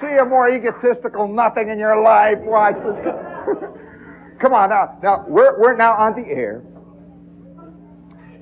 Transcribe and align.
see 0.00 0.16
a 0.20 0.24
more 0.24 0.50
egotistical 0.50 1.28
nothing 1.28 1.68
in 1.68 1.78
your 1.78 2.02
life? 2.02 2.38
Watch 2.40 2.76
this. 2.76 3.60
Come 4.40 4.52
on 4.52 4.70
now. 4.70 4.98
Now 5.02 5.24
we're 5.28 5.58
we're 5.60 5.76
now 5.76 5.94
on 5.94 6.14
the 6.20 6.28
air, 6.28 6.62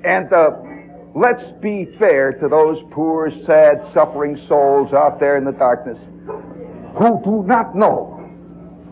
and 0.05 0.33
uh, 0.33 0.51
let's 1.15 1.43
be 1.61 1.87
fair 1.99 2.33
to 2.33 2.49
those 2.49 2.79
poor, 2.91 3.31
sad, 3.47 3.83
suffering 3.95 4.43
souls 4.49 4.93
out 4.93 5.21
there 5.21 5.37
in 5.37 5.45
the 5.45 5.53
darkness 5.53 5.99
who 6.99 7.21
do 7.25 7.45
not 7.47 7.75
know 7.75 8.19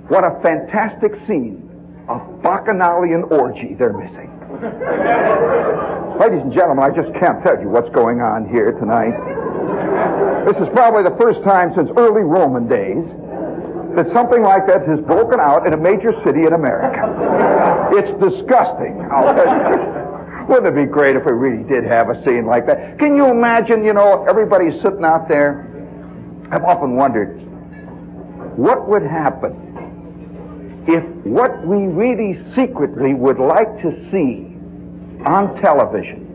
what 0.09 0.25
a 0.25 0.41
fantastic 0.43 1.13
scene 1.27 1.69
of 2.09 2.43
bacchanalian 2.43 3.25
orgy 3.31 3.75
they're 3.79 3.93
missing. 3.93 4.29
Ladies 6.21 6.43
and 6.43 6.53
gentlemen, 6.53 6.85
I 6.85 6.91
just 6.91 7.13
can't 7.19 7.43
tell 7.43 7.61
you 7.61 7.69
what's 7.69 7.89
going 7.95 8.21
on 8.21 8.49
here 8.49 8.73
tonight. 8.73 9.15
This 10.47 10.57
is 10.57 10.69
probably 10.73 11.03
the 11.03 11.17
first 11.21 11.43
time 11.43 11.73
since 11.75 11.91
early 11.97 12.23
Roman 12.23 12.67
days 12.67 13.05
that 13.97 14.07
something 14.13 14.43
like 14.43 14.67
that 14.67 14.87
has 14.87 15.01
broken 15.01 15.41
out 15.41 15.67
in 15.67 15.75
a 15.75 15.77
major 15.77 16.13
city 16.25 16.47
in 16.47 16.55
America. 16.55 17.91
It's 17.93 18.13
disgusting. 18.23 18.97
Wouldn't 20.49 20.67
it 20.67 20.75
be 20.75 20.87
great 20.87 21.17
if 21.17 21.25
we 21.25 21.33
really 21.33 21.63
did 21.69 21.85
have 21.85 22.09
a 22.09 22.25
scene 22.25 22.47
like 22.47 22.67
that? 22.67 22.99
Can 22.99 23.17
you 23.17 23.27
imagine, 23.27 23.85
you 23.85 23.93
know, 23.93 24.25
everybody 24.29 24.71
sitting 24.81 25.05
out 25.05 25.29
there? 25.29 25.67
I've 26.51 26.65
often 26.65 26.97
wondered 26.97 27.39
what 28.57 28.89
would 28.89 29.03
happen 29.03 29.71
if 30.89 31.05
what 31.25 31.65
we 31.67 31.87
really 31.87 32.41
secretly 32.57 33.15
would 33.15 33.39
like 33.39 33.81
to 33.83 33.93
see 34.11 34.51
on 35.27 35.61
television 35.61 36.27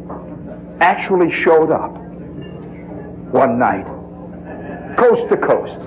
actually 0.80 1.32
showed 1.44 1.72
up 1.72 1.92
one 3.32 3.60
night, 3.60 3.86
coast 4.98 5.30
to 5.32 5.38
coast. 5.38 5.82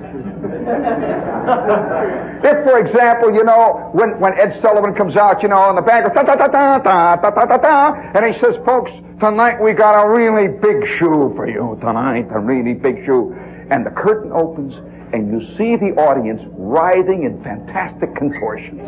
if, 2.45 2.57
for 2.65 2.79
example, 2.79 3.35
you 3.35 3.45
know, 3.45 3.91
when, 3.93 4.19
when 4.21 4.39
Ed 4.39 4.61
Sullivan 4.63 4.95
comes 4.95 5.17
out, 5.17 5.43
you 5.43 5.49
know, 5.49 5.71
in 5.71 5.77
the 5.77 5.83
back, 5.83 6.05
da, 6.15 6.23
da, 6.23 6.37
da, 6.37 6.47
da, 6.47 6.79
da, 6.79 7.17
da, 7.17 7.31
da, 7.31 7.45
da, 7.45 7.57
da, 7.57 7.93
and 8.15 8.35
he 8.35 8.41
says, 8.41 8.55
folks, 8.65 8.91
tonight 9.21 9.61
we 9.61 9.73
got 9.73 10.01
a 10.01 10.09
really 10.09 10.49
big 10.49 10.87
shoe 10.99 11.33
for 11.35 11.49
you 11.49 11.77
tonight, 11.81 12.27
a 12.31 12.39
really 12.39 12.75
big 12.75 13.05
shoe. 13.05 13.35
And 13.71 13.85
the 13.85 13.91
curtain 13.91 14.33
opens 14.33 14.75
and 15.13 15.33
you 15.33 15.41
see 15.57 15.77
the 15.77 15.97
audience 15.97 16.41
writhing 16.53 17.25
in 17.25 17.43
fantastic 17.43 18.15
contortions. 18.15 18.83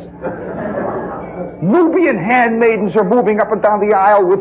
Nubian 1.62 2.18
handmaidens 2.18 2.94
are 2.96 3.08
moving 3.08 3.40
up 3.40 3.52
and 3.52 3.62
down 3.62 3.80
the 3.80 3.96
aisle 3.96 4.26
with 4.26 4.40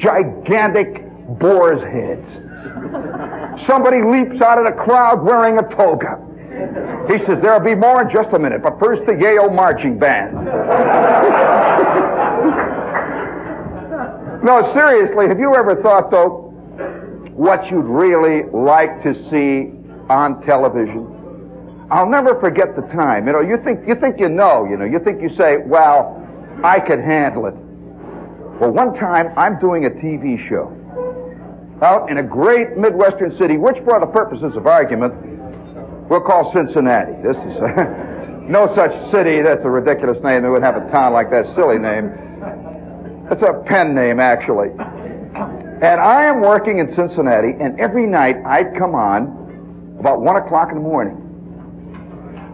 gigantic 0.00 1.04
boar's 1.38 1.82
heads. 1.84 2.24
Somebody 3.66 4.02
leaps 4.02 4.40
out 4.42 4.58
of 4.58 4.66
the 4.66 4.72
crowd 4.72 5.24
wearing 5.24 5.58
a 5.58 5.62
toga. 5.74 6.24
He 7.08 7.18
says, 7.26 7.38
there'll 7.42 7.64
be 7.64 7.74
more 7.74 8.02
in 8.02 8.10
just 8.14 8.32
a 8.34 8.38
minute, 8.38 8.62
but 8.62 8.78
first 8.78 9.02
the 9.06 9.14
Yale 9.14 9.50
marching 9.50 9.98
band. 9.98 10.34
no, 14.44 14.72
seriously, 14.76 15.28
have 15.28 15.38
you 15.38 15.54
ever 15.54 15.80
thought, 15.82 16.10
though, 16.10 16.52
what 17.34 17.70
you'd 17.70 17.86
really 17.86 18.42
like 18.52 19.02
to 19.04 19.14
see 19.30 19.72
on 20.10 20.44
television? 20.44 21.14
I'll 21.90 22.08
never 22.08 22.38
forget 22.40 22.76
the 22.76 22.82
time. 22.92 23.26
You 23.26 23.32
know, 23.32 23.40
you 23.40 23.56
think 23.64 23.88
you 23.88 23.94
think 23.94 24.20
you 24.20 24.28
know, 24.28 24.66
you 24.68 24.76
know, 24.76 24.84
you 24.84 24.98
think 24.98 25.22
you 25.22 25.30
say, 25.38 25.56
well, 25.64 26.22
I 26.62 26.80
could 26.80 27.00
handle 27.00 27.46
it. 27.46 27.54
Well, 28.60 28.72
one 28.72 28.92
time 28.94 29.32
I'm 29.38 29.58
doing 29.58 29.86
a 29.86 29.90
TV 29.90 30.46
show 30.50 30.77
out 31.82 32.10
in 32.10 32.18
a 32.18 32.22
great 32.22 32.76
Midwestern 32.76 33.36
city, 33.38 33.56
which 33.56 33.76
for 33.84 34.00
the 34.00 34.06
purposes 34.06 34.56
of 34.56 34.66
argument, 34.66 35.14
we'll 36.08 36.20
call 36.20 36.52
Cincinnati. 36.54 37.12
This 37.22 37.36
is 37.36 37.54
no 38.50 38.72
such 38.74 38.90
city. 39.12 39.42
That's 39.42 39.62
a 39.62 39.70
ridiculous 39.70 40.18
name. 40.24 40.42
They 40.42 40.48
would 40.48 40.64
have 40.64 40.76
a 40.76 40.90
town 40.90 41.12
like 41.12 41.30
that. 41.30 41.46
Silly 41.54 41.78
name. 41.78 42.10
It's 43.30 43.42
a 43.42 43.62
pen 43.68 43.94
name, 43.94 44.20
actually. 44.20 44.70
And 44.70 46.00
I 46.00 46.26
am 46.26 46.40
working 46.40 46.78
in 46.78 46.94
Cincinnati, 46.96 47.54
and 47.60 47.78
every 47.78 48.06
night 48.06 48.36
I'd 48.44 48.76
come 48.76 48.94
on 48.94 49.96
about 50.00 50.20
one 50.20 50.36
o'clock 50.36 50.70
in 50.70 50.76
the 50.76 50.82
morning. 50.82 51.14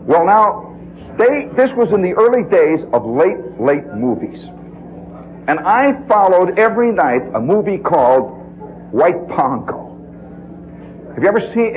Well, 0.05 0.27
now, 0.27 0.77
they, 1.17 1.49
this 1.57 1.71
was 1.77 1.89
in 1.95 2.03
the 2.03 2.13
early 2.13 2.45
days 2.51 2.85
of 2.93 3.07
late, 3.07 3.41
late 3.59 3.87
movies. 3.97 4.37
And 5.47 5.61
I 5.61 5.93
followed 6.09 6.59
every 6.59 6.93
night 6.93 7.23
a 7.35 7.41
movie 7.41 7.79
called 7.79 8.44
White 8.95 9.27
Pongo. 9.27 9.91
Have 11.15 11.23
you 11.23 11.29
ever 11.29 11.41
seen, 11.53 11.75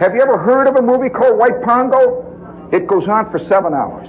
have 0.00 0.14
you 0.14 0.20
ever 0.20 0.36
heard 0.36 0.66
of 0.66 0.74
a 0.74 0.82
movie 0.82 1.08
called 1.08 1.38
White 1.38 1.62
Pongo? 1.62 2.26
It 2.72 2.88
goes 2.88 3.06
on 3.06 3.30
for 3.30 3.38
seven 3.48 3.72
hours. 3.72 4.08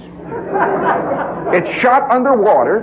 it's 1.54 1.82
shot 1.82 2.10
underwater, 2.10 2.82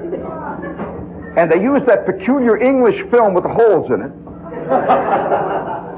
and 1.36 1.52
they 1.52 1.62
use 1.62 1.82
that 1.88 2.06
peculiar 2.06 2.56
English 2.56 2.96
film 3.12 3.34
with 3.34 3.44
the 3.44 3.52
holes 3.52 3.92
in 3.92 4.02
it. 4.02 4.12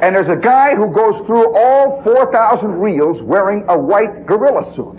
And 0.02 0.16
there's 0.16 0.30
a 0.30 0.42
guy 0.42 0.74
who 0.76 0.92
goes 0.94 1.24
through 1.28 1.56
all 1.56 2.02
4,000 2.04 2.82
reels 2.82 3.22
wearing 3.22 3.64
a 3.70 3.78
white 3.78 4.26
gorilla 4.26 4.74
suit. 4.76 4.98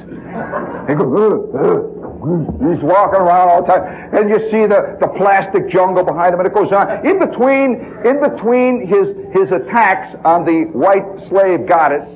He 0.89 0.95
goes, 0.95 1.51
uh, 1.55 1.59
uh, 1.59 1.98
he's 2.19 2.83
walking 2.83 3.21
around 3.21 3.49
all 3.49 3.63
the 3.63 3.69
time. 3.71 4.15
And 4.15 4.31
you 4.31 4.39
see 4.51 4.67
the, 4.67 4.99
the 5.01 5.09
plastic 5.17 5.71
jungle 5.71 6.03
behind 6.05 6.35
him, 6.35 6.41
and 6.41 6.49
it 6.49 6.55
goes 6.55 6.73
on. 6.73 7.07
In 7.07 7.19
between, 7.19 7.79
in 8.03 8.19
between 8.19 8.87
his, 8.87 9.15
his 9.31 9.51
attacks 9.55 10.17
on 10.25 10.45
the 10.45 10.67
white 10.75 11.07
slave 11.31 11.69
goddess, 11.69 12.07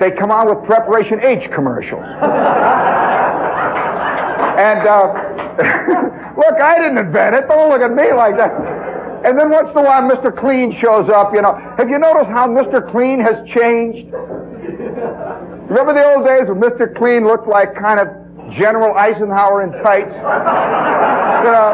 they 0.00 0.10
come 0.16 0.30
on 0.30 0.48
with 0.48 0.64
Preparation 0.64 1.20
H 1.24 1.50
commercials. 1.52 2.00
and, 4.56 4.80
uh, 4.88 5.12
look, 6.40 6.56
I 6.60 6.76
didn't 6.80 6.98
invent 6.98 7.36
it. 7.36 7.48
Don't 7.48 7.68
look 7.68 7.80
at 7.80 7.92
me 7.92 8.12
like 8.12 8.36
that. 8.36 8.52
And 9.24 9.38
then 9.40 9.50
once 9.50 9.68
in 9.70 9.78
a 9.78 9.82
while, 9.82 10.08
Mr. 10.08 10.32
Clean 10.36 10.76
shows 10.80 11.08
up, 11.10 11.34
you 11.34 11.42
know. 11.42 11.56
Have 11.76 11.88
you 11.88 11.98
noticed 11.98 12.30
how 12.30 12.46
Mr. 12.48 12.80
Clean 12.92 13.20
has 13.20 13.36
changed? 13.56 14.12
Remember 15.68 15.92
the 15.92 16.04
old 16.14 16.26
days 16.26 16.48
when 16.48 16.60
Mr. 16.60 16.94
Clean 16.96 17.26
looked 17.26 17.48
like 17.48 17.74
kind 17.74 17.98
of 17.98 18.25
General 18.58 18.94
Eisenhower 18.96 19.62
in 19.64 19.72
tights? 19.82 20.14
You 21.46 21.52
know, 21.52 21.70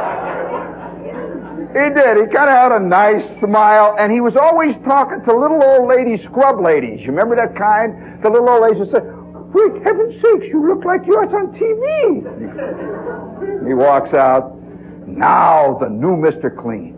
he 1.72 1.84
did. 1.94 2.16
He 2.20 2.26
kind 2.34 2.50
of 2.52 2.56
had 2.56 2.72
a 2.72 2.80
nice 2.80 3.24
smile, 3.40 3.96
and 3.98 4.12
he 4.12 4.20
was 4.20 4.36
always 4.36 4.74
talking 4.84 5.22
to 5.24 5.32
little 5.32 5.62
old 5.62 5.88
lady 5.88 6.22
scrub 6.24 6.60
ladies. 6.60 7.00
You 7.00 7.08
remember 7.12 7.36
that 7.36 7.56
kind? 7.56 8.20
The 8.22 8.28
little 8.28 8.48
old 8.48 8.62
ladies 8.62 8.80
that 8.84 8.90
said, 8.92 9.04
For 9.52 9.80
heaven's 9.80 10.14
sakes, 10.20 10.46
you 10.52 10.60
look 10.68 10.84
like 10.84 11.06
you're 11.06 11.24
on 11.24 11.52
TV. 11.56 12.20
He 13.66 13.72
walks 13.74 14.12
out. 14.14 14.54
Now 15.06 15.78
the 15.80 15.88
new 15.88 16.16
Mr. 16.16 16.50
Clean. 16.54 16.92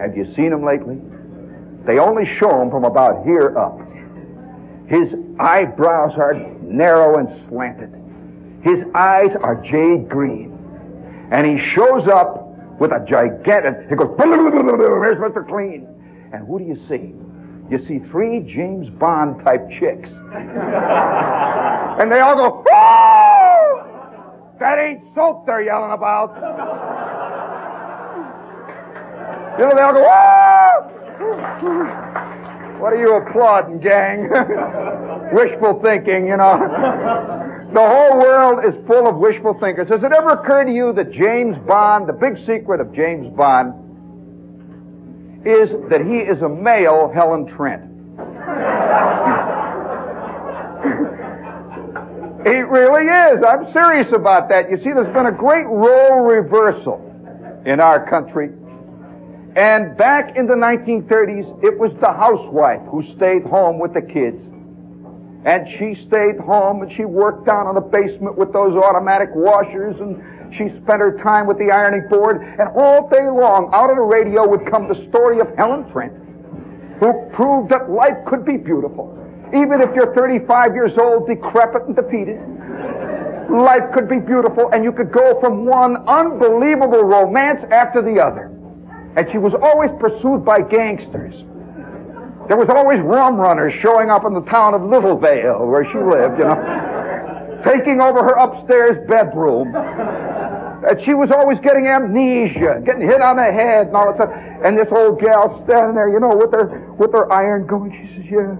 Have 0.00 0.16
you 0.16 0.24
seen 0.34 0.52
him 0.52 0.64
lately? 0.64 0.98
They 1.86 1.98
only 1.98 2.24
show 2.38 2.62
him 2.62 2.70
from 2.70 2.84
about 2.84 3.24
here 3.24 3.56
up. 3.58 3.78
His 4.88 5.08
eyebrows 5.40 6.12
are 6.16 6.34
narrow 6.62 7.18
and 7.18 7.28
slanted. 7.48 7.92
His 8.64 8.82
eyes 8.94 9.30
are 9.42 9.62
jade 9.62 10.08
green. 10.08 10.50
And 11.30 11.46
he 11.46 11.58
shows 11.74 12.08
up 12.08 12.48
with 12.80 12.90
a 12.92 13.04
gigantic, 13.08 13.88
he 13.88 13.94
goes, 13.94 14.14
there's 14.18 15.18
Mr. 15.18 15.46
Clean. 15.46 15.86
And 16.32 16.46
who 16.46 16.58
do 16.58 16.64
you 16.64 16.76
see? 16.88 17.14
You 17.70 17.78
see 17.86 17.98
three 18.10 18.40
James 18.40 18.88
Bond 18.98 19.44
type 19.44 19.68
chicks. 19.78 20.08
and 20.34 22.10
they 22.10 22.20
all 22.20 22.36
go, 22.36 22.64
oh! 22.72 23.44
That 24.60 24.78
ain't 24.78 25.02
soap 25.14 25.46
they're 25.46 25.62
yelling 25.62 25.92
about. 25.92 26.34
You 29.58 29.64
know, 29.66 29.72
they 29.76 29.82
all 29.82 29.92
go, 29.92 30.02
Whoa! 30.02 30.64
What 32.80 32.92
are 32.92 32.96
you 32.96 33.16
applauding, 33.16 33.80
gang? 33.80 34.28
wishful 35.32 35.80
thinking, 35.82 36.26
you 36.26 36.36
know. 36.36 37.63
The 37.74 37.80
whole 37.80 38.18
world 38.18 38.64
is 38.64 38.74
full 38.86 39.08
of 39.08 39.16
wishful 39.16 39.54
thinkers. 39.60 39.88
Has 39.88 40.02
it 40.02 40.12
ever 40.12 40.28
occurred 40.28 40.66
to 40.66 40.72
you 40.72 40.92
that 40.94 41.12
James 41.12 41.56
Bond, 41.66 42.08
the 42.08 42.12
big 42.12 42.36
secret 42.46 42.80
of 42.80 42.94
James 42.94 43.34
Bond, 43.36 43.74
is 45.44 45.68
that 45.90 46.00
he 46.00 46.18
is 46.18 46.40
a 46.40 46.48
male 46.48 47.10
Helen 47.14 47.46
Trent? 47.54 47.82
he 52.46 52.62
really 52.62 53.10
is. 53.10 53.44
I'm 53.44 53.72
serious 53.72 54.08
about 54.14 54.48
that. 54.48 54.70
You 54.70 54.78
see, 54.78 54.92
there's 54.94 55.12
been 55.12 55.26
a 55.26 55.36
great 55.36 55.66
role 55.66 56.20
reversal 56.20 57.02
in 57.66 57.80
our 57.80 58.08
country 58.08 58.50
and 59.56 59.96
back 59.96 60.36
in 60.36 60.46
the 60.46 60.54
1930s, 60.54 61.62
it 61.62 61.78
was 61.78 61.92
the 62.00 62.10
housewife 62.10 62.82
who 62.90 63.04
stayed 63.14 63.44
home 63.44 63.78
with 63.78 63.94
the 63.94 64.02
kids. 64.02 64.42
And 65.44 65.68
she 65.78 65.94
stayed 66.08 66.40
home 66.40 66.82
and 66.82 66.90
she 66.96 67.04
worked 67.04 67.46
down 67.46 67.68
in 67.68 67.74
the 67.74 67.84
basement 67.84 68.36
with 68.36 68.52
those 68.52 68.74
automatic 68.76 69.28
washers 69.34 69.96
and 70.00 70.16
she 70.56 70.68
spent 70.82 71.00
her 71.00 71.20
time 71.22 71.46
with 71.46 71.58
the 71.58 71.70
ironing 71.70 72.08
board. 72.08 72.40
And 72.40 72.68
all 72.76 73.08
day 73.08 73.28
long, 73.28 73.70
out 73.74 73.90
of 73.90 73.96
the 73.96 74.02
radio 74.02 74.48
would 74.48 74.64
come 74.70 74.88
the 74.88 75.06
story 75.10 75.40
of 75.40 75.48
Helen 75.56 75.90
Trent, 75.92 76.12
who 77.00 77.12
proved 77.34 77.70
that 77.72 77.90
life 77.90 78.16
could 78.26 78.44
be 78.44 78.56
beautiful 78.56 79.14
even 79.54 79.80
if 79.80 79.94
you're 79.94 80.12
35 80.14 80.74
years 80.74 80.90
old, 80.98 81.28
decrepit 81.28 81.86
and 81.86 81.94
defeated. 81.94 82.42
Life 83.50 83.94
could 83.94 84.08
be 84.08 84.18
beautiful 84.18 84.70
and 84.72 84.82
you 84.82 84.90
could 84.90 85.12
go 85.12 85.38
from 85.40 85.64
one 85.64 85.96
unbelievable 86.08 87.04
romance 87.04 87.62
after 87.70 88.02
the 88.02 88.18
other. 88.18 88.50
And 89.16 89.30
she 89.30 89.38
was 89.38 89.54
always 89.54 89.90
pursued 90.00 90.44
by 90.44 90.58
gangsters. 90.58 91.34
There 92.48 92.58
was 92.58 92.68
always 92.68 93.00
rum 93.00 93.36
runners 93.36 93.72
showing 93.80 94.10
up 94.10 94.24
in 94.26 94.34
the 94.34 94.44
town 94.52 94.74
of 94.74 94.82
Littlevale 94.82 95.64
where 95.64 95.84
she 95.88 95.96
lived, 95.96 96.38
you 96.38 96.44
know, 96.44 96.60
taking 97.64 98.00
over 98.02 98.20
her 98.20 98.36
upstairs 98.36 99.00
bedroom. 99.08 99.72
And 100.84 101.00
she 101.06 101.14
was 101.14 101.30
always 101.32 101.58
getting 101.64 101.86
amnesia, 101.86 102.82
getting 102.84 103.08
hit 103.08 103.22
on 103.22 103.36
the 103.36 103.48
head 103.48 103.88
and 103.88 103.96
all 103.96 104.12
that 104.12 104.20
stuff. 104.20 104.32
And 104.62 104.76
this 104.76 104.88
old 104.92 105.20
gal 105.20 105.64
standing 105.64 105.94
there, 105.96 106.12
you 106.12 106.20
know, 106.20 106.36
with 106.36 106.52
her 106.52 106.92
with 106.98 107.12
her 107.12 107.32
iron 107.32 107.66
going. 107.66 107.90
She 107.96 108.20
says, 108.20 108.30
"Yeah, 108.30 108.56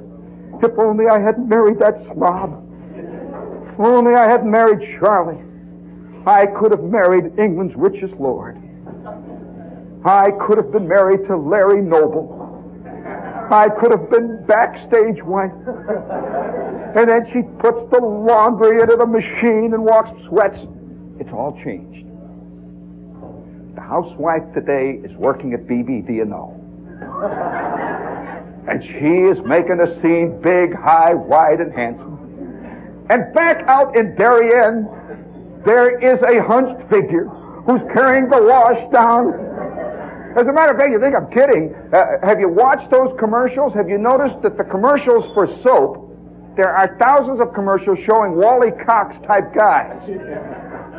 if 0.65 0.73
only 0.79 1.05
I 1.07 1.21
hadn't 1.21 1.49
married 1.49 1.79
that 1.81 2.01
slob. 2.15 2.65
If 2.97 3.81
only 3.81 4.15
I 4.15 4.25
hadn't 4.25 4.51
married 4.51 4.81
Charlie. 4.99 5.43
I 6.27 6.47
could 6.47 6.71
have 6.71 6.83
married 6.83 7.39
England's 7.39 7.77
richest 7.77 8.15
lord. 8.15 8.57
I 10.07 10.31
could 10.47 10.57
have 10.57 10.73
been 10.73 10.89
married 10.89 11.27
to 11.27 11.37
Larry 11.37 11.83
Noble." 11.83 12.44
I 13.51 13.69
could 13.81 13.91
have 13.91 14.11
been 14.11 14.45
backstage 14.47 15.23
wife. 15.25 15.53
And 16.97 17.09
then 17.09 17.27
she 17.33 17.43
puts 17.59 17.91
the 17.91 18.01
laundry 18.01 18.81
into 18.81 18.97
the 18.97 19.07
machine 19.07 19.73
and 19.75 19.85
walks 19.85 20.11
sweats. 20.29 20.59
It's 21.19 21.31
all 21.33 21.59
changed. 21.65 22.07
The 23.75 23.81
housewife 23.81 24.43
today 24.55 25.01
is 25.05 25.15
working 25.17 25.53
at 25.53 25.67
BB, 25.67 26.07
do 26.07 26.13
you 26.13 26.25
know? 26.25 26.61
And 28.69 28.83
she 28.83 29.31
is 29.31 29.39
making 29.45 29.81
a 29.81 30.01
scene 30.01 30.41
big, 30.41 30.75
high, 30.75 31.15
wide, 31.15 31.61
and 31.61 31.73
handsome. 31.73 32.15
And 33.11 33.35
back 33.35 33.63
out 33.69 33.97
in 33.97 34.15
Darien, 34.17 34.89
there 35.67 35.99
is 35.99 36.21
a 36.23 36.43
hunched 36.43 36.89
figure 36.89 37.27
who's 37.67 37.81
carrying 37.93 38.29
the 38.31 38.43
wash 38.43 38.93
down 38.93 39.33
as 40.37 40.47
a 40.47 40.53
matter 40.53 40.73
of 40.73 40.79
fact, 40.79 40.91
you 40.91 41.01
think 41.01 41.15
I'm 41.15 41.31
kidding. 41.31 41.75
Uh, 41.93 42.27
have 42.27 42.41
you 42.41 42.49
watched 42.49 42.91
those 42.91 43.15
commercials? 43.19 43.73
Have 43.75 43.89
you 43.89 43.99
noticed 43.99 44.43
that 44.43 44.57
the 44.57 44.65
commercials 44.65 45.25
for 45.35 45.47
soap, 45.63 46.11
there 46.57 46.75
are 46.75 46.97
thousands 46.99 47.41
of 47.41 47.55
commercials 47.55 47.99
showing 48.07 48.37
Wally 48.37 48.71
Cox 48.87 49.15
type 49.27 49.55
guys 49.55 49.99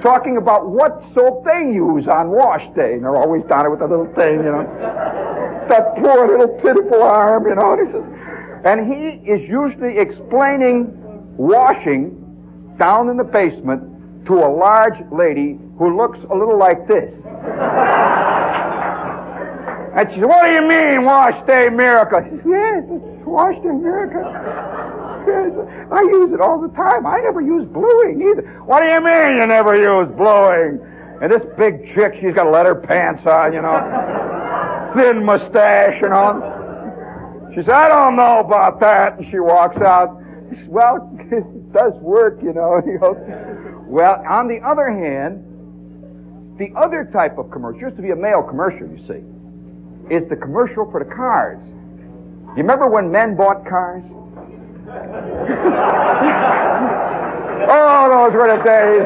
talking 0.04 0.38
about 0.38 0.70
what 0.70 1.02
soap 1.14 1.46
they 1.46 1.74
use 1.74 2.08
on 2.08 2.30
wash 2.30 2.64
day. 2.76 2.94
And 2.94 3.04
they're 3.04 3.16
always 3.16 3.44
down 3.50 3.72
with 3.72 3.82
a 3.82 3.88
little 3.88 4.12
thing, 4.14 4.44
you 4.44 4.52
know. 4.52 4.64
that 5.70 5.96
poor 5.96 6.28
little 6.28 6.60
pitiful 6.62 7.02
arm, 7.02 7.48
you 7.48 7.56
know. 7.56 7.74
And 7.74 8.16
and 8.66 8.92
he 8.92 9.30
is 9.30 9.42
usually 9.48 9.98
explaining 10.00 10.90
washing 11.38 12.22
down 12.80 13.10
in 13.10 13.18
the 13.18 13.24
basement 13.24 14.26
to 14.26 14.34
a 14.34 14.50
large 14.50 14.98
lady 15.12 15.60
who 15.78 15.96
looks 15.96 16.18
a 16.32 16.36
little 16.36 16.58
like 16.58 16.88
this. 16.88 17.14
And 19.96 20.10
she 20.12 20.20
said, 20.20 20.28
what 20.28 20.44
do 20.44 20.52
you 20.52 20.68
mean, 20.68 21.06
wash 21.06 21.40
day 21.48 21.70
miracle? 21.70 22.20
Said, 22.20 22.44
yes, 22.44 22.84
it's 22.84 23.24
wash 23.24 23.56
day 23.64 23.72
miracle. 23.72 24.28
I 24.28 26.02
use 26.12 26.34
it 26.34 26.42
all 26.42 26.60
the 26.60 26.68
time. 26.76 27.06
I 27.06 27.22
never 27.22 27.40
use 27.40 27.64
bluing 27.72 28.20
either. 28.20 28.44
What 28.66 28.82
do 28.82 28.88
you 28.92 29.00
mean 29.00 29.40
you 29.40 29.48
never 29.48 29.74
use 29.74 30.12
bluing? 30.20 30.84
And 31.24 31.32
this 31.32 31.48
big 31.58 31.96
chick, 31.96 32.20
she's 32.20 32.36
got 32.36 32.52
leather 32.52 32.76
pants 32.76 33.24
on, 33.26 33.54
you 33.54 33.62
know, 33.62 34.92
thin 34.98 35.24
mustache 35.24 35.96
and 36.04 36.12
all. 36.12 36.44
She 37.56 37.64
said, 37.64 37.72
I 37.72 37.88
don't 37.88 38.18
know 38.18 38.40
about 38.40 38.82
that. 38.82 39.18
And 39.18 39.32
she 39.32 39.40
walks 39.40 39.80
out. 39.80 40.20
Said, 40.50 40.68
well, 40.68 41.10
it 41.32 41.72
does 41.72 41.94
work, 42.02 42.38
you 42.44 42.52
know. 42.52 42.84
well, 43.88 44.22
on 44.28 44.50
the 44.50 44.60
other 44.60 44.92
hand, 44.92 45.40
the 46.60 46.68
other 46.78 47.10
type 47.14 47.38
of 47.38 47.50
commercial 47.50 47.80
used 47.80 47.96
to 47.96 48.02
be 48.02 48.12
a 48.12 48.16
male 48.16 48.44
commercial, 48.44 48.88
you 48.88 49.00
see 49.08 49.35
is 50.10 50.28
the 50.30 50.36
commercial 50.36 50.90
for 50.92 51.04
the 51.04 51.10
cars. 51.14 51.60
You 52.56 52.64
remember 52.64 52.88
when 52.90 53.12
men 53.12 53.36
bought 53.36 53.66
cars? 53.68 54.04
oh, 57.68 58.08
those 58.12 58.34
were 58.34 58.48
the 58.48 58.62
days. 58.64 59.06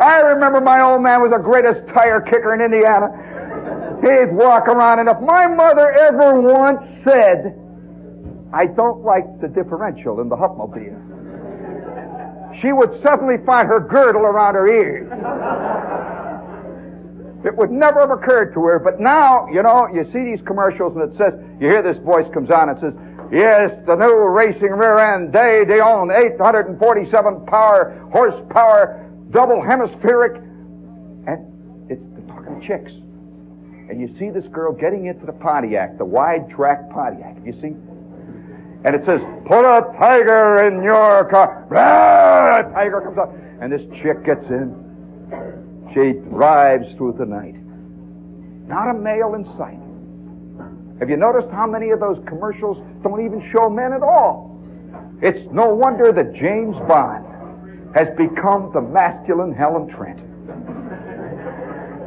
I 0.00 0.20
remember 0.20 0.60
my 0.60 0.80
old 0.80 1.02
man 1.02 1.20
was 1.20 1.32
the 1.34 1.42
greatest 1.42 1.86
tire 1.92 2.20
kicker 2.20 2.54
in 2.54 2.60
Indiana. 2.60 3.10
He'd 4.00 4.32
walk 4.32 4.68
around, 4.68 5.00
and 5.00 5.08
if 5.08 5.18
my 5.20 5.48
mother 5.48 5.90
ever 5.90 6.40
once 6.40 6.80
said, 7.04 7.58
I 8.52 8.66
don't 8.66 9.02
like 9.02 9.26
the 9.40 9.48
differential 9.48 10.20
in 10.20 10.28
the 10.28 10.36
Hupmobile, 10.36 10.96
she 12.62 12.72
would 12.72 13.02
suddenly 13.02 13.36
find 13.44 13.66
her 13.68 13.80
girdle 13.80 14.22
around 14.22 14.54
her 14.54 14.70
ears. 14.70 15.10
It 17.44 17.56
would 17.56 17.70
never 17.70 18.00
have 18.00 18.10
occurred 18.10 18.52
to 18.54 18.60
her, 18.64 18.78
but 18.78 18.98
now, 18.98 19.46
you 19.48 19.62
know, 19.62 19.86
you 19.94 20.04
see 20.12 20.24
these 20.24 20.44
commercials 20.44 20.96
and 20.96 21.12
it 21.12 21.16
says, 21.16 21.38
you 21.60 21.70
hear 21.70 21.82
this 21.82 21.98
voice 22.02 22.26
comes 22.34 22.50
on 22.50 22.68
and 22.68 22.78
says, 22.80 22.94
yes, 23.30 23.70
the 23.86 23.94
new 23.94 24.26
racing 24.26 24.74
rear 24.74 24.98
end 24.98 25.32
day, 25.32 25.62
they 25.64 25.80
own 25.80 26.10
847 26.10 27.46
power, 27.46 27.94
horsepower, 28.12 29.06
double 29.30 29.62
hemispheric, 29.62 30.42
and 31.30 31.38
it's 31.88 32.02
talking 32.26 32.60
chicks. 32.66 32.90
And 33.88 34.00
you 34.00 34.14
see 34.18 34.30
this 34.30 34.46
girl 34.52 34.72
getting 34.72 35.06
into 35.06 35.24
the 35.24 35.32
Pontiac, 35.32 35.96
the 35.96 36.04
wide 36.04 36.50
track 36.50 36.90
Pontiac. 36.90 37.36
You 37.44 37.52
see? 37.62 37.72
And 38.84 38.94
it 38.94 39.02
says, 39.06 39.20
put 39.46 39.64
a 39.64 39.92
tiger 39.98 40.66
in 40.66 40.82
your 40.82 41.24
car. 41.30 41.66
Blah! 41.70 42.60
A 42.60 42.74
tiger 42.74 43.00
comes 43.00 43.18
up. 43.18 43.32
And 43.60 43.72
this 43.72 43.80
chick 44.02 44.24
gets 44.24 44.44
in. 44.50 45.57
She 45.98 46.12
drives 46.30 46.86
through 46.96 47.16
the 47.18 47.26
night. 47.26 47.56
Not 48.68 48.88
a 48.88 48.94
male 48.94 49.34
in 49.34 49.44
sight. 49.58 49.82
Have 51.00 51.10
you 51.10 51.16
noticed 51.16 51.48
how 51.50 51.66
many 51.66 51.90
of 51.90 51.98
those 51.98 52.22
commercials 52.28 52.78
don't 53.02 53.24
even 53.24 53.42
show 53.50 53.68
men 53.68 53.92
at 53.92 54.02
all? 54.02 54.62
It's 55.20 55.50
no 55.50 55.74
wonder 55.74 56.12
that 56.12 56.34
James 56.34 56.76
Bond 56.86 57.26
has 57.96 58.06
become 58.16 58.70
the 58.72 58.80
masculine 58.80 59.52
Helen 59.52 59.88
Trent. 59.88 60.20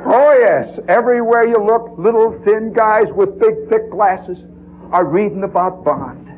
Oh 0.06 0.38
yes, 0.40 0.80
everywhere 0.88 1.46
you 1.46 1.62
look, 1.62 1.92
little 1.98 2.40
thin 2.46 2.72
guys 2.72 3.08
with 3.14 3.38
big 3.42 3.68
thick 3.70 3.92
glasses 3.92 4.38
are 4.94 5.06
reading 5.06 5.44
about 5.44 5.84
Bond. 5.84 6.30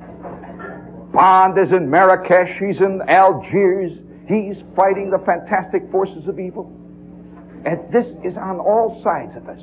Bond 1.13 1.59
is 1.59 1.71
in 1.71 1.87
Marrakesh, 1.87 2.57
he's 2.57 2.81
in 2.81 3.03
Algiers, 3.07 3.91
he's 4.27 4.57
fighting 4.75 5.11
the 5.11 5.19
fantastic 5.19 5.83
forces 5.91 6.27
of 6.27 6.39
evil. 6.39 6.82
And 7.65 7.79
this 7.91 8.05
is 8.23 8.37
on 8.37 8.59
all 8.59 9.01
sides 9.03 9.35
of 9.37 9.47
us. 9.47 9.59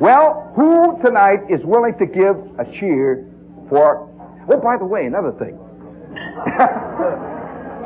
Well, 0.00 0.52
who 0.54 0.98
tonight 1.04 1.40
is 1.50 1.60
willing 1.64 1.94
to 1.98 2.06
give 2.06 2.36
a 2.58 2.64
cheer 2.78 3.26
for, 3.68 4.08
oh, 4.48 4.60
by 4.60 4.76
the 4.78 4.84
way, 4.84 5.06
another 5.06 5.32
thing. 5.32 5.58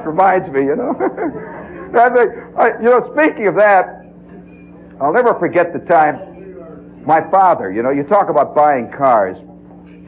reminds 0.05 0.49
me, 0.53 0.65
you 0.65 0.77
know. 0.77 0.95
you 2.81 2.89
know, 2.91 3.13
speaking 3.17 3.49
of 3.49 3.57
that, 3.57 4.05
I'll 5.01 5.13
never 5.13 5.35
forget 5.39 5.73
the 5.73 5.81
time 5.81 6.35
my 7.07 7.21
father, 7.31 7.71
you 7.71 7.83
know, 7.83 7.91
you 7.91 8.03
talk 8.03 8.31
about 8.31 8.55
buying 8.55 8.91
cars. 8.97 9.37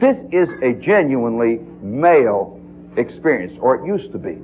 This 0.01 0.17
is 0.31 0.49
a 0.63 0.73
genuinely 0.81 1.59
male 1.81 2.59
experience, 2.97 3.53
or 3.61 3.75
it 3.75 3.85
used 3.85 4.11
to 4.13 4.17
be. 4.17 4.37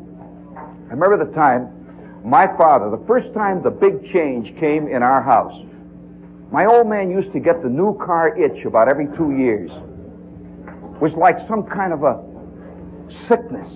I 0.56 0.94
remember 0.94 1.18
the 1.25 1.34
time 1.34 1.83
my 2.24 2.48
father, 2.58 2.89
the 2.89 3.03
first 3.06 3.34
time 3.34 3.62
the 3.62 3.72
big 3.72 4.12
change 4.13 4.48
came 4.60 4.88
in 4.88 5.03
our 5.03 5.22
house, 5.22 5.53
my 6.51 6.65
old 6.65 6.88
man 6.88 7.10
used 7.10 7.34
to 7.34 7.39
get 7.39 7.62
the 7.62 7.70
new 7.70 7.98
car 7.98 8.38
itch 8.38 8.65
about 8.65 8.88
every 8.88 9.08
two 9.18 9.36
years. 9.36 9.72
It 9.72 11.01
was 11.01 11.12
like 11.18 11.36
some 11.50 11.63
kind 11.63 11.92
of 11.92 12.03
a 12.03 12.24
sickness. 13.27 13.68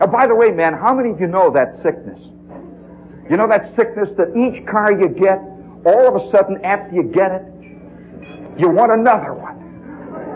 Oh, 0.00 0.06
by 0.06 0.26
the 0.26 0.34
way, 0.34 0.50
man, 0.50 0.74
how 0.74 0.94
many 0.94 1.10
of 1.10 1.20
you 1.20 1.26
know 1.26 1.50
that 1.50 1.82
sickness? 1.82 2.20
You 3.30 3.36
know 3.36 3.48
that 3.48 3.74
sickness 3.76 4.10
that 4.18 4.30
each 4.36 4.66
car 4.66 4.92
you 4.92 5.08
get, 5.08 5.40
all 5.86 6.06
of 6.06 6.14
a 6.14 6.30
sudden 6.30 6.62
after 6.64 6.94
you 6.94 7.04
get 7.04 7.32
it, 7.32 7.42
you 8.58 8.68
want 8.68 8.92
another 8.92 9.32
one. 9.34 9.58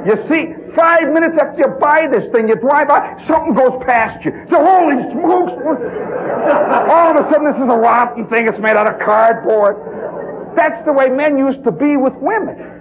You 0.06 0.16
see, 0.30 0.54
five 0.76 1.08
minutes 1.08 1.34
after 1.40 1.64
you 1.64 1.72
buy 1.80 2.06
this 2.12 2.30
thing, 2.32 2.48
you 2.48 2.56
drive 2.56 2.86
by, 2.86 3.16
something 3.26 3.54
goes 3.54 3.82
past 3.88 4.22
you. 4.24 4.30
So 4.52 4.60
holy 4.60 5.00
smokes! 5.10 5.52
All 6.92 7.10
of 7.10 7.16
a 7.16 7.24
sudden, 7.32 7.48
this 7.50 7.56
is 7.56 7.72
a 7.72 7.80
rotten 7.80 8.28
thing. 8.28 8.46
It's 8.46 8.60
made 8.60 8.76
out 8.76 8.86
of 8.86 9.00
cardboard. 9.00 9.80
That's 10.54 10.84
the 10.86 10.92
way 10.92 11.08
men 11.08 11.38
used 11.38 11.64
to 11.64 11.72
be 11.72 11.96
with 11.96 12.14
women. 12.20 12.56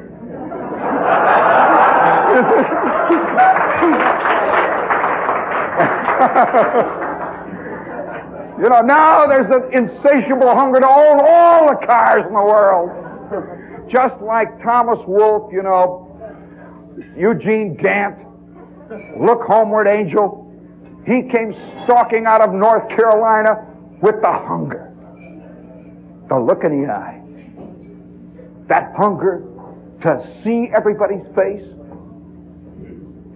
you 8.60 8.70
know, 8.70 8.82
now 8.82 9.26
there's 9.26 9.50
an 9.52 9.74
insatiable 9.74 10.56
hunger 10.56 10.80
to 10.80 10.88
own 10.88 11.20
all 11.26 11.68
the 11.68 11.76
cars 11.86 12.24
in 12.28 12.34
the 12.34 12.44
world. 12.44 12.90
Just 13.90 14.22
like 14.22 14.48
Thomas 14.64 15.00
Wolfe, 15.08 15.52
you 15.52 15.64
know, 15.64 16.05
Eugene 17.18 17.76
Gant, 17.76 18.18
Look 19.20 19.42
Homeward 19.44 19.88
Angel. 19.88 20.42
He 21.06 21.24
came 21.30 21.54
stalking 21.84 22.26
out 22.26 22.42
of 22.42 22.54
North 22.54 22.88
Carolina 22.90 23.66
with 24.02 24.16
the 24.22 24.32
hunger, 24.32 24.92
the 26.30 26.40
look 26.40 26.64
in 26.64 26.82
the 26.82 26.92
eye, 26.92 27.22
that 28.68 28.94
hunger 28.96 29.44
to 30.02 30.42
see 30.44 30.70
everybody's 30.76 31.26
face 31.36 31.64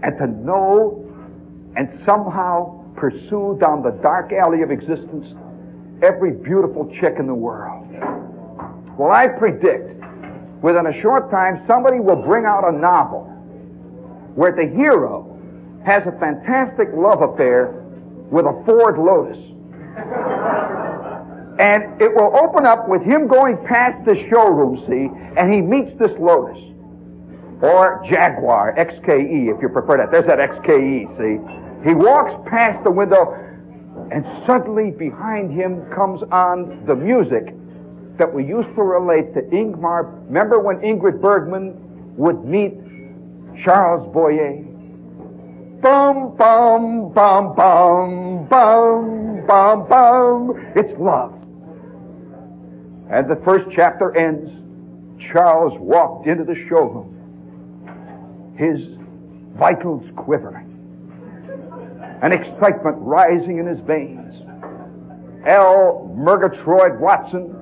and 0.02 0.18
to 0.18 0.28
know 0.28 1.06
and 1.76 2.02
somehow 2.06 2.84
pursue 2.96 3.58
down 3.62 3.84
the 3.84 3.92
dark 4.02 4.32
alley 4.34 4.62
of 4.62 4.72
existence 4.72 5.28
every 6.02 6.32
beautiful 6.32 6.92
chick 7.00 7.16
in 7.20 7.28
the 7.28 7.34
world. 7.34 7.88
Well, 8.98 9.12
I 9.12 9.28
predict 9.28 9.96
within 10.62 10.88
a 10.88 11.02
short 11.02 11.30
time 11.32 11.64
somebody 11.68 12.00
will 12.00 12.22
bring 12.22 12.46
out 12.46 12.68
a 12.68 12.72
novel 12.72 13.29
where 14.40 14.56
the 14.56 14.72
hero 14.74 15.28
has 15.86 16.02
a 16.08 16.16
fantastic 16.16 16.88
love 16.96 17.20
affair 17.20 17.84
with 18.32 18.46
a 18.46 18.56
Ford 18.64 18.96
Lotus. 18.96 19.36
and 21.60 22.00
it 22.00 22.08
will 22.16 22.32
open 22.40 22.66
up 22.66 22.88
with 22.88 23.04
him 23.04 23.28
going 23.28 23.58
past 23.68 24.00
the 24.06 24.16
showroom, 24.32 24.80
see, 24.88 25.12
and 25.36 25.54
he 25.54 25.60
meets 25.60 25.92
this 26.00 26.16
Lotus. 26.18 26.56
Or 27.60 28.02
Jaguar, 28.10 28.80
XKE, 28.80 29.52
if 29.54 29.62
you 29.62 29.68
prefer 29.68 29.98
that. 29.98 30.10
There's 30.10 30.26
that 30.32 30.40
XKE, 30.40 31.20
see. 31.20 31.36
He 31.84 31.94
walks 31.94 32.32
past 32.50 32.82
the 32.86 32.92
window, 32.92 33.36
and 34.10 34.24
suddenly 34.48 34.92
behind 34.92 35.52
him 35.52 35.84
comes 35.92 36.24
on 36.32 36.86
the 36.88 36.96
music 36.96 37.54
that 38.18 38.34
we 38.34 38.46
used 38.46 38.74
to 38.76 38.84
relate 38.84 39.34
to 39.34 39.42
Ingmar. 39.52 40.06
Remember 40.28 40.62
when 40.62 40.78
Ingrid 40.78 41.20
Bergman 41.20 41.76
would 42.16 42.46
meet 42.46 42.89
Charles 43.64 44.12
Boyer? 44.14 44.64
Bum, 45.82 46.36
bum, 46.38 47.12
bum, 47.14 47.56
bum, 47.56 48.48
bum, 48.50 49.46
bum, 49.48 49.88
bum. 49.88 50.72
It's 50.76 51.00
love. 51.00 51.34
And 53.12 53.30
the 53.30 53.42
first 53.44 53.66
chapter 53.76 54.16
ends. 54.16 54.52
Charles 55.32 55.74
walked 55.80 56.28
into 56.28 56.44
the 56.44 56.56
showroom, 56.70 57.16
his 58.58 58.80
vitals 59.58 60.06
quivering, 60.16 60.66
an 62.22 62.32
excitement 62.32 62.98
rising 63.00 63.58
in 63.58 63.68
his 63.68 63.80
veins. 63.82 64.34
L. 65.48 66.14
Murgatroyd 66.16 67.00
Watson, 67.00 67.54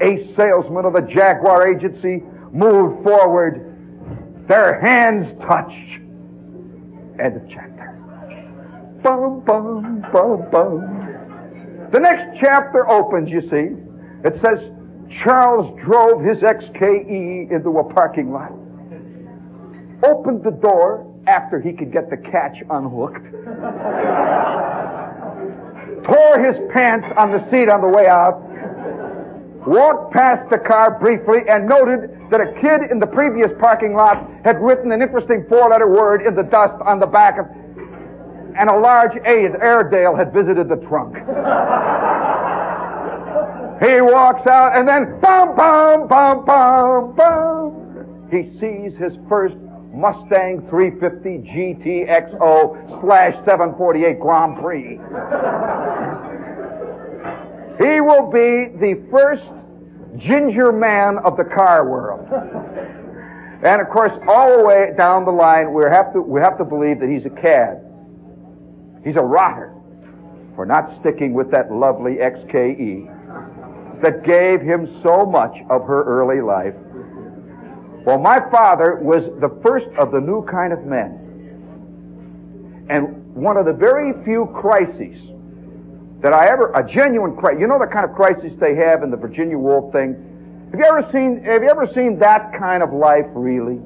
a 0.00 0.34
salesman 0.36 0.84
of 0.84 0.92
the 0.92 1.02
Jaguar 1.02 1.74
agency, 1.74 2.22
moved 2.52 3.02
forward. 3.02 3.75
Their 4.48 4.80
hands 4.80 5.26
touched. 5.42 6.00
End 7.18 7.36
of 7.36 7.48
chapter. 7.48 7.92
Bum, 9.02 9.40
bum, 9.44 10.04
bum, 10.12 10.44
bum. 10.50 11.88
The 11.92 12.00
next 12.00 12.38
chapter 12.40 12.88
opens, 12.88 13.30
you 13.30 13.42
see. 13.42 13.76
It 14.24 14.40
says, 14.44 14.58
Charles 15.22 15.78
drove 15.84 16.22
his 16.22 16.38
XKE 16.38 17.50
into 17.50 17.78
a 17.78 17.84
parking 17.94 18.32
lot, 18.32 18.52
opened 20.04 20.42
the 20.44 20.50
door 20.60 21.06
after 21.26 21.60
he 21.60 21.72
could 21.72 21.92
get 21.92 22.10
the 22.10 22.16
catch 22.16 22.56
unhooked, 22.70 23.22
tore 26.04 26.38
his 26.44 26.56
pants 26.74 27.06
on 27.16 27.30
the 27.30 27.40
seat 27.50 27.68
on 27.68 27.80
the 27.80 27.88
way 27.88 28.06
out, 28.08 28.42
walked 29.66 30.14
past 30.14 30.48
the 30.50 30.58
car 30.58 30.98
briefly 30.98 31.42
and 31.48 31.68
noted 31.68 32.10
that 32.30 32.40
a 32.40 32.52
kid 32.62 32.90
in 32.90 32.98
the 32.98 33.06
previous 33.06 33.50
parking 33.58 33.94
lot 33.94 34.30
had 34.44 34.60
written 34.62 34.92
an 34.92 35.02
interesting 35.02 35.44
four-letter 35.48 35.88
word 35.88 36.24
in 36.26 36.34
the 36.34 36.42
dust 36.44 36.74
on 36.86 37.00
the 37.00 37.06
back 37.06 37.38
of, 37.38 37.46
and 38.58 38.70
a 38.70 38.78
large 38.78 39.16
A 39.26 39.50
Airedale 39.60 40.14
had 40.14 40.32
visited 40.32 40.68
the 40.68 40.76
trunk. 40.86 41.14
he 43.82 44.00
walks 44.00 44.46
out 44.46 44.78
and 44.78 44.88
then 44.88 45.20
bum 45.20 45.56
bum 45.56 46.06
bum 46.08 46.44
bum 46.44 47.14
bum. 47.16 47.82
He 48.30 48.50
sees 48.58 48.96
his 48.98 49.12
first 49.28 49.56
Mustang 49.92 50.66
350 50.68 51.48
GTXO 51.48 53.00
slash 53.00 53.34
748 53.46 54.20
Grand 54.20 54.58
Prix. 54.60 54.98
He 57.78 58.00
will 58.00 58.30
be 58.30 58.72
the 58.78 59.06
first 59.10 59.44
ginger 60.18 60.72
man 60.72 61.18
of 61.18 61.36
the 61.36 61.44
car 61.44 61.88
world. 61.88 62.26
And 63.62 63.80
of 63.80 63.88
course, 63.88 64.12
all 64.28 64.58
the 64.58 64.64
way 64.64 64.92
down 64.96 65.24
the 65.24 65.30
line, 65.30 65.72
we 65.72 65.84
have 65.90 66.12
to, 66.12 66.20
we 66.20 66.40
have 66.40 66.58
to 66.58 66.64
believe 66.64 67.00
that 67.00 67.08
he's 67.08 67.26
a 67.26 67.30
cad. 67.30 67.82
He's 69.04 69.16
a 69.16 69.22
rotter 69.22 69.72
for 70.54 70.66
not 70.66 70.98
sticking 71.00 71.34
with 71.34 71.50
that 71.50 71.70
lovely 71.70 72.16
XKE 72.16 74.02
that 74.02 74.24
gave 74.24 74.60
him 74.60 75.00
so 75.02 75.24
much 75.24 75.56
of 75.70 75.84
her 75.86 76.04
early 76.04 76.40
life. 76.40 76.74
Well, 78.04 78.18
my 78.18 78.38
father 78.50 78.96
was 79.02 79.24
the 79.40 79.48
first 79.62 79.86
of 79.98 80.12
the 80.12 80.20
new 80.20 80.46
kind 80.50 80.72
of 80.72 80.84
men. 80.84 81.22
And 82.88 83.34
one 83.34 83.56
of 83.56 83.66
the 83.66 83.72
very 83.72 84.12
few 84.24 84.46
crises 84.54 85.18
that 86.26 86.34
I 86.34 86.50
ever, 86.50 86.72
a 86.74 86.82
genuine 86.82 87.36
crisis, 87.36 87.60
you 87.60 87.68
know 87.68 87.78
the 87.78 87.86
kind 87.86 88.04
of 88.04 88.10
crisis 88.10 88.50
they 88.58 88.74
have 88.74 89.04
in 89.04 89.12
the 89.12 89.16
Virginia 89.16 89.56
Woolf 89.56 89.92
thing? 89.92 90.18
Have 90.72 90.80
you 90.80 90.84
ever 90.84 91.06
seen, 91.12 91.40
have 91.46 91.62
you 91.62 91.70
ever 91.70 91.86
seen 91.94 92.18
that 92.18 92.50
kind 92.58 92.82
of 92.82 92.92
life 92.92 93.30
really? 93.30 93.78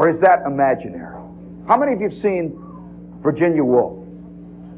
Or 0.00 0.08
is 0.08 0.18
that 0.22 0.40
imaginary? 0.46 1.20
How 1.68 1.76
many 1.76 1.92
of 1.92 2.00
you 2.00 2.08
have 2.08 2.22
seen 2.22 2.56
Virginia 3.20 3.62
Woolf? 3.62 4.08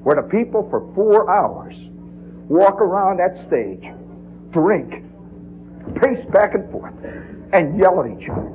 Where 0.02 0.16
the 0.16 0.26
people 0.26 0.66
for 0.70 0.92
four 0.96 1.30
hours 1.30 1.76
walk 2.50 2.82
around 2.82 3.22
that 3.22 3.46
stage, 3.46 3.86
drink, 4.50 5.06
pace 6.02 6.26
back 6.34 6.54
and 6.54 6.68
forth, 6.72 6.98
and 7.52 7.78
yell 7.78 8.02
at 8.02 8.10
each 8.10 8.28
other. 8.28 8.50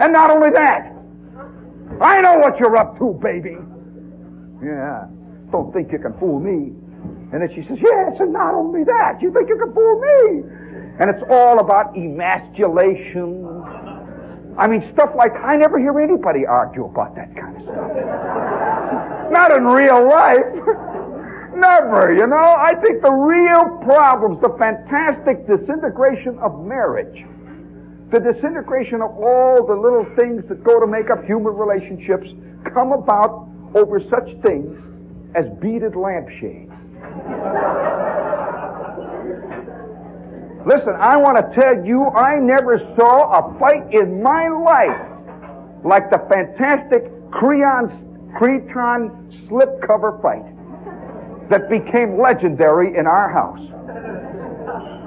And 0.00 0.14
not 0.14 0.30
only 0.30 0.48
that, 0.48 0.96
I 2.00 2.22
know 2.22 2.38
what 2.38 2.58
you're 2.58 2.78
up 2.78 2.96
to, 2.96 3.20
baby. 3.20 3.58
Yeah, 4.64 5.04
don't 5.52 5.74
think 5.74 5.92
you 5.92 5.98
can 5.98 6.18
fool 6.18 6.40
me. 6.40 6.72
And 7.32 7.42
then 7.42 7.48
she 7.54 7.66
says, 7.66 7.78
yes, 7.80 8.20
and 8.20 8.32
not 8.32 8.54
only 8.54 8.84
that, 8.84 9.20
you 9.20 9.32
think 9.32 9.48
you 9.48 9.58
can 9.58 9.74
fool 9.74 10.00
me. 10.00 10.42
And 11.00 11.10
it's 11.10 11.22
all 11.28 11.58
about 11.58 11.96
emasculation. 11.96 13.44
I 14.56 14.66
mean, 14.66 14.88
stuff 14.94 15.10
like, 15.16 15.32
I 15.34 15.56
never 15.56 15.78
hear 15.78 15.98
anybody 16.00 16.46
argue 16.46 16.86
about 16.86 17.14
that 17.16 17.34
kind 17.36 17.56
of 17.56 17.62
stuff. 17.62 17.92
not 19.30 19.52
in 19.52 19.64
real 19.64 20.08
life. 20.08 20.54
Never, 21.56 22.14
you 22.14 22.26
know. 22.26 22.54
I 22.56 22.74
think 22.84 23.02
the 23.02 23.10
real 23.10 23.80
problems, 23.84 24.40
the 24.40 24.54
fantastic 24.58 25.46
disintegration 25.48 26.38
of 26.38 26.64
marriage, 26.64 27.24
the 28.12 28.20
disintegration 28.20 29.00
of 29.00 29.10
all 29.16 29.66
the 29.66 29.74
little 29.74 30.06
things 30.16 30.44
that 30.48 30.62
go 30.62 30.78
to 30.78 30.86
make 30.86 31.10
up 31.10 31.24
human 31.24 31.54
relationships, 31.56 32.28
come 32.72 32.92
about 32.92 33.48
over 33.74 34.00
such 34.00 34.28
things 34.42 34.76
as 35.34 35.46
beaded 35.60 35.96
lampshades. 35.96 36.75
Listen, 40.66 40.94
I 40.98 41.16
want 41.16 41.38
to 41.38 41.60
tell 41.60 41.86
you, 41.86 42.10
I 42.10 42.40
never 42.40 42.78
saw 42.96 43.38
a 43.38 43.58
fight 43.60 43.94
in 43.94 44.20
my 44.20 44.48
life 44.48 45.16
like 45.84 46.10
the 46.10 46.18
fantastic 46.28 47.04
Creon, 47.30 47.86
cretonne 48.36 49.30
slipcover 49.46 50.20
fight 50.20 50.42
that 51.50 51.70
became 51.70 52.20
legendary 52.20 52.96
in 52.98 53.06
our 53.06 53.30
house. 53.30 53.62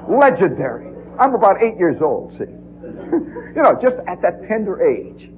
Legendary. 0.08 0.88
I'm 1.18 1.34
about 1.34 1.62
eight 1.62 1.76
years 1.76 2.00
old, 2.00 2.32
see. 2.32 2.44
you 3.54 3.62
know, 3.62 3.78
just 3.82 3.96
at 4.08 4.22
that 4.22 4.48
tender 4.48 4.80
age. 4.80 5.28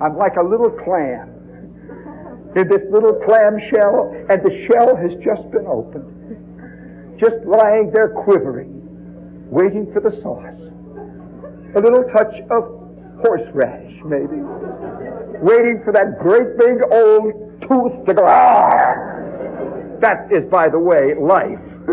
I'm 0.00 0.16
like 0.16 0.36
a 0.36 0.42
little 0.42 0.70
clam 0.70 1.37
in 2.56 2.68
this 2.68 2.82
little 2.90 3.20
clam 3.24 3.58
shell, 3.70 4.14
and 4.30 4.40
the 4.42 4.66
shell 4.66 4.96
has 4.96 5.12
just 5.20 5.50
been 5.50 5.66
opened. 5.66 6.08
Just 7.20 7.44
lying 7.44 7.90
there 7.92 8.08
quivering, 8.08 8.80
waiting 9.50 9.90
for 9.92 10.00
the 10.00 10.14
sauce. 10.22 10.56
A 11.76 11.80
little 11.80 12.04
touch 12.14 12.32
of 12.50 12.78
horseradish, 13.20 14.00
maybe. 14.04 14.40
Waiting 15.42 15.82
for 15.84 15.92
that 15.92 16.18
great 16.20 16.56
big 16.56 16.78
old 16.90 17.60
tooth 17.62 18.06
to 18.06 18.14
go, 18.14 18.24
ah! 18.24 19.18
That 20.00 20.30
is, 20.32 20.48
by 20.50 20.68
the 20.68 20.78
way, 20.78 21.14
life. 21.18 21.58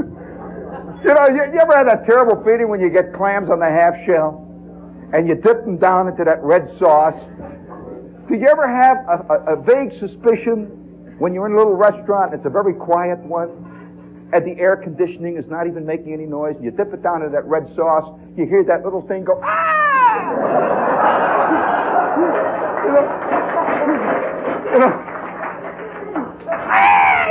you 1.03 1.12
know, 1.13 1.27
you, 1.29 1.41
you, 1.51 1.59
ever 1.59 1.75
had 1.75 1.88
that 1.88 2.05
terrible 2.05 2.41
feeling 2.43 2.69
when 2.69 2.79
you 2.79 2.89
get 2.89 3.13
clams 3.13 3.50
on 3.50 3.59
the 3.59 3.69
half 3.69 3.93
shell 4.05 4.45
and 5.13 5.27
you 5.27 5.35
dip 5.35 5.65
them 5.65 5.77
down 5.77 6.07
into 6.07 6.24
that 6.24 6.41
red 6.43 6.69
sauce? 6.79 7.17
Did 8.35 8.41
you 8.41 8.49
ever 8.49 8.67
have 8.67 8.97
a, 9.07 9.23
a, 9.31 9.55
a 9.55 9.63
vague 9.63 9.97
suspicion 9.97 11.15
when 11.19 11.33
you're 11.33 11.45
in 11.47 11.53
a 11.53 11.57
little 11.57 11.73
restaurant 11.73 12.33
it's 12.33 12.45
a 12.45 12.49
very 12.49 12.73
quiet 12.73 13.17
one 13.19 13.47
and 14.33 14.43
the 14.43 14.59
air 14.59 14.75
conditioning 14.75 15.37
is 15.37 15.45
not 15.47 15.67
even 15.67 15.85
making 15.85 16.11
any 16.11 16.25
noise 16.25 16.53
and 16.57 16.65
you 16.65 16.71
dip 16.71 16.91
it 16.91 17.01
down 17.01 17.21
into 17.21 17.31
that 17.31 17.45
red 17.45 17.63
sauce, 17.77 18.19
you 18.35 18.45
hear 18.45 18.61
that 18.65 18.83
little 18.83 19.07
thing 19.07 19.23
go, 19.23 19.39
ah! 19.41 20.19
you 24.67 24.79
know, 24.83 24.91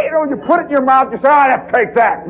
you 0.00 0.10
know, 0.10 0.24
you 0.24 0.36
put 0.48 0.60
it 0.60 0.64
in 0.64 0.70
your 0.70 0.80
mouth, 0.88 1.12
you 1.12 1.18
say, 1.20 1.28
oh, 1.28 1.46
let's 1.52 1.68
take 1.76 1.94
that. 1.96 2.24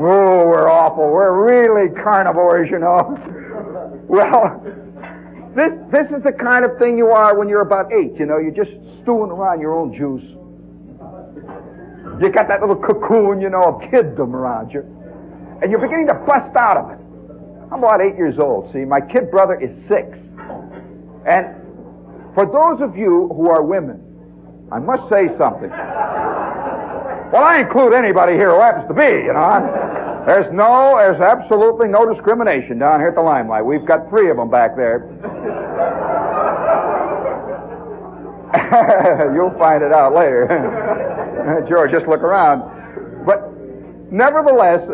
oh, 0.00 0.42
we're 0.42 0.68
awful. 0.68 1.08
We're 1.08 1.46
really 1.46 1.94
carnivores, 2.02 2.68
you 2.68 2.80
know. 2.80 3.16
Well, 4.08 4.85
this, 5.56 5.72
this 5.90 6.06
is 6.16 6.22
the 6.22 6.32
kind 6.32 6.64
of 6.64 6.78
thing 6.78 6.98
you 6.98 7.08
are 7.08 7.36
when 7.36 7.48
you're 7.48 7.62
about 7.62 7.90
eight, 7.92 8.12
you 8.18 8.26
know. 8.26 8.38
You're 8.38 8.54
just 8.54 8.72
stewing 9.02 9.30
around 9.30 9.60
your 9.60 9.72
own 9.74 9.96
juice. 9.96 10.22
You 12.20 12.30
got 12.30 12.48
that 12.48 12.60
little 12.60 12.76
cocoon, 12.76 13.40
you 13.40 13.48
know, 13.48 13.62
of 13.62 13.80
kiddom 13.90 14.32
around 14.32 14.72
you. 14.72 14.84
And 15.62 15.70
you're 15.70 15.80
beginning 15.80 16.08
to 16.08 16.14
bust 16.26 16.54
out 16.56 16.76
of 16.76 16.90
it. 16.92 16.98
I'm 17.72 17.82
about 17.82 18.00
eight 18.00 18.16
years 18.16 18.38
old, 18.38 18.72
see. 18.72 18.84
My 18.84 19.00
kid 19.00 19.30
brother 19.30 19.58
is 19.58 19.70
six. 19.88 20.16
And 21.26 21.56
for 22.34 22.44
those 22.46 22.80
of 22.86 22.96
you 22.96 23.28
who 23.34 23.48
are 23.50 23.62
women, 23.62 24.00
I 24.70 24.78
must 24.78 25.08
say 25.10 25.28
something. 25.38 25.70
Well, 25.70 27.42
I 27.42 27.58
include 27.60 27.94
anybody 27.94 28.34
here 28.34 28.52
who 28.52 28.60
happens 28.60 28.88
to 28.88 28.94
be, 28.94 29.24
you 29.24 29.32
know. 29.32 30.05
There's 30.26 30.52
no, 30.52 30.96
there's 30.98 31.20
absolutely 31.20 31.86
no 31.86 32.12
discrimination 32.12 32.80
down 32.80 32.98
here 32.98 33.10
at 33.10 33.14
the 33.14 33.22
Limelight. 33.22 33.64
We've 33.64 33.86
got 33.86 34.10
three 34.10 34.28
of 34.28 34.36
them 34.36 34.50
back 34.50 34.74
there. 34.74 35.06
You'll 39.36 39.56
find 39.56 39.84
it 39.84 39.92
out 39.92 40.16
later. 40.16 41.64
George, 41.68 41.92
just 41.92 42.08
look 42.08 42.22
around. 42.22 43.24
But 43.24 43.52
nevertheless, 44.10 44.80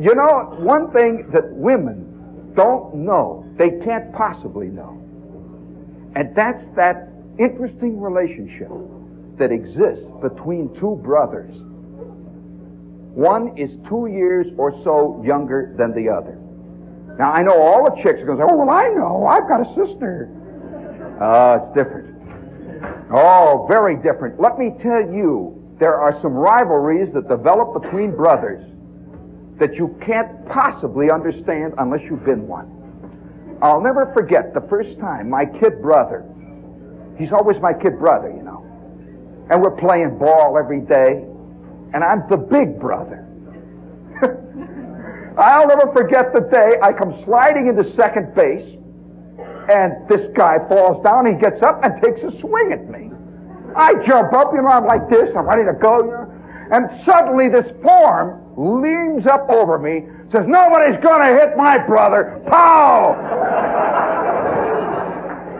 you 0.00 0.14
know, 0.14 0.56
one 0.60 0.90
thing 0.92 1.28
that 1.34 1.52
women 1.52 2.54
don't 2.56 2.94
know, 2.94 3.44
they 3.58 3.72
can't 3.84 4.10
possibly 4.14 4.68
know, 4.68 4.96
and 6.16 6.34
that's 6.34 6.64
that 6.76 7.10
interesting 7.38 8.00
relationship 8.00 8.70
that 9.38 9.52
exists 9.52 10.06
between 10.22 10.74
two 10.80 10.98
brothers. 11.04 11.54
One 13.14 13.58
is 13.58 13.70
two 13.88 14.06
years 14.06 14.46
or 14.56 14.72
so 14.84 15.22
younger 15.24 15.74
than 15.76 15.92
the 15.92 16.08
other. 16.08 16.38
Now, 17.18 17.32
I 17.32 17.42
know 17.42 17.60
all 17.60 17.84
the 17.84 17.96
chicks 18.02 18.20
are 18.20 18.26
going 18.26 18.38
to 18.38 18.44
say, 18.44 18.48
oh, 18.50 18.56
well, 18.56 18.70
I 18.70 18.88
know. 18.88 19.26
I've 19.26 19.48
got 19.48 19.60
a 19.60 19.68
sister. 19.74 20.30
Oh, 21.20 21.60
it's 21.60 21.74
different. 21.76 22.16
Oh, 23.12 23.66
very 23.68 23.96
different. 23.96 24.40
Let 24.40 24.58
me 24.58 24.72
tell 24.82 25.02
you, 25.02 25.60
there 25.78 25.96
are 25.96 26.16
some 26.22 26.32
rivalries 26.32 27.12
that 27.14 27.28
develop 27.28 27.82
between 27.82 28.14
brothers 28.16 28.64
that 29.58 29.74
you 29.74 29.94
can't 30.06 30.48
possibly 30.48 31.10
understand 31.10 31.74
unless 31.78 32.00
you've 32.08 32.24
been 32.24 32.48
one. 32.48 32.68
I'll 33.60 33.82
never 33.82 34.10
forget 34.16 34.54
the 34.54 34.64
first 34.70 34.98
time 35.00 35.28
my 35.28 35.44
kid 35.44 35.82
brother, 35.82 36.24
he's 37.18 37.32
always 37.32 37.60
my 37.60 37.74
kid 37.74 37.98
brother, 37.98 38.32
you 38.32 38.42
know, 38.42 38.64
and 39.50 39.60
we're 39.60 39.76
playing 39.76 40.16
ball 40.18 40.56
every 40.56 40.80
day, 40.80 41.26
and 41.94 42.04
I'm 42.04 42.24
the 42.28 42.36
big 42.36 42.78
brother. 42.78 43.26
I'll 45.38 45.66
never 45.66 45.92
forget 45.92 46.32
the 46.34 46.40
day 46.50 46.78
I 46.82 46.92
come 46.92 47.22
sliding 47.24 47.68
into 47.68 47.84
second 47.96 48.34
base, 48.34 48.76
and 49.70 49.92
this 50.08 50.30
guy 50.36 50.58
falls 50.68 51.02
down, 51.04 51.26
he 51.26 51.34
gets 51.40 51.62
up 51.62 51.82
and 51.84 52.02
takes 52.02 52.20
a 52.22 52.30
swing 52.40 52.72
at 52.72 52.90
me. 52.90 53.10
I 53.76 53.94
jump 54.06 54.32
up, 54.32 54.52
you 54.52 54.62
know, 54.62 54.68
I'm 54.68 54.86
like 54.86 55.08
this, 55.08 55.30
I'm 55.36 55.46
ready 55.46 55.64
to 55.64 55.78
go, 55.80 56.26
and 56.72 56.86
suddenly 57.06 57.48
this 57.48 57.66
form 57.82 58.42
leans 58.56 59.26
up 59.26 59.48
over 59.48 59.78
me, 59.78 60.06
says, 60.32 60.44
nobody's 60.46 61.00
gonna 61.02 61.38
hit 61.38 61.56
my 61.56 61.78
brother. 61.78 62.42
Pow! 62.48 63.14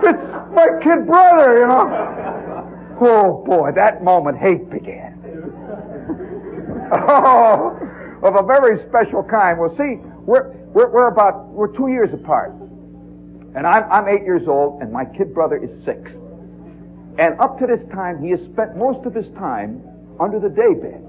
it's 0.02 0.54
my 0.54 0.68
kid 0.82 1.06
brother, 1.06 1.58
you 1.58 1.66
know. 1.66 2.98
Oh 3.00 3.42
boy, 3.46 3.70
that 3.76 4.04
moment 4.04 4.38
hate 4.38 4.68
began. 4.68 5.09
Oh, 6.92 7.78
of 8.22 8.36
a 8.36 8.42
very 8.42 8.78
special 8.88 9.22
kind. 9.22 9.58
Well, 9.58 9.74
see, 9.76 9.96
we're, 10.26 10.52
we're, 10.72 10.90
we're 10.90 11.08
about, 11.08 11.48
we're 11.48 11.74
two 11.76 11.88
years 11.88 12.10
apart. 12.12 12.52
And 13.54 13.66
I'm, 13.66 13.84
I'm 13.90 14.08
eight 14.08 14.22
years 14.22 14.46
old, 14.46 14.80
and 14.82 14.92
my 14.92 15.04
kid 15.04 15.34
brother 15.34 15.56
is 15.56 15.70
six. 15.84 16.10
And 17.18 17.38
up 17.40 17.58
to 17.58 17.66
this 17.66 17.80
time, 17.92 18.22
he 18.22 18.30
has 18.30 18.40
spent 18.52 18.76
most 18.76 19.04
of 19.06 19.14
his 19.14 19.26
time 19.34 19.82
under 20.20 20.38
the 20.38 20.48
daybed. 20.48 21.02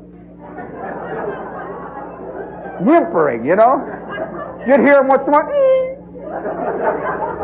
Whimpering, 2.81 3.45
you 3.45 3.55
know? 3.55 3.77
You'd 4.65 4.81
hear 4.81 5.01
him 5.01 5.07
once 5.07 5.21
in 5.27 5.33
a 5.33 5.37
while. 5.37 5.71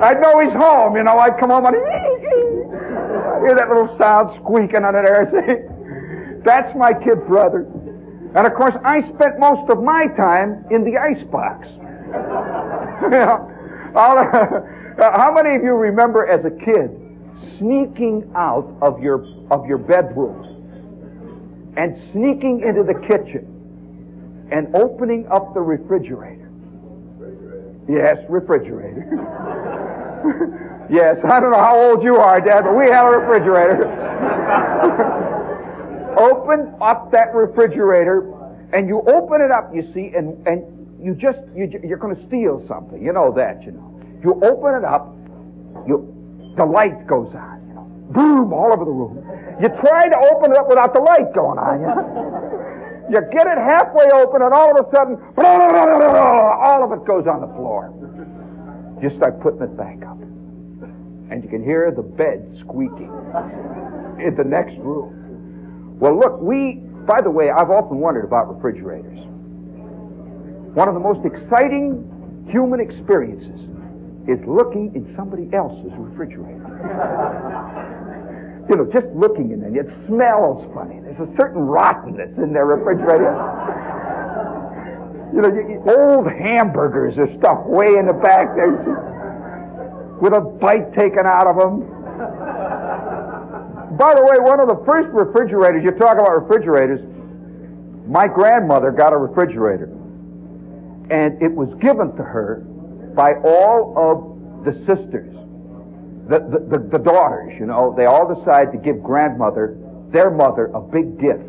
I'd 0.02 0.22
know 0.22 0.40
he's 0.40 0.54
home, 0.54 0.96
you 0.96 1.04
know. 1.04 1.18
I'd 1.18 1.38
come 1.40 1.50
home 1.50 1.66
and 1.66 1.76
hear 1.76 3.56
that 3.56 3.68
little 3.70 3.96
sound 4.00 4.38
squeaking 4.42 4.84
under 4.84 5.04
there. 5.06 5.30
See? 5.34 6.42
That's 6.44 6.76
my 6.76 6.94
kid 6.94 7.26
brother. 7.28 7.68
And 8.38 8.46
of 8.46 8.54
course, 8.54 8.76
I 8.86 9.02
spent 9.16 9.40
most 9.40 9.68
of 9.72 9.82
my 9.82 10.06
time 10.16 10.64
in 10.70 10.84
the 10.84 10.96
icebox. 10.96 11.68
know, 13.10 13.50
uh, 13.98 15.18
how 15.18 15.34
many 15.34 15.56
of 15.56 15.64
you 15.64 15.74
remember 15.74 16.28
as 16.28 16.46
a 16.46 16.52
kid 16.52 16.94
sneaking 17.58 18.32
out 18.36 18.78
of 18.84 19.02
your 19.02 19.26
of 19.50 19.66
your 19.66 19.80
bedrooms 19.80 20.46
and 21.78 21.98
sneaking 22.14 22.62
into 22.62 22.84
the 22.84 22.94
kitchen 23.08 24.48
and 24.52 24.76
opening 24.76 25.28
up 25.28 25.56
the 25.56 25.60
refrigerator. 25.60 26.52
Yes, 27.90 28.18
refrigerator. 28.30 29.04
yes, 30.92 31.18
I 31.26 31.40
don't 31.40 31.50
know 31.52 31.58
how 31.58 31.80
old 31.80 32.04
you 32.04 32.18
are, 32.18 32.40
Dad, 32.40 32.62
but 32.66 32.78
we 32.78 32.86
had 32.86 33.04
a 33.04 33.18
refrigerator. 33.18 33.88
Open 36.18 36.74
up 36.82 37.12
that 37.12 37.34
refrigerator, 37.34 38.34
and 38.74 38.88
you 38.88 39.02
open 39.08 39.42
it 39.42 39.52
up, 39.52 39.74
you 39.74 39.84
see, 39.94 40.12
and, 40.16 40.46
and 40.48 40.64
you 41.02 41.14
just, 41.16 41.40
you, 41.56 41.70
you're 41.84 41.98
going 41.98 42.16
to 42.16 42.28
steal 42.28 42.66
something. 42.68 43.02
You 43.02 43.14
know 43.14 43.32
that, 43.36 43.64
you 43.64 43.72
know. 43.72 43.94
You 44.24 44.34
open 44.44 44.76
it 44.76 44.84
up, 44.84 45.14
you, 45.88 46.04
the 46.58 46.66
light 46.66 47.08
goes 47.08 47.34
on, 47.36 47.68
you 47.68 47.74
know. 47.76 47.86
Boom, 48.12 48.54
all 48.54 48.74
over 48.74 48.84
the 48.84 48.92
room. 48.92 49.24
You 49.62 49.70
try 49.82 50.10
to 50.10 50.18
open 50.34 50.52
it 50.52 50.58
up 50.58 50.68
without 50.68 50.94
the 50.94 51.02
light 51.02 51.34
going 51.34 51.60
on, 51.60 51.82
you. 51.82 51.94
You 53.10 53.22
get 53.32 53.48
it 53.48 53.58
halfway 53.58 54.12
open, 54.12 54.42
and 54.42 54.54
all 54.54 54.78
of 54.78 54.86
a 54.86 54.90
sudden, 54.92 55.16
all 55.38 56.84
of 56.84 56.92
it 56.92 57.06
goes 57.08 57.26
on 57.26 57.40
the 57.40 57.48
floor. 57.56 57.94
You 59.02 59.16
start 59.16 59.40
putting 59.40 59.62
it 59.62 59.78
back 59.78 60.04
up. 60.04 60.18
And 61.30 61.44
you 61.44 61.50
can 61.50 61.64
hear 61.64 61.92
the 61.92 62.02
bed 62.04 62.58
squeaking 62.62 63.12
in 64.20 64.36
the 64.36 64.44
next 64.44 64.78
room. 64.80 65.14
Well, 66.00 66.18
look, 66.18 66.42
we, 66.42 66.82
by 67.08 67.22
the 67.24 67.32
way, 67.32 67.50
I've 67.50 67.72
often 67.72 67.98
wondered 67.98 68.26
about 68.26 68.54
refrigerators. 68.54 69.18
One 70.78 70.88
of 70.88 70.94
the 70.94 71.02
most 71.02 71.26
exciting 71.26 72.06
human 72.52 72.80
experiences 72.80 73.66
is 74.30 74.38
looking 74.46 74.94
in 74.94 75.10
somebody 75.18 75.50
else's 75.58 75.90
refrigerator. 75.98 76.62
you 78.70 78.76
know, 78.76 78.86
just 78.94 79.08
looking 79.16 79.50
in 79.50 79.62
there, 79.62 79.74
it 79.74 79.90
smells 80.06 80.62
funny. 80.76 81.02
There's 81.02 81.18
a 81.18 81.34
certain 81.34 81.66
rottenness 81.66 82.38
in 82.38 82.54
their 82.54 82.68
refrigerator. 82.68 83.34
you 85.34 85.42
know, 85.42 85.50
you, 85.50 85.82
old 85.98 86.30
hamburgers 86.30 87.18
are 87.18 87.32
stuff 87.40 87.66
way 87.66 87.98
in 87.98 88.06
the 88.06 88.14
back 88.14 88.54
there, 88.54 88.78
with 90.22 90.34
a 90.34 90.42
bite 90.42 90.94
taken 90.94 91.26
out 91.26 91.48
of 91.48 91.58
them. 91.58 91.97
By 93.98 94.14
the 94.14 94.22
way, 94.22 94.38
one 94.38 94.60
of 94.60 94.68
the 94.68 94.84
first 94.86 95.10
refrigerators, 95.10 95.84
you 95.84 95.92
talk 95.92 96.18
about 96.18 96.30
refrigerators, 96.46 97.02
my 98.06 98.28
grandmother 98.28 98.92
got 98.92 99.12
a 99.12 99.18
refrigerator. 99.18 99.90
And 101.10 101.42
it 101.42 101.52
was 101.52 101.74
given 101.82 102.16
to 102.16 102.24
her 102.24 102.62
by 103.16 103.34
all 103.44 103.98
of 103.98 104.66
the 104.66 104.74
sisters, 104.86 105.34
the, 106.30 106.40
the, 106.46 106.78
the, 106.78 106.98
the 106.98 107.04
daughters, 107.04 107.56
you 107.58 107.66
know, 107.66 107.94
they 107.96 108.06
all 108.06 108.28
decided 108.28 108.72
to 108.74 108.78
give 108.78 109.02
grandmother, 109.02 109.78
their 110.12 110.30
mother, 110.30 110.70
a 110.76 110.82
big 110.82 111.18
gift. 111.20 111.48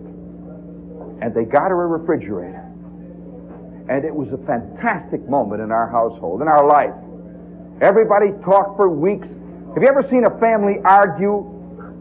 And 1.20 1.34
they 1.34 1.44
got 1.44 1.68
her 1.68 1.84
a 1.84 1.87
refrigerator. 1.98 2.64
And 3.90 4.04
it 4.04 4.14
was 4.14 4.28
a 4.32 4.38
fantastic 4.46 5.28
moment 5.28 5.61
in 5.61 5.72
our 5.72 5.90
household, 5.90 6.40
in 6.40 6.48
our 6.48 6.66
life. 6.66 6.94
Everybody 7.82 8.32
talked 8.44 8.76
for 8.76 8.88
weeks. 8.88 9.26
Have 9.74 9.82
you 9.82 9.88
ever 9.88 10.06
seen 10.08 10.24
a 10.24 10.38
family 10.38 10.78
argue 10.84 11.58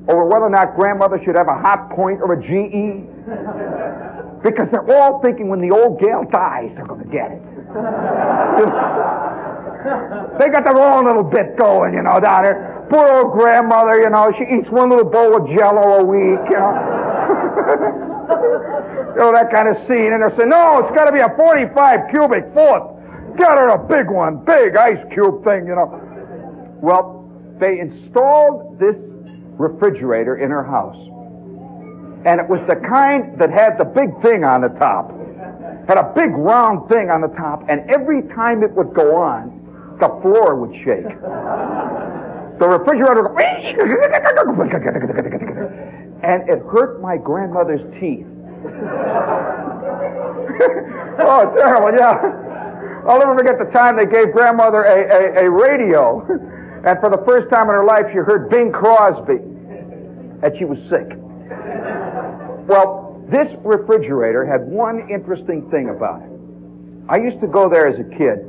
over 0.10 0.26
whether 0.26 0.46
or 0.46 0.50
not 0.50 0.76
grandmother 0.76 1.20
should 1.24 1.36
have 1.36 1.48
a 1.48 1.60
Hotpoint 1.60 2.20
or 2.22 2.34
a 2.34 2.41
GE? 2.41 3.04
Because 4.43 4.67
they're 4.72 4.88
all 4.96 5.20
thinking 5.20 5.50
when 5.50 5.62
the 5.62 5.72
old 5.76 6.00
gal 6.00 6.24
dies, 6.32 6.70
they're 6.76 6.86
going 6.86 7.04
to 7.04 7.10
get 7.10 7.32
it. 7.32 7.41
They 10.38 10.50
got 10.50 10.65
their 10.65 10.78
own 10.78 11.06
little 11.06 11.24
bit 11.24 11.58
going, 11.58 11.93
you 11.93 12.04
know, 12.04 12.20
down 12.20 12.43
there. 12.43 12.86
Poor 12.89 13.08
old 13.08 13.32
grandmother, 13.34 14.00
you 14.00 14.10
know, 14.10 14.32
she 14.38 14.43
eats 14.43 14.70
one 14.70 14.89
little 14.89 15.10
bowl 15.10 15.36
of 15.36 15.48
jello 15.50 16.02
a 16.02 16.04
week, 16.04 16.39
you 16.50 16.60
know. 16.60 16.74
you 19.15 19.22
know, 19.22 19.32
that 19.34 19.50
kind 19.52 19.67
of 19.67 19.78
scene. 19.88 20.13
And 20.13 20.22
they're 20.22 20.34
saying, 20.38 20.50
no, 20.50 20.86
it's 20.86 20.96
got 20.96 21.06
to 21.06 21.12
be 21.12 21.20
a 21.20 21.30
45 21.36 22.00
cubic 22.12 22.46
foot. 22.54 22.84
Get 23.38 23.50
her 23.50 23.70
a 23.70 23.78
big 23.88 24.10
one, 24.10 24.43
big 24.46 24.76
ice 24.76 25.04
cube 25.13 25.43
thing, 25.43 25.65
you 25.67 25.76
know. 25.76 26.00
Well, 26.82 27.30
they 27.60 27.80
installed 27.80 28.80
this 28.80 28.96
refrigerator 29.58 30.38
in 30.38 30.50
her 30.50 30.63
house. 30.63 30.98
And 32.26 32.39
it 32.39 32.48
was 32.50 32.60
the 32.67 32.76
kind 32.76 33.38
that 33.39 33.52
had 33.52 33.78
the 33.78 33.86
big 33.86 34.10
thing 34.22 34.43
on 34.43 34.62
the 34.62 34.70
top. 34.80 35.12
Had 35.88 35.98
a 35.98 36.12
big 36.15 36.32
round 36.36 36.89
thing 36.89 37.10
on 37.10 37.22
the 37.22 37.32
top, 37.38 37.63
and 37.70 37.89
every 37.89 38.22
time 38.36 38.63
it 38.63 38.72
would 38.74 38.93
go 38.93 39.15
on, 39.15 39.52
the 40.00 40.10
floor 40.22 40.56
would 40.60 40.76
shake. 40.84 41.08
The 42.60 42.67
refrigerator 42.67 43.24
would 43.24 43.38
go, 43.38 43.46
and 46.24 46.50
it 46.50 46.60
hurt 46.67 47.02
my 47.02 47.17
grandmother's 47.17 47.82
teeth. 48.00 48.26
oh, 51.24 51.54
terrible, 51.56 51.98
yeah. 51.98 52.46
I'll 53.08 53.20
never 53.20 53.38
forget 53.38 53.58
the 53.58 53.72
time 53.72 53.96
they 53.96 54.06
gave 54.06 54.34
grandmother 54.34 54.84
a, 54.84 55.39
a, 55.39 55.46
a 55.46 55.50
radio, 55.50 56.26
and 56.88 56.97
for 57.02 57.10
the 57.10 57.21
first 57.28 57.52
time 57.52 57.67
in 57.67 57.76
her 57.76 57.84
life 57.84 58.08
she 58.12 58.17
heard 58.17 58.50
Bing 58.50 58.71
Crosby, 58.71 59.43
and 59.43 60.58
she 60.58 60.63
was 60.63 60.80
sick. 60.88 61.19
Well, 62.63 63.19
this 63.28 63.47
refrigerator 63.65 64.45
had 64.45 64.63
one 64.63 65.10
interesting 65.12 65.69
thing 65.69 65.89
about 65.89 66.21
it. 66.23 66.32
I 67.10 67.17
used 67.17 67.41
to 67.41 67.47
go 67.47 67.67
there 67.67 67.88
as 67.88 68.00
a 68.00 68.08
kid 68.15 68.39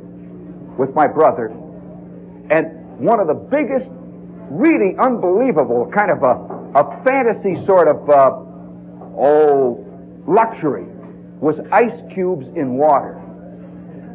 with 0.78 0.94
my 0.94 1.08
brother, 1.08 1.46
and 2.50 2.98
one 3.02 3.18
of 3.18 3.26
the 3.26 3.34
biggest, 3.34 3.90
really 4.50 4.94
unbelievable 4.98 5.90
kind 5.90 6.12
of 6.12 6.22
a, 6.22 6.34
a 6.78 7.02
fantasy 7.02 7.58
sort 7.66 7.88
of, 7.88 8.08
uh, 8.08 8.38
oh, 9.18 9.82
luxury 10.28 10.86
was 11.40 11.56
ice 11.72 12.14
cubes 12.14 12.46
in 12.54 12.78
water. 12.78 13.18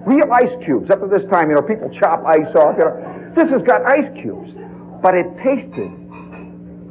Real 0.07 0.31
ice 0.31 0.51
cubes. 0.65 0.89
Up 0.91 0.99
to 0.99 1.07
this 1.07 1.23
time, 1.29 1.49
you 1.49 1.55
know, 1.55 1.61
people 1.61 1.89
chop 1.99 2.25
ice 2.25 2.47
off. 2.55 2.75
You 2.77 2.85
know. 2.85 3.22
This 3.35 3.49
has 3.49 3.61
got 3.63 3.85
ice 3.85 4.09
cubes. 4.21 4.51
But 5.01 5.15
it 5.15 5.27
tasted. 5.43 5.91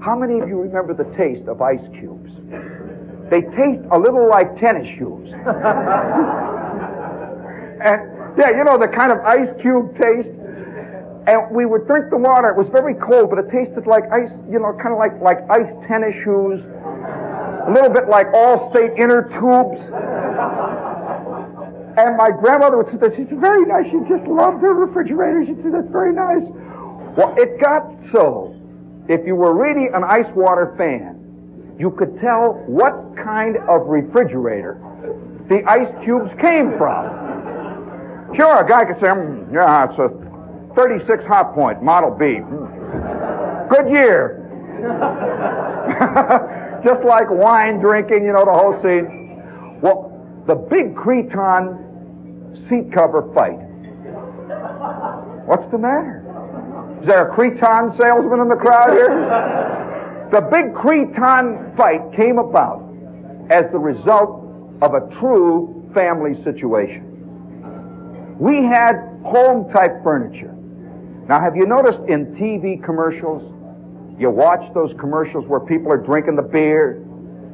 How 0.05 0.17
many 0.19 0.41
of 0.41 0.49
you 0.49 0.61
remember 0.61 0.93
the 0.93 1.09
taste 1.17 1.49
of 1.49 1.63
ice 1.63 1.81
cubes? 1.99 2.31
They 3.31 3.41
taste 3.57 3.87
a 3.91 3.99
little 3.99 4.29
like 4.29 4.59
tennis 4.61 4.87
shoes. 4.99 5.33
and, 7.81 7.99
yeah, 8.37 8.51
you 8.53 8.65
know, 8.65 8.77
the 8.77 8.93
kind 8.93 9.13
of 9.13 9.19
ice 9.25 9.49
cube 9.63 9.97
taste. 9.97 10.29
And 11.25 11.55
we 11.55 11.65
would 11.65 11.87
drink 11.87 12.11
the 12.11 12.19
water. 12.19 12.51
It 12.51 12.59
was 12.59 12.69
very 12.73 12.95
cold, 12.99 13.31
but 13.31 13.39
it 13.39 13.49
tasted 13.49 13.87
like 13.87 14.05
ice, 14.11 14.33
you 14.51 14.59
know, 14.59 14.75
kind 14.83 14.93
of 14.93 14.99
like, 14.99 15.15
like 15.23 15.39
ice 15.49 15.71
tennis 15.87 16.13
shoes 16.25 16.61
a 17.67 17.71
little 17.71 17.91
bit 17.91 18.09
like 18.09 18.27
Allstate 18.33 18.99
inner 18.99 19.23
tubes. 19.39 19.79
And 21.97 22.17
my 22.17 22.31
grandmother 22.31 22.79
would 22.79 22.91
say 22.91 22.97
that. 22.99 23.15
She's 23.17 23.27
very 23.31 23.67
nice. 23.67 23.85
She 23.91 23.99
just 24.09 24.27
loved 24.27 24.63
her 24.63 24.73
refrigerator. 24.73 25.45
She'd 25.47 25.63
say, 25.63 25.71
that's 25.71 25.91
very 25.93 26.13
nice. 26.13 26.43
Well, 27.17 27.35
it 27.37 27.61
got 27.61 27.87
so, 28.13 28.55
if 29.09 29.27
you 29.27 29.35
were 29.35 29.55
really 29.55 29.89
an 29.93 30.05
ice 30.05 30.31
water 30.35 30.75
fan, 30.79 31.19
you 31.79 31.91
could 31.91 32.19
tell 32.21 32.63
what 32.67 32.95
kind 33.17 33.57
of 33.69 33.87
refrigerator 33.89 34.79
the 35.49 35.63
ice 35.69 35.93
cubes 36.05 36.31
came 36.41 36.73
from. 36.79 37.21
Sure, 38.37 38.65
a 38.65 38.69
guy 38.69 38.85
could 38.85 39.01
say, 39.01 39.09
mm, 39.09 39.53
yeah, 39.53 39.91
it's 39.91 39.99
a 39.99 40.09
36 40.75 41.25
Hotpoint, 41.25 41.83
Model 41.83 42.11
B. 42.17 42.41
Mm. 42.41 43.69
Good 43.69 43.91
year. 43.91 44.39
just 46.85 47.05
like 47.05 47.31
wine 47.31 47.79
drinking, 47.81 48.25
you 48.25 48.33
know, 48.33 48.45
the 48.45 48.53
whole 48.53 48.81
scene. 48.83 49.79
Well, 49.83 50.12
the 50.47 50.55
big 50.55 50.95
cretonne 50.97 51.79
seat 52.69 52.93
cover 52.93 53.33
fight. 53.35 53.59
What's 55.47 55.71
the 55.71 55.79
matter? 55.79 56.23
Is 57.01 57.09
there 57.09 57.29
a 57.29 57.35
cretonne 57.35 57.99
salesman 57.99 58.41
in 58.41 58.49
the 58.49 58.57
crowd 58.57 58.93
here? 58.93 60.29
The 60.33 60.41
big 60.41 60.75
cretonne 60.75 61.77
fight 61.77 62.01
came 62.17 62.39
about 62.39 62.83
as 63.51 63.65
the 63.73 63.79
result 63.79 64.47
of 64.81 64.95
a 64.95 65.09
true 65.21 65.91
family 65.95 66.43
situation. 66.45 67.09
We 68.39 68.65
had 68.65 68.95
home 69.25 69.71
type 69.73 70.03
furniture. 70.03 70.55
Now, 71.29 71.41
have 71.41 71.55
you 71.55 71.67
noticed 71.67 72.01
in 72.09 72.35
TV 72.35 72.83
commercials 72.85 73.43
you 74.19 74.31
watch 74.31 74.63
those 74.75 74.93
commercials 75.01 75.47
where 75.49 75.61
people 75.61 75.93
are 75.93 75.99
drinking 75.99 76.37
the 76.37 76.43
beer, 76.43 77.03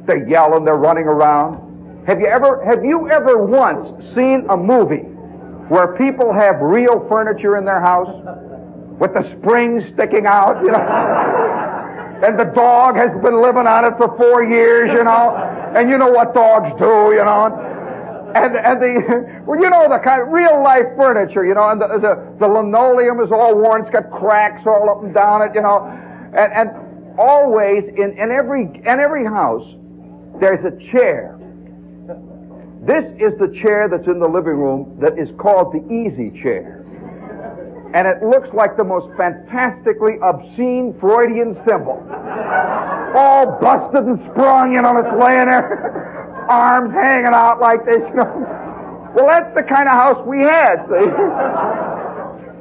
they're 0.05 0.27
yelling, 0.27 0.65
they're 0.65 0.75
running 0.75 1.05
around. 1.05 1.68
Have 2.07 2.19
you 2.19 2.27
ever, 2.27 2.63
have 2.65 2.83
you 2.83 3.09
ever 3.09 3.45
once 3.45 3.87
seen 4.15 4.45
a 4.49 4.57
movie 4.57 5.05
where 5.69 5.95
people 5.95 6.33
have 6.33 6.59
real 6.61 7.05
furniture 7.07 7.57
in 7.57 7.65
their 7.65 7.81
house 7.81 8.09
with 8.99 9.13
the 9.13 9.23
springs 9.37 9.83
sticking 9.93 10.25
out, 10.25 10.59
you 10.63 10.71
know? 10.71 10.79
and 12.25 12.39
the 12.39 12.51
dog 12.55 12.95
has 12.95 13.11
been 13.21 13.41
living 13.41 13.67
on 13.67 13.85
it 13.85 13.93
for 13.97 14.15
four 14.17 14.43
years, 14.43 14.89
you 14.97 15.03
know? 15.03 15.35
And 15.75 15.89
you 15.89 15.97
know 15.97 16.09
what 16.09 16.33
dogs 16.33 16.71
do, 16.79 17.15
you 17.15 17.23
know? 17.23 17.47
And, 18.35 18.55
and 18.57 18.81
the, 18.81 19.43
well, 19.45 19.59
you 19.59 19.69
know, 19.69 19.87
the 19.87 19.99
kind 20.03 20.21
of 20.21 20.29
real 20.29 20.61
life 20.63 20.85
furniture, 20.97 21.45
you 21.45 21.53
know, 21.53 21.69
and 21.69 21.81
the, 21.81 21.87
the, 21.87 22.13
the 22.39 22.47
linoleum 22.47 23.21
is 23.21 23.31
all 23.31 23.55
worn, 23.55 23.81
it's 23.81 23.91
got 23.91 24.11
cracks 24.11 24.61
all 24.65 24.89
up 24.89 25.03
and 25.03 25.13
down 25.13 25.41
it, 25.41 25.51
you 25.55 25.61
know. 25.61 25.87
And, 26.35 26.53
and 26.53 26.69
always 27.17 27.83
in, 27.97 28.17
in 28.17 28.31
every 28.31 28.63
in 28.63 28.99
every 28.99 29.25
house, 29.25 29.65
there's 30.39 30.63
a 30.65 30.71
chair. 30.91 31.38
This 32.89 33.05
is 33.21 33.37
the 33.37 33.53
chair 33.61 33.85
that's 33.85 34.07
in 34.09 34.17
the 34.17 34.25
living 34.27 34.57
room 34.57 34.97
that 34.97 35.13
is 35.13 35.29
called 35.37 35.77
the 35.77 35.85
easy 35.93 36.33
chair. 36.41 36.81
And 37.93 38.09
it 38.09 38.25
looks 38.25 38.49
like 38.49 38.77
the 38.77 38.83
most 38.83 39.13
fantastically 39.13 40.17
obscene 40.25 40.97
Freudian 40.97 41.53
symbol. 41.69 42.01
All 43.13 43.61
busted 43.61 44.09
and 44.09 44.17
sprung, 44.33 44.73
you 44.73 44.81
know, 44.81 44.97
it's 44.97 45.13
laying 45.21 45.53
there, 45.53 46.49
arms 46.49 46.89
hanging 46.97 47.33
out 47.37 47.61
like 47.61 47.85
this, 47.85 48.01
you 48.09 48.25
know. 48.25 48.57
Well, 49.13 49.27
that's 49.29 49.53
the 49.53 49.69
kind 49.69 49.85
of 49.85 49.93
house 49.93 50.25
we 50.25 50.41
had, 50.41 50.81
see? 50.89 51.05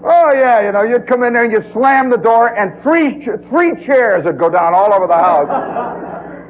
Oh 0.00 0.30
yeah, 0.32 0.64
you 0.64 0.70
know, 0.70 0.84
you'd 0.84 1.08
come 1.08 1.24
in 1.24 1.32
there 1.32 1.44
and 1.44 1.52
you'd 1.52 1.72
slam 1.72 2.08
the 2.08 2.16
door, 2.16 2.54
and 2.54 2.80
three 2.84 3.26
three 3.50 3.84
chairs 3.84 4.24
would 4.24 4.38
go 4.38 4.48
down 4.48 4.72
all 4.72 4.94
over 4.94 5.08
the 5.08 5.18
house. 5.18 5.50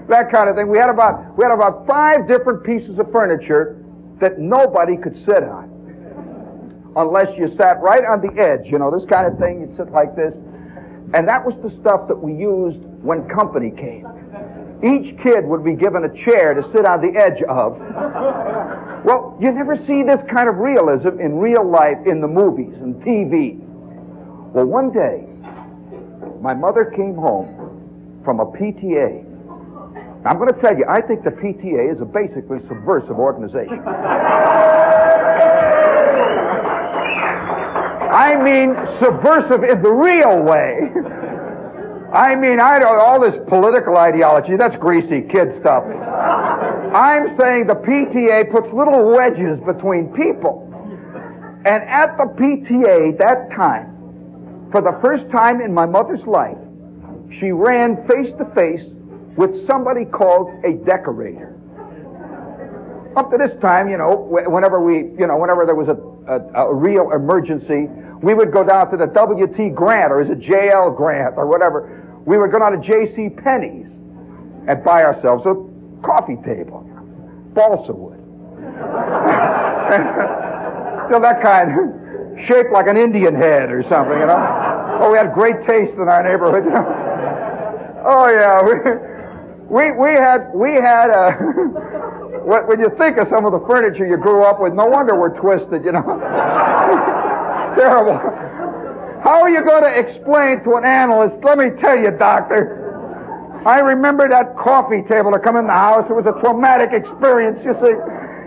That 0.09 0.33
kind 0.33 0.49
of 0.49 0.57
thing. 0.57 0.69
We 0.69 0.79
had 0.79 0.91
about 0.91 1.37
we 1.37 1.45
had 1.45 1.53
about 1.53 1.87
five 1.87 2.27
different 2.29 2.65
pieces 2.65 2.99
of 2.99 3.11
furniture 3.13 3.85
that 4.21 4.39
nobody 4.39 4.97
could 4.97 5.15
sit 5.25 5.45
on, 5.45 6.93
unless 6.97 7.29
you 7.37 7.55
sat 7.57 7.81
right 7.81 8.05
on 8.05 8.21
the 8.21 8.33
edge. 8.41 8.67
You 8.71 8.79
know, 8.79 8.91
this 8.91 9.09
kind 9.09 9.27
of 9.27 9.39
thing. 9.39 9.61
You'd 9.61 9.77
sit 9.77 9.93
like 9.93 10.17
this, 10.17 10.33
and 11.15 11.29
that 11.29 11.45
was 11.45 11.55
the 11.63 11.71
stuff 11.81 12.09
that 12.09 12.17
we 12.17 12.33
used 12.35 12.81
when 13.05 13.29
company 13.29 13.71
came. 13.71 14.07
Each 14.79 15.11
kid 15.23 15.45
would 15.45 15.65
be 15.65 15.75
given 15.75 16.05
a 16.05 16.13
chair 16.25 16.55
to 16.55 16.63
sit 16.73 16.87
on 16.87 17.01
the 17.01 17.13
edge 17.19 17.43
of. 17.49 17.79
Well, 19.05 19.37
you 19.41 19.51
never 19.53 19.77
see 19.87 20.03
this 20.03 20.21
kind 20.33 20.49
of 20.49 20.59
realism 20.59 21.21
in 21.21 21.39
real 21.39 21.69
life 21.69 21.99
in 22.07 22.21
the 22.21 22.29
movies 22.29 22.75
and 22.81 22.95
TV. 23.03 23.59
Well, 24.55 24.67
one 24.67 24.91
day, 24.93 25.27
my 26.41 26.55
mother 26.55 26.93
came 26.97 27.15
home 27.15 28.23
from 28.25 28.41
a 28.41 28.47
PTA. 28.47 29.28
I'm 30.25 30.37
going 30.37 30.53
to 30.53 30.61
tell 30.61 30.77
you, 30.77 30.85
I 30.89 31.01
think 31.01 31.23
the 31.23 31.31
PTA 31.31 31.95
is 31.95 32.01
a 32.01 32.05
basically 32.05 32.59
subversive 32.69 33.19
organization. 33.19 33.79
I 38.09 38.35
mean, 38.43 38.75
subversive 38.99 39.63
in 39.63 39.83
the 39.83 39.93
real 39.93 40.43
way. 40.43 40.81
I 42.13 42.35
mean, 42.35 42.59
I 42.59 42.79
don't, 42.79 42.99
all 42.99 43.21
this 43.21 43.37
political 43.49 43.97
ideology, 43.97 44.57
that's 44.59 44.75
greasy 44.81 45.29
kid 45.29 45.61
stuff. 45.61 45.85
I'm 45.85 47.37
saying 47.39 47.67
the 47.69 47.77
PTA 47.77 48.51
puts 48.51 48.67
little 48.73 49.13
wedges 49.13 49.61
between 49.67 50.09
people. 50.17 50.65
And 51.67 51.85
at 51.85 52.17
the 52.17 52.33
PTA 52.33 53.19
that 53.19 53.51
time, 53.55 53.93
for 54.73 54.81
the 54.81 54.99
first 55.03 55.31
time 55.31 55.61
in 55.61 55.73
my 55.75 55.85
mother's 55.85 56.25
life, 56.27 56.57
she 57.39 57.53
ran 57.53 57.97
face 58.09 58.33
to 58.39 58.47
face 58.55 58.83
with 59.39 59.67
somebody 59.69 60.05
called 60.05 60.51
a 60.67 60.73
decorator. 60.85 61.55
Up 63.17 63.31
to 63.31 63.39
this 63.39 63.55
time, 63.63 63.89
you 63.89 63.97
know, 63.97 64.27
whenever 64.29 64.83
we, 64.83 65.15
you 65.17 65.27
know, 65.27 65.39
whenever 65.39 65.65
there 65.65 65.79
was 65.79 65.87
a, 65.87 65.95
a, 66.27 66.67
a 66.67 66.75
real 66.75 67.13
emergency, 67.13 67.87
we 68.21 68.35
would 68.35 68.53
go 68.53 68.65
down 68.65 68.91
to 68.91 68.97
the 68.97 69.07
W.T. 69.07 69.71
Grant 69.71 70.11
or 70.11 70.21
is 70.23 70.29
it 70.29 70.41
J.L. 70.41 70.91
Grant 70.91 71.37
or 71.39 71.47
whatever. 71.47 72.05
We 72.27 72.37
would 72.37 72.51
go 72.51 72.59
down 72.59 72.73
to 72.73 72.79
J.C. 72.83 73.31
Penney's 73.39 73.87
and 74.67 74.83
buy 74.85 75.05
ourselves 75.05 75.47
a 75.47 75.55
coffee 76.05 76.37
table, 76.45 76.83
balsa 77.55 77.93
wood. 77.95 78.19
so 81.15 81.21
that 81.23 81.41
kind, 81.43 81.71
shaped 82.51 82.73
like 82.73 82.89
an 82.89 82.97
Indian 82.97 83.35
head 83.35 83.71
or 83.71 83.85
something, 83.89 84.19
you 84.19 84.27
know. 84.27 84.99
Oh, 85.01 85.13
we 85.13 85.17
had 85.17 85.33
great 85.33 85.65
taste 85.67 85.95
in 85.95 86.09
our 86.11 86.23
neighborhood. 86.27 86.65
You 86.67 86.71
know? 86.75 86.85
Oh 88.05 88.27
yeah, 88.29 89.18
we 89.69 89.93
we 89.93 90.11
had 90.17 90.49
we 90.55 90.73
had 90.81 91.11
uh, 91.11 91.33
a. 92.49 92.65
when 92.67 92.81
you 92.81 92.89
think 92.99 93.19
of 93.19 93.29
some 93.29 93.45
of 93.45 93.53
the 93.53 93.61
furniture 93.69 94.07
you 94.07 94.17
grew 94.17 94.43
up 94.43 94.61
with, 94.61 94.73
no 94.73 94.87
wonder 94.87 95.15
we're 95.15 95.37
twisted, 95.39 95.85
you 95.85 95.93
know. 95.93 96.03
Terrible. 97.77 98.19
How 99.23 99.43
are 99.43 99.51
you 99.51 99.65
going 99.65 99.83
to 99.83 99.93
explain 99.93 100.63
to 100.65 100.77
an 100.77 100.85
analyst, 100.85 101.37
let 101.45 101.59
me 101.59 101.71
tell 101.83 101.99
you, 101.99 102.11
doctor, 102.19 102.89
I 103.67 103.81
remember 103.81 104.29
that 104.29 104.57
coffee 104.57 105.03
table 105.11 105.33
to 105.33 105.39
come 105.39 105.57
in 105.57 105.67
the 105.67 105.77
house. 105.77 106.07
It 106.09 106.15
was 106.15 106.25
a 106.25 106.39
traumatic 106.41 106.95
experience, 106.95 107.59
you 107.67 107.75
see. 107.83 107.95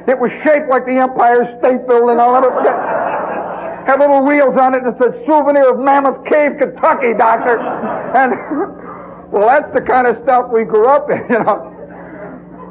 It 0.10 0.18
was 0.18 0.32
shaped 0.42 0.72
like 0.72 0.88
the 0.90 0.98
Empire 0.98 1.46
State 1.62 1.86
Building. 1.86 2.18
I'll 2.18 2.34
never 2.34 2.50
forget. 2.50 2.74
Had 3.86 4.00
little 4.00 4.24
wheels 4.26 4.58
on 4.58 4.74
it 4.74 4.82
and 4.82 4.96
it 4.96 4.98
said 4.98 5.14
souvenir 5.28 5.70
of 5.70 5.78
Mammoth 5.78 6.26
Cave, 6.26 6.58
Kentucky, 6.58 7.14
doctor. 7.20 7.60
And, 7.60 8.34
well, 9.32 9.48
that's 9.48 9.74
the 9.74 9.82
kind 9.82 10.08
of 10.08 10.22
stuff 10.24 10.52
we 10.52 10.64
grew 10.64 10.88
up 10.88 11.10
in, 11.10 11.18
you 11.30 11.40
know. 11.40 11.68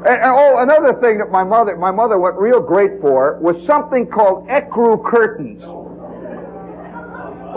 And, 0.05 0.17
and, 0.17 0.31
oh, 0.33 0.57
another 0.57 0.99
thing 1.01 1.17
that 1.19 1.29
my 1.29 1.43
mother, 1.43 1.75
my 1.75 1.91
mother 1.91 2.17
went 2.17 2.35
real 2.37 2.61
great 2.61 3.01
for 3.01 3.37
was 3.41 3.55
something 3.67 4.07
called 4.07 4.47
ecru 4.47 5.03
curtains. 5.05 5.61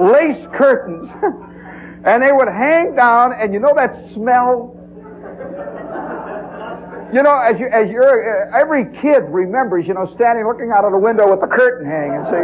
Lace 0.00 0.44
curtains. 0.56 1.08
and 2.04 2.22
they 2.22 2.32
would 2.32 2.48
hang 2.48 2.94
down 2.94 3.32
and 3.32 3.54
you 3.54 3.60
know 3.60 3.72
that 3.76 3.96
smell 4.14 4.74
you 7.14 7.22
know, 7.22 7.38
as 7.38 7.54
you 7.60 7.68
as 7.70 7.88
you're 7.90 8.50
uh, 8.50 8.58
every 8.58 8.86
kid 9.00 9.22
remembers, 9.30 9.86
you 9.86 9.94
know, 9.94 10.10
standing 10.16 10.46
looking 10.46 10.72
out 10.74 10.84
of 10.84 10.90
the 10.90 10.98
window 10.98 11.30
with 11.30 11.40
the 11.40 11.46
curtain 11.46 11.86
hanging, 11.86 12.26
see. 12.26 12.42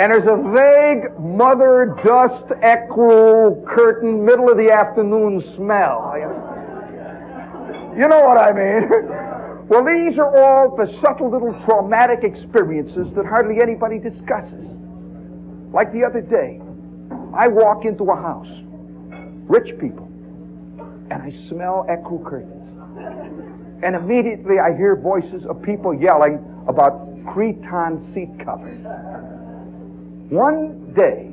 And 0.00 0.10
there's 0.10 0.24
a 0.24 0.40
vague 0.40 1.20
mother 1.20 1.94
dust 2.02 2.48
ecru 2.64 3.66
curtain, 3.66 4.24
middle 4.24 4.50
of 4.50 4.56
the 4.56 4.72
afternoon 4.72 5.44
smell. 5.54 6.14
You 7.96 8.08
know 8.08 8.20
what 8.20 8.38
I 8.38 8.52
mean? 8.52 8.88
well, 9.68 9.84
these 9.84 10.18
are 10.18 10.34
all 10.34 10.74
the 10.76 10.86
subtle 11.04 11.30
little 11.30 11.52
traumatic 11.66 12.24
experiences 12.24 13.12
that 13.14 13.26
hardly 13.26 13.60
anybody 13.62 13.98
discusses. 13.98 14.64
Like 15.74 15.92
the 15.92 16.04
other 16.04 16.22
day, 16.22 16.58
I 17.36 17.48
walk 17.48 17.84
into 17.84 18.04
a 18.04 18.16
house, 18.16 18.48
rich 19.44 19.78
people, 19.78 20.08
and 21.10 21.20
I 21.20 21.36
smell 21.50 21.84
ecru 21.90 22.24
curtains. 22.24 22.68
And 23.84 23.94
immediately 23.94 24.56
I 24.58 24.74
hear 24.74 24.96
voices 24.96 25.44
of 25.44 25.60
people 25.62 25.92
yelling 25.92 26.40
about 26.66 27.12
cretonne 27.26 28.00
seat 28.14 28.30
covers. 28.42 28.80
One 30.32 30.94
day, 30.96 31.28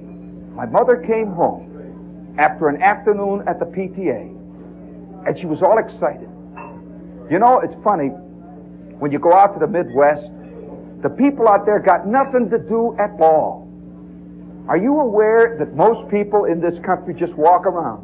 my 0.53 0.65
mother 0.65 0.97
came 0.97 1.31
home 1.31 2.35
after 2.37 2.67
an 2.67 2.81
afternoon 2.81 3.47
at 3.47 3.57
the 3.57 3.63
PTA, 3.63 4.27
and 5.25 5.39
she 5.39 5.45
was 5.45 5.63
all 5.63 5.77
excited. 5.77 6.27
You 7.31 7.39
know, 7.39 7.61
it's 7.63 7.81
funny, 7.81 8.09
when 8.99 9.13
you 9.13 9.19
go 9.19 9.31
out 9.31 9.53
to 9.53 9.59
the 9.61 9.71
Midwest, 9.71 10.27
the 11.01 11.07
people 11.15 11.47
out 11.47 11.65
there 11.65 11.79
got 11.79 12.07
nothing 12.07 12.49
to 12.49 12.59
do 12.59 12.93
at 12.99 13.15
all. 13.21 13.71
Are 14.67 14.75
you 14.75 14.99
aware 14.99 15.55
that 15.59 15.77
most 15.77 16.11
people 16.11 16.43
in 16.43 16.59
this 16.59 16.75
country 16.85 17.15
just 17.17 17.31
walk 17.35 17.65
around? 17.65 18.03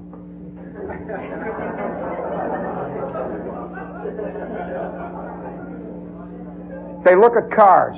They 7.04 7.18
look 7.18 7.34
at 7.36 7.52
cars 7.54 7.98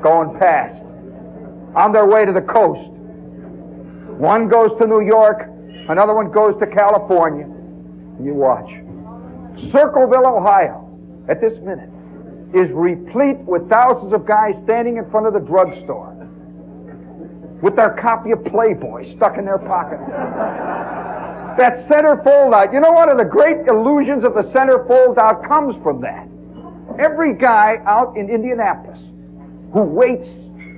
going 0.00 0.38
past 0.38 0.84
on 1.78 1.92
their 1.92 2.06
way 2.06 2.26
to 2.26 2.32
the 2.32 2.42
coast. 2.42 2.90
One 4.18 4.48
goes 4.48 4.70
to 4.80 4.86
New 4.86 5.06
York, 5.06 5.46
another 5.88 6.12
one 6.12 6.32
goes 6.32 6.58
to 6.58 6.66
California. 6.66 7.46
You 8.18 8.34
watch. 8.34 8.66
Circleville, 9.70 10.26
Ohio, 10.26 10.90
at 11.28 11.40
this 11.40 11.54
minute, 11.62 11.90
is 12.50 12.66
replete 12.74 13.38
with 13.46 13.70
thousands 13.70 14.12
of 14.12 14.26
guys 14.26 14.58
standing 14.64 14.96
in 14.96 15.08
front 15.10 15.28
of 15.28 15.34
the 15.34 15.40
drugstore 15.40 16.18
with 17.62 17.76
their 17.76 17.94
copy 18.00 18.30
of 18.30 18.44
Playboy 18.44 19.16
stuck 19.16 19.36
in 19.38 19.44
their 19.44 19.58
pocket. 19.58 19.98
that 21.58 21.86
center 21.90 22.20
fold 22.22 22.54
out. 22.54 22.72
You 22.72 22.80
know 22.80 22.92
one 22.92 23.10
of 23.10 23.18
the 23.18 23.24
great 23.24 23.66
illusions 23.66 24.24
of 24.24 24.34
the 24.34 24.50
center 24.52 24.84
fold 24.86 25.18
out 25.18 25.46
comes 25.46 25.74
from 25.82 26.00
that. 26.02 26.26
Every 26.98 27.36
guy 27.36 27.78
out 27.86 28.16
in 28.16 28.30
Indianapolis 28.30 28.98
who 29.72 29.82
waits 29.82 30.26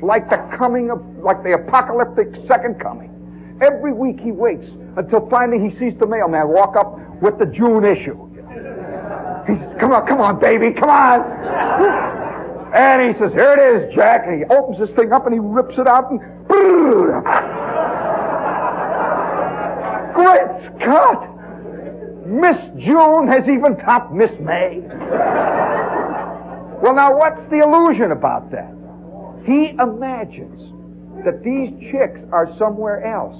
like 0.02 0.28
the 0.30 0.38
coming 0.56 0.90
of, 0.90 1.02
like 1.22 1.42
the 1.42 1.52
apocalyptic 1.52 2.28
second 2.48 2.80
coming, 2.80 3.10
every 3.60 3.92
week 3.92 4.18
he 4.20 4.32
waits 4.32 4.66
until 4.96 5.28
finally 5.28 5.70
he 5.70 5.78
sees 5.78 5.98
the 6.00 6.06
mailman 6.06 6.48
walk 6.48 6.76
up 6.76 6.98
with 7.20 7.38
the 7.38 7.46
June 7.46 7.84
issue. 7.84 8.16
He 9.46 9.54
says, 9.56 9.76
come 9.80 9.92
on, 9.92 10.06
come 10.06 10.20
on, 10.20 10.38
baby, 10.40 10.72
come 10.78 10.90
on. 10.90 11.20
And 12.74 13.02
he 13.02 13.18
says, 13.20 13.32
here 13.32 13.52
it 13.52 13.60
is, 13.60 13.94
Jack. 13.94 14.26
And 14.26 14.38
he 14.38 14.44
opens 14.46 14.78
this 14.78 14.90
thing 14.96 15.12
up 15.12 15.26
and 15.26 15.34
he 15.34 15.40
rips 15.40 15.74
it 15.76 15.86
out 15.86 16.10
and, 16.10 16.20
great 20.14 20.48
Scott! 20.80 21.26
Miss 22.26 22.56
June 22.78 23.26
has 23.26 23.48
even 23.48 23.76
topped 23.84 24.12
Miss 24.12 24.30
May. 24.40 24.80
Well, 26.80 26.94
now 26.94 27.16
what's 27.16 27.40
the 27.50 27.58
illusion 27.58 28.12
about 28.12 28.50
that? 28.52 28.72
He 29.50 29.74
imagines 29.82 30.62
that 31.24 31.42
these 31.42 31.74
chicks 31.90 32.20
are 32.30 32.46
somewhere 32.56 33.02
else. 33.02 33.34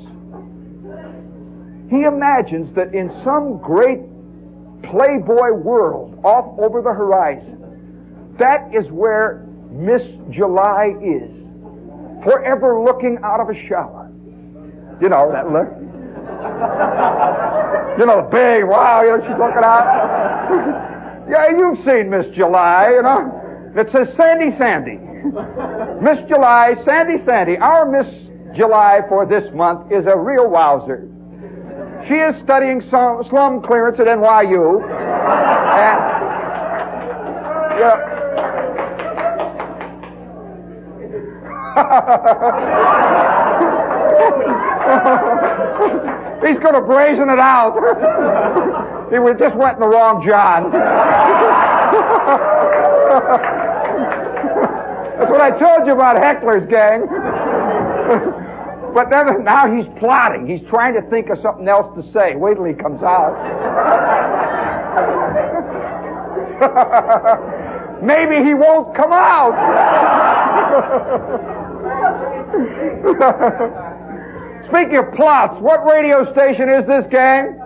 He 1.89 2.03
imagines 2.03 2.75
that 2.75 2.93
in 2.93 3.15
some 3.23 3.59
great 3.59 4.01
playboy 4.91 5.53
world 5.63 6.19
off 6.25 6.59
over 6.59 6.83
the 6.83 6.91
horizon, 6.91 8.35
that 8.41 8.75
is 8.75 8.91
where 8.91 9.47
Miss 9.71 10.03
July 10.35 10.97
is, 10.99 11.31
forever 12.25 12.83
looking 12.83 13.19
out 13.23 13.39
of 13.39 13.49
a 13.49 13.55
shower. 13.69 14.11
You 15.01 15.11
know, 15.11 15.31
that 15.31 15.47
look. 15.47 15.71
you 18.01 18.07
know, 18.07 18.23
big, 18.33 18.65
wow, 18.67 19.03
you 19.03 19.17
know, 19.17 19.23
she's 19.23 19.39
looking 19.39 19.63
out. 19.63 20.89
Yeah, 21.31 21.51
you've 21.51 21.79
seen 21.87 22.11
Miss 22.11 22.27
July, 22.35 22.91
you 22.97 23.03
know. 23.03 23.31
It 23.77 23.89
says 23.93 24.09
Sandy 24.17 24.57
Sandy. 24.59 24.99
Miss 25.25 26.19
July, 26.29 26.75
Sandy 26.85 27.25
Sandy. 27.27 27.57
Our 27.59 27.91
Miss 27.91 28.07
July 28.57 29.01
for 29.09 29.27
this 29.27 29.45
month 29.55 29.93
is 29.93 30.07
a 30.07 30.17
real 30.17 30.49
wowzer. 30.51 31.07
She 32.09 32.15
is 32.15 32.35
studying 32.43 32.81
slum 32.91 33.63
clearance 33.63 34.01
at 34.01 34.07
NYU. 34.07 34.83
And, 34.83 36.01
yeah. 37.79 38.17
He's 46.47 46.59
going 46.59 46.75
to 46.75 46.81
brazen 46.81 47.29
it 47.29 47.39
out. 47.39 47.77
he 49.11 49.17
just 49.39 49.55
went 49.57 49.75
in 49.75 49.81
the 49.81 49.89
wrong 49.89 50.27
John. 50.27 50.73
What 55.41 55.55
I 55.55 55.59
told 55.59 55.87
you 55.87 55.95
about 55.95 56.23
Heckler's 56.23 56.69
gang. 56.69 57.01
but 58.95 59.09
then 59.11 59.43
now 59.43 59.75
he's 59.75 59.87
plotting. 59.99 60.47
He's 60.47 60.61
trying 60.69 60.93
to 60.93 61.01
think 61.09 61.31
of 61.31 61.39
something 61.41 61.67
else 61.67 61.87
to 61.97 62.03
say. 62.13 62.37
Wait 62.37 62.57
till 62.57 62.67
he 62.67 62.75
comes 62.75 63.03
out. 63.03 63.33
Maybe 68.03 68.45
he 68.45 68.53
won't 68.53 68.95
come 68.95 69.15
out. 69.15 69.57
Speaking 74.69 74.99
of 74.99 75.15
plots, 75.15 75.59
what 75.63 75.87
radio 75.87 76.31
station 76.35 76.69
is 76.69 76.87
this, 76.87 77.07
gang? 77.11 77.57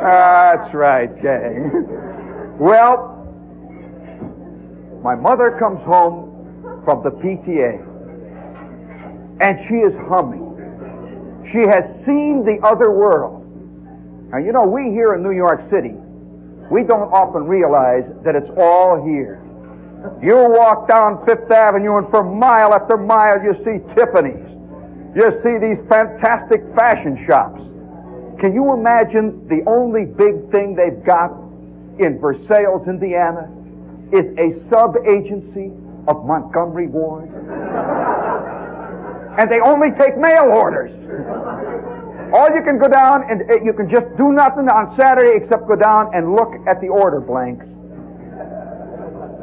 That's 0.00 0.72
right, 0.72 1.14
gang. 1.22 1.84
Well, 2.58 3.07
my 5.02 5.14
mother 5.14 5.56
comes 5.58 5.80
home 5.84 6.82
from 6.84 7.02
the 7.02 7.10
PTA 7.10 7.84
and 9.40 9.58
she 9.68 9.74
is 9.74 9.94
humming. 10.08 10.44
She 11.52 11.58
has 11.58 11.84
seen 12.04 12.44
the 12.44 12.58
other 12.66 12.90
world. 12.90 13.44
Now, 14.30 14.38
you 14.38 14.52
know, 14.52 14.64
we 14.64 14.90
here 14.90 15.14
in 15.14 15.22
New 15.22 15.32
York 15.32 15.60
City, 15.70 15.94
we 16.70 16.82
don't 16.82 17.10
often 17.12 17.44
realize 17.44 18.04
that 18.24 18.34
it's 18.34 18.50
all 18.58 19.02
here. 19.02 19.42
You 20.22 20.36
walk 20.36 20.86
down 20.88 21.24
Fifth 21.24 21.50
Avenue 21.50 21.96
and 21.96 22.08
for 22.10 22.22
mile 22.22 22.74
after 22.74 22.96
mile 22.96 23.42
you 23.42 23.54
see 23.64 23.82
Tiffany's. 23.94 24.46
You 25.16 25.32
see 25.42 25.58
these 25.58 25.78
fantastic 25.88 26.62
fashion 26.76 27.24
shops. 27.26 27.60
Can 28.38 28.54
you 28.54 28.72
imagine 28.74 29.48
the 29.48 29.62
only 29.66 30.04
big 30.04 30.50
thing 30.52 30.76
they've 30.76 31.02
got 31.04 31.32
in 31.98 32.20
Versailles, 32.20 32.84
Indiana, 32.86 33.50
is 34.12 34.26
a 34.38 34.68
sub-agency 34.70 35.72
of 36.06 36.24
Montgomery 36.24 36.88
Ward? 36.88 37.28
and 39.38 39.48
they 39.50 39.60
only 39.60 39.88
take 39.96 40.18
mail 40.18 40.50
orders. 40.50 40.90
All 42.34 42.50
you 42.52 42.60
can 42.62 42.76
go 42.76 42.88
down 42.88 43.22
and 43.30 43.48
uh, 43.48 43.62
you 43.64 43.72
can 43.72 43.88
just 43.88 44.10
do 44.18 44.34
nothing 44.34 44.68
on 44.68 44.94
Saturday 44.98 45.38
except 45.38 45.68
go 45.68 45.76
down 45.76 46.10
and 46.12 46.34
look 46.34 46.52
at 46.66 46.80
the 46.80 46.88
order 46.88 47.20
blanks. 47.20 47.64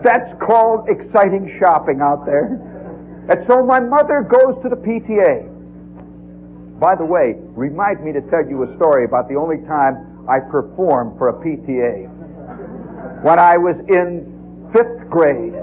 That's 0.03 0.29
called 0.43 0.89
exciting 0.89 1.57
shopping 1.59 2.01
out 2.01 2.25
there. 2.27 2.59
And 3.29 3.47
so 3.47 3.65
my 3.65 3.79
mother 3.79 4.21
goes 4.21 4.61
to 4.61 4.69
the 4.69 4.75
PTA. 4.75 5.49
By 6.77 6.93
the 6.95 7.05
way, 7.05 7.35
remind 7.55 8.03
me 8.03 8.11
to 8.11 8.21
tell 8.29 8.45
you 8.45 8.63
a 8.63 8.75
story 8.75 9.05
about 9.05 9.29
the 9.29 9.35
only 9.35 9.65
time 9.65 10.27
I 10.29 10.39
performed 10.41 11.17
for 11.17 11.29
a 11.29 11.33
PTA. 11.33 12.11
When 13.23 13.39
I 13.39 13.57
was 13.57 13.77
in 13.87 14.34
fifth 14.75 15.09
grade, 15.09 15.55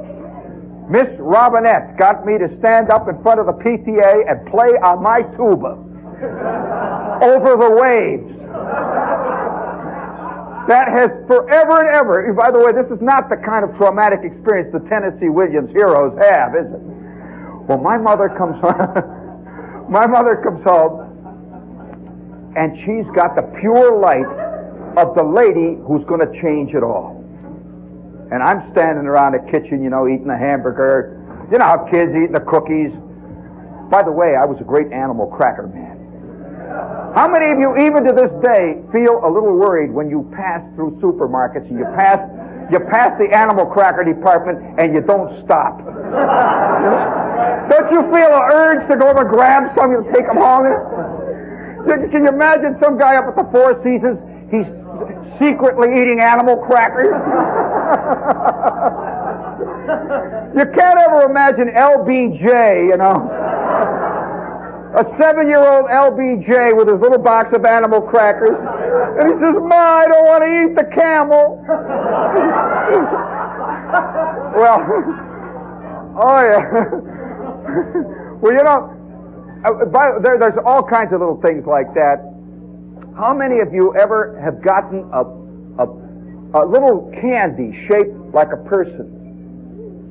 Miss 0.88 1.09
Robinette 1.20 1.96
got 1.98 2.25
me 2.25 2.38
to 2.38 2.48
stand 2.59 2.90
up 2.90 3.09
in 3.09 3.20
front 3.22 3.40
of 3.40 3.46
the 3.46 3.53
PTA 3.53 4.25
and 4.31 4.48
play 4.51 4.72
on 4.81 5.03
my 5.03 5.20
tuba 5.37 5.77
over 7.20 7.57
the 7.61 7.70
waves. 7.77 8.33
That 10.68 10.88
has 10.88 11.11
forever 11.27 11.81
and 11.81 11.88
ever, 11.88 12.33
by 12.33 12.51
the 12.51 12.59
way, 12.59 12.72
this 12.72 12.90
is 12.90 13.03
not 13.03 13.29
the 13.29 13.37
kind 13.37 13.64
of 13.64 13.77
traumatic 13.77 14.20
experience 14.22 14.72
the 14.72 14.81
Tennessee 14.88 15.29
Williams 15.29 15.70
heroes 15.72 16.16
have, 16.22 16.55
is 16.55 16.72
it? 16.72 16.81
Well, 17.68 17.79
my 17.79 17.98
mother 17.98 18.29
comes 18.38 18.57
home, 18.62 19.90
my 19.90 20.07
mother 20.07 20.40
comes 20.42 20.62
home, 20.64 21.03
and 22.57 22.79
she's 22.87 23.11
got 23.14 23.35
the 23.37 23.42
pure 23.61 23.98
light 23.98 24.29
of 24.96 25.14
the 25.16 25.25
lady 25.25 25.79
who's 25.87 26.05
going 26.05 26.20
to 26.20 26.33
change 26.40 26.75
it 26.75 26.83
all. 26.83 27.22
And 28.33 28.42
I'm 28.42 28.73
standing 28.73 29.05
around 29.05 29.37
the 29.37 29.45
kitchen, 29.53 29.85
you 29.85 29.90
know, 29.90 30.09
eating 30.09 30.31
a 30.31 30.38
hamburger. 30.38 31.21
You 31.53 31.59
know 31.59 31.68
how 31.68 31.85
kids 31.85 32.16
eating 32.16 32.33
the 32.33 32.40
cookies. 32.40 32.88
By 33.92 34.03
the 34.03 34.11
way, 34.11 34.40
I 34.40 34.49
was 34.49 34.57
a 34.59 34.64
great 34.64 34.88
animal 34.90 35.29
cracker 35.29 35.68
man. 35.68 36.01
How 37.12 37.29
many 37.29 37.53
of 37.53 37.61
you, 37.61 37.77
even 37.77 38.09
to 38.09 38.12
this 38.16 38.33
day, 38.40 38.81
feel 38.88 39.21
a 39.21 39.29
little 39.29 39.53
worried 39.53 39.92
when 39.92 40.09
you 40.09 40.25
pass 40.33 40.64
through 40.73 40.97
supermarkets 40.97 41.68
and 41.68 41.79
you 41.79 41.85
pass 41.92 42.25
you 42.73 42.81
pass 42.81 43.12
the 43.21 43.29
animal 43.37 43.66
cracker 43.66 44.01
department 44.01 44.81
and 44.81 44.95
you 44.95 45.03
don't 45.03 45.45
stop? 45.45 45.77
don't 47.68 47.92
you 47.92 48.01
feel 48.09 48.33
an 48.33 48.45
urge 48.49 48.88
to 48.88 48.97
go 48.97 49.12
over 49.12 49.29
and 49.29 49.31
grab 49.31 49.68
some 49.75 49.92
and 49.92 50.09
take 50.09 50.25
them 50.25 50.40
home? 50.40 50.64
Can 51.85 52.25
you 52.25 52.33
imagine 52.33 52.81
some 52.81 52.97
guy 52.97 53.16
up 53.16 53.29
at 53.29 53.37
the 53.37 53.45
Four 53.53 53.77
Seasons? 53.85 54.16
He's 54.49 54.64
secretly 55.38 55.88
eating 56.01 56.21
animal 56.21 56.57
crackers. 56.57 57.12
you 60.57 60.67
can't 60.75 60.99
ever 60.99 61.23
imagine 61.29 61.69
LBJ, 61.75 62.88
you 62.91 62.97
know. 62.97 63.29
A 64.95 65.05
seven-year-old 65.19 65.88
LBJ 65.88 66.77
with 66.77 66.87
his 66.88 67.01
little 67.01 67.19
box 67.19 67.49
of 67.57 67.65
animal 67.65 68.03
crackers. 68.03 68.57
And 69.19 69.33
he 69.33 69.35
says, 69.41 69.55
Ma, 69.62 70.05
I 70.05 70.07
don't 70.07 70.27
want 70.27 70.43
to 70.45 70.49
eat 70.53 70.77
the 70.77 70.85
camel. 70.95 71.65
well, 74.57 74.81
oh 76.21 76.41
yeah. 76.45 76.62
well, 78.41 78.53
you 78.53 78.62
know, 78.62 78.93
uh, 79.65 79.85
by, 79.87 80.11
there, 80.23 80.38
there's 80.38 80.59
all 80.65 80.83
kinds 80.83 81.12
of 81.12 81.21
little 81.21 81.41
things 81.41 81.65
like 81.67 81.95
that. 81.95 82.32
How 83.16 83.35
many 83.35 83.59
of 83.61 83.72
you 83.75 83.94
ever 83.94 84.38
have 84.42 84.62
gotten 84.62 85.01
a, 85.12 85.22
a, 85.83 85.87
a 86.55 86.64
little 86.64 87.12
candy 87.20 87.77
shaped 87.87 88.16
like 88.33 88.53
a 88.53 88.57
person? 88.68 89.18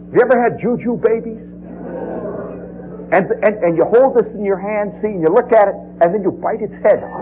Have 0.07 0.13
you 0.13 0.21
ever 0.21 0.39
had 0.41 0.61
juju 0.61 0.97
babies? 0.97 1.41
And, 3.11 3.31
and, 3.43 3.57
and 3.63 3.75
you 3.75 3.83
hold 3.85 4.15
this 4.15 4.31
in 4.33 4.45
your 4.45 4.59
hand, 4.59 4.93
see, 5.01 5.07
and 5.07 5.21
you 5.21 5.29
look 5.29 5.51
at 5.51 5.67
it, 5.67 5.73
and 6.01 6.13
then 6.13 6.21
you 6.21 6.31
bite 6.31 6.61
its 6.61 6.75
head 6.83 7.03
off. 7.03 7.21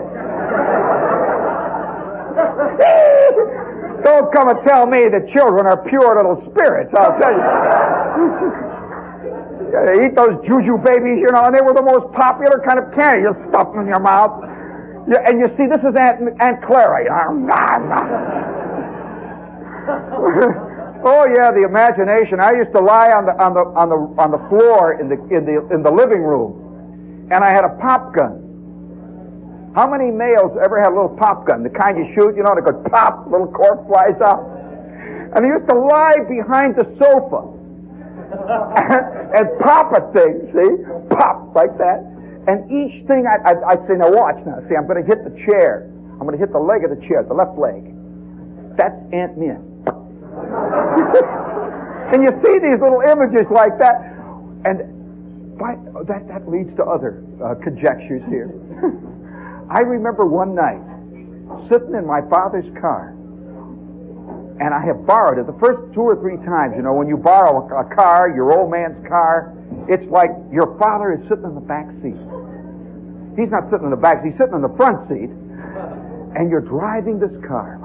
Don't 4.04 4.30
come 4.32 4.48
and 4.50 4.62
tell 4.68 4.86
me 4.86 5.08
that 5.08 5.28
children 5.32 5.66
are 5.66 5.78
pure 5.88 6.14
little 6.14 6.40
spirits, 6.52 6.92
I'll 6.94 7.18
tell 7.18 7.32
you. 7.32 7.40
they 9.86 10.04
eat 10.06 10.14
those 10.14 10.38
juju 10.44 10.76
babies, 10.78 11.18
you 11.24 11.32
know, 11.32 11.46
and 11.46 11.54
they 11.54 11.62
were 11.62 11.74
the 11.74 11.82
most 11.82 12.12
popular 12.12 12.60
kind 12.68 12.78
of 12.78 12.92
candy. 12.94 13.22
You 13.22 13.34
stuff 13.48 13.72
them 13.72 13.80
in 13.82 13.88
your 13.88 14.00
mouth. 14.00 14.44
And 15.06 15.40
you 15.40 15.48
see, 15.56 15.66
this 15.66 15.80
is 15.80 15.94
Aunt, 15.96 16.40
Aunt 16.40 16.62
Clara. 16.62 17.04
Oh 21.02 21.24
yeah, 21.24 21.50
the 21.50 21.64
imagination. 21.64 22.40
I 22.40 22.52
used 22.52 22.72
to 22.72 22.80
lie 22.80 23.08
on 23.10 23.24
the 23.24 23.32
on 23.40 23.54
the 23.56 23.64
on 23.72 23.88
the 23.88 23.96
on 24.20 24.30
the 24.36 24.42
floor 24.52 25.00
in 25.00 25.08
the 25.08 25.16
in 25.32 25.48
the 25.48 25.64
in 25.72 25.82
the 25.82 25.90
living 25.90 26.20
room, 26.20 26.52
and 27.32 27.42
I 27.42 27.48
had 27.48 27.64
a 27.64 27.72
pop 27.80 28.12
gun. 28.14 29.72
How 29.74 29.88
many 29.88 30.10
males 30.10 30.52
ever 30.62 30.76
had 30.76 30.92
a 30.92 30.94
little 30.94 31.16
pop 31.16 31.46
gun? 31.46 31.62
The 31.62 31.70
kind 31.70 31.96
you 31.96 32.12
shoot, 32.12 32.36
you 32.36 32.42
know, 32.42 32.52
and 32.52 32.58
it 32.60 32.68
goes 32.68 32.84
pop, 32.90 33.24
little 33.30 33.46
cork 33.48 33.86
flies 33.88 34.20
out. 34.20 34.44
And 35.32 35.40
I 35.40 35.48
used 35.48 35.68
to 35.70 35.78
lie 35.78 36.20
behind 36.28 36.74
the 36.74 36.84
sofa 36.98 37.48
and, 39.38 39.46
pop 39.62 39.94
a 39.94 40.02
thing, 40.12 40.50
see, 40.52 40.70
pop 41.14 41.54
like 41.54 41.78
that. 41.78 42.02
And 42.48 42.70
each 42.70 43.06
thing 43.06 43.26
I, 43.26 43.36
I, 43.52 43.52
I'd 43.72 43.86
say, 43.86 43.94
now 43.96 44.10
watch 44.10 44.40
now. 44.46 44.60
See, 44.68 44.76
I'm 44.76 44.86
going 44.86 45.02
to 45.02 45.06
hit 45.06 45.24
the 45.24 45.34
chair. 45.44 45.90
I'm 46.20 46.26
going 46.26 46.32
to 46.32 46.40
hit 46.40 46.52
the 46.52 46.58
leg 46.60 46.84
of 46.84 46.90
the 46.90 47.00
chair, 47.06 47.22
the 47.22 47.34
left 47.34 47.58
leg. 47.58 47.84
That's 48.76 48.96
Aunt 49.12 49.36
Min. 49.40 49.60
and 52.12 52.22
you 52.22 52.30
see 52.40 52.58
these 52.60 52.80
little 52.80 53.02
images 53.04 53.46
like 53.50 53.76
that, 53.78 54.00
and 54.64 55.58
by, 55.58 55.76
that, 56.08 56.28
that 56.28 56.48
leads 56.48 56.74
to 56.76 56.84
other 56.84 57.22
uh, 57.44 57.54
conjectures 57.62 58.22
here. 58.28 58.48
I 59.70 59.80
remember 59.80 60.24
one 60.24 60.54
night 60.54 60.80
sitting 61.68 61.94
in 61.94 62.06
my 62.06 62.20
father's 62.28 62.68
car, 62.80 63.14
and 64.60 64.74
I 64.74 64.84
have 64.84 65.06
borrowed 65.06 65.40
it 65.40 65.46
the 65.46 65.58
first 65.58 65.80
two 65.94 66.04
or 66.04 66.16
three 66.20 66.36
times. 66.44 66.74
You 66.76 66.82
know, 66.82 66.92
when 66.92 67.08
you 67.08 67.16
borrow 67.16 67.64
a, 67.64 67.94
car, 67.94 68.28
your 68.28 68.52
old 68.52 68.70
man's 68.70 69.00
car, 69.08 69.56
it's 69.88 70.04
like 70.10 70.30
your 70.52 70.76
father 70.78 71.16
is 71.16 71.20
sitting 71.28 71.44
in 71.44 71.54
the 71.54 71.64
back 71.64 71.88
seat. 72.04 72.20
He's 73.40 73.50
not 73.50 73.70
sitting 73.72 73.88
in 73.88 73.90
the 73.90 74.00
back, 74.00 74.22
he's 74.22 74.36
sitting 74.36 74.54
in 74.54 74.62
the 74.62 74.74
front 74.76 75.08
seat, 75.08 75.32
and 76.36 76.50
you're 76.50 76.60
driving 76.60 77.18
this 77.18 77.32
car 77.48 77.80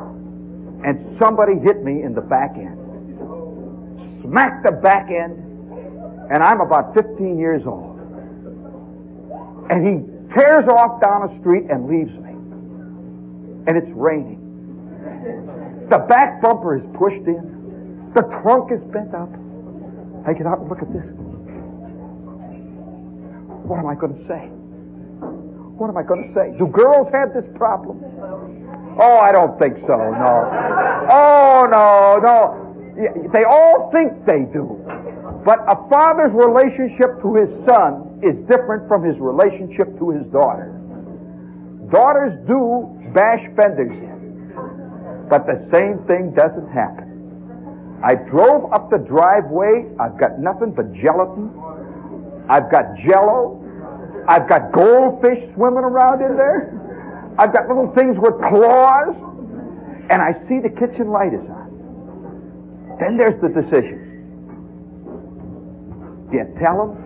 and 0.85 1.17
somebody 1.19 1.57
hit 1.63 1.83
me 1.83 2.03
in 2.03 2.13
the 2.13 2.21
back 2.21 2.51
end. 2.55 2.77
Smacked 4.21 4.65
the 4.65 4.71
back 4.71 5.09
end, 5.09 5.33
and 6.31 6.43
I'm 6.43 6.61
about 6.61 6.93
15 6.93 7.39
years 7.39 7.63
old. 7.65 7.97
And 9.71 9.81
he 9.81 10.05
tears 10.35 10.65
off 10.69 11.01
down 11.01 11.29
a 11.29 11.39
street 11.39 11.65
and 11.71 11.87
leaves 11.89 12.13
me. 12.21 12.29
And 13.65 13.77
it's 13.77 13.89
raining. 13.95 14.41
The 15.89 15.99
back 16.09 16.41
bumper 16.41 16.77
is 16.77 16.83
pushed 16.97 17.27
in. 17.27 18.11
The 18.15 18.23
trunk 18.41 18.71
is 18.71 18.81
bent 18.91 19.13
up. 19.13 19.29
I 20.25 20.33
get 20.33 20.47
out 20.47 20.59
and 20.59 20.69
look 20.69 20.81
at 20.81 20.91
this. 20.91 21.05
What 23.65 23.79
am 23.79 23.87
I 23.87 23.95
going 23.95 24.17
to 24.17 24.27
say? 24.27 24.49
What 25.77 25.89
am 25.89 25.97
I 25.97 26.03
going 26.03 26.27
to 26.27 26.33
say? 26.33 26.57
Do 26.57 26.67
girls 26.67 27.11
have 27.13 27.33
this 27.33 27.45
problem? 27.55 28.01
Oh, 28.97 29.17
I 29.19 29.31
don't 29.31 29.59
think 29.59 29.77
so, 29.79 29.97
no. 29.97 30.33
Oh, 31.11 31.67
no, 31.69 32.19
no. 32.23 33.29
They 33.33 33.43
all 33.43 33.91
think 33.91 34.25
they 34.25 34.45
do. 34.51 34.81
But 35.45 35.59
a 35.67 35.75
father's 35.89 36.31
relationship 36.33 37.21
to 37.21 37.35
his 37.35 37.49
son 37.65 38.21
is 38.23 38.37
different 38.47 38.87
from 38.87 39.03
his 39.03 39.19
relationship 39.19 39.97
to 39.99 40.09
his 40.11 40.25
daughter. 40.27 40.71
Daughters 41.91 42.33
do 42.47 42.89
bash 43.13 43.45
fenders 43.55 43.93
but 45.29 45.45
the 45.47 45.67
same 45.71 45.99
thing 46.07 46.33
doesn't 46.35 46.69
happen. 46.71 47.99
I 48.03 48.15
drove 48.15 48.71
up 48.71 48.89
the 48.91 48.99
driveway. 48.99 49.85
I've 49.99 50.19
got 50.19 50.37
nothing 50.39 50.71
but 50.71 50.93
gelatin. 50.93 51.49
I've 52.49 52.69
got 52.69 52.95
jello. 52.97 53.61
I've 54.27 54.47
got 54.47 54.71
goldfish 54.71 55.39
swimming 55.55 55.83
around 55.83 56.21
in 56.21 56.37
there. 56.37 56.71
I've 57.37 57.51
got 57.51 57.67
little 57.67 57.91
things 57.93 58.17
with 58.17 58.33
claws, 58.47 59.15
and 60.09 60.21
I 60.21 60.33
see 60.47 60.59
the 60.59 60.69
kitchen 60.69 61.09
light 61.09 61.33
is 61.33 61.41
on. 61.49 61.65
Then 62.99 63.17
there's 63.17 63.41
the 63.41 63.49
decision. 63.49 64.01
Do 66.31 66.37
you 66.37 66.45
tell 66.59 66.77
them? 66.87 67.01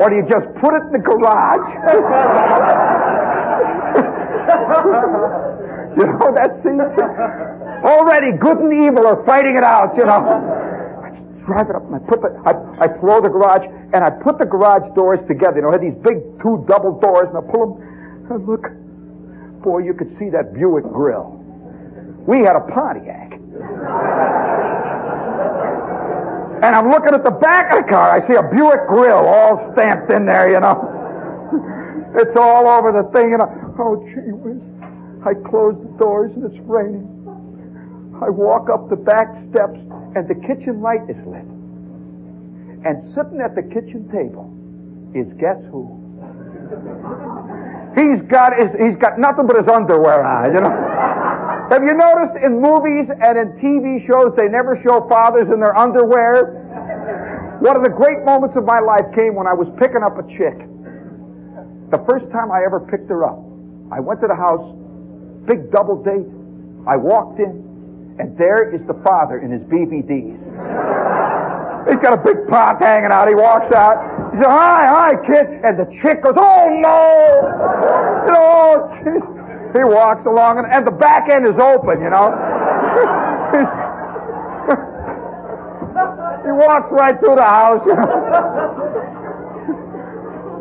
Or 0.00 0.08
do 0.10 0.16
you 0.16 0.22
just 0.30 0.46
put 0.60 0.74
it 0.74 0.82
in 0.86 0.92
the 0.92 0.98
garage? 0.98 1.74
you 5.96 6.06
know 6.06 6.32
that 6.34 6.60
scene? 6.62 6.80
Already 7.84 8.32
good 8.36 8.58
and 8.58 8.72
evil 8.72 9.06
are 9.06 9.24
fighting 9.24 9.56
it 9.56 9.64
out, 9.64 9.96
you 9.96 10.04
know. 10.04 10.18
I 10.18 11.10
drive 11.46 11.70
it 11.70 11.76
up 11.76 11.84
I 11.92 11.98
put 12.00 12.20
the, 12.20 12.30
I, 12.44 12.84
I 12.84 12.88
throw 12.98 13.22
the 13.22 13.28
garage 13.28 13.64
and 13.94 14.04
I 14.04 14.10
put 14.10 14.38
the 14.38 14.44
garage 14.44 14.94
doors 14.94 15.20
together. 15.28 15.56
You 15.56 15.62
know, 15.62 15.68
I 15.70 15.72
had 15.72 15.82
these 15.82 15.98
big 16.02 16.20
two 16.42 16.64
double 16.68 16.98
doors 17.00 17.28
and 17.28 17.38
I 17.38 17.44
pull 17.50 17.76
them 17.76 17.88
and 18.30 18.46
look, 18.46 18.66
boy, 19.62 19.78
you 19.78 19.94
could 19.94 20.16
see 20.18 20.28
that 20.30 20.52
Buick 20.52 20.84
grill. 20.84 21.34
We 22.26 22.40
had 22.40 22.56
a 22.56 22.60
Pontiac. 22.60 23.32
and 26.62 26.76
I'm 26.76 26.90
looking 26.90 27.14
at 27.14 27.24
the 27.24 27.30
back 27.30 27.72
of 27.72 27.84
the 27.84 27.90
car. 27.90 28.10
I 28.10 28.26
see 28.26 28.34
a 28.34 28.42
Buick 28.42 28.86
grill 28.88 29.24
all 29.24 29.72
stamped 29.72 30.12
in 30.12 30.26
there, 30.26 30.50
you 30.50 30.60
know. 30.60 30.76
it's 32.16 32.36
all 32.36 32.68
over 32.68 32.92
the 32.92 33.08
thing, 33.12 33.32
and 33.32 33.42
oh, 33.42 34.04
gee 34.04 34.32
whiz. 34.32 34.77
I 35.28 35.34
close 35.44 35.76
the 35.76 35.92
doors 36.00 36.32
and 36.32 36.44
it's 36.48 36.56
raining. 36.64 37.04
I 38.16 38.30
walk 38.30 38.72
up 38.72 38.88
the 38.88 38.96
back 38.96 39.28
steps 39.52 39.76
and 40.16 40.24
the 40.24 40.40
kitchen 40.48 40.80
light 40.80 41.04
is 41.04 41.20
lit. 41.28 41.44
And 42.88 43.04
sitting 43.12 43.36
at 43.44 43.52
the 43.52 43.60
kitchen 43.60 44.08
table 44.08 44.48
is 45.12 45.28
guess 45.36 45.60
who? 45.68 45.84
He's 47.92 48.24
got 48.24 48.56
his, 48.56 48.72
he's 48.80 48.96
got 48.96 49.20
nothing 49.20 49.44
but 49.44 49.60
his 49.60 49.68
underwear 49.68 50.24
on, 50.24 50.54
you 50.54 50.60
know. 50.64 50.72
Have 51.68 51.84
you 51.84 51.92
noticed 51.92 52.40
in 52.40 52.64
movies 52.64 53.12
and 53.12 53.36
in 53.36 53.52
TV 53.60 54.00
shows 54.08 54.32
they 54.32 54.48
never 54.48 54.80
show 54.80 55.04
fathers 55.12 55.52
in 55.52 55.60
their 55.60 55.76
underwear? 55.76 57.60
One 57.60 57.76
of 57.76 57.82
the 57.84 57.92
great 57.92 58.24
moments 58.24 58.56
of 58.56 58.64
my 58.64 58.80
life 58.80 59.04
came 59.14 59.34
when 59.34 59.46
I 59.46 59.52
was 59.52 59.68
picking 59.76 60.00
up 60.00 60.16
a 60.16 60.24
chick. 60.32 60.56
The 61.92 62.00
first 62.08 62.32
time 62.32 62.48
I 62.48 62.64
ever 62.64 62.80
picked 62.80 63.12
her 63.12 63.28
up. 63.28 63.44
I 63.92 64.00
went 64.00 64.20
to 64.20 64.28
the 64.28 64.36
house, 64.36 64.77
big 65.48 65.72
double 65.72 65.96
date. 66.04 66.28
I 66.86 66.96
walked 66.96 67.40
in, 67.40 67.64
and 68.20 68.36
there 68.36 68.74
is 68.74 68.82
the 68.86 68.92
father 69.02 69.38
in 69.40 69.50
his 69.50 69.62
BVDs. 69.62 70.44
He's 71.88 71.96
got 72.04 72.12
a 72.12 72.18
big 72.22 72.46
pot 72.48 72.78
hanging 72.80 73.10
out. 73.10 73.28
He 73.28 73.34
walks 73.34 73.74
out. 73.74 73.96
He 74.32 74.38
says, 74.38 74.46
hi, 74.46 74.86
hi, 74.86 75.14
kid. 75.26 75.46
And 75.64 75.78
the 75.78 75.86
chick 76.02 76.22
goes, 76.22 76.34
oh, 76.36 76.68
no. 76.68 77.00
You 78.26 78.32
know, 78.32 78.44
oh, 78.44 78.88
he 79.72 79.82
walks 79.84 80.26
along, 80.26 80.58
and, 80.58 80.66
and 80.70 80.86
the 80.86 80.90
back 80.90 81.30
end 81.30 81.46
is 81.46 81.58
open, 81.58 82.02
you 82.02 82.10
know. 82.10 82.28
he 86.44 86.52
walks 86.52 86.92
right 86.92 87.18
through 87.20 87.36
the 87.36 87.44
house. 87.44 87.80
You 87.86 87.94
know? 87.94 88.04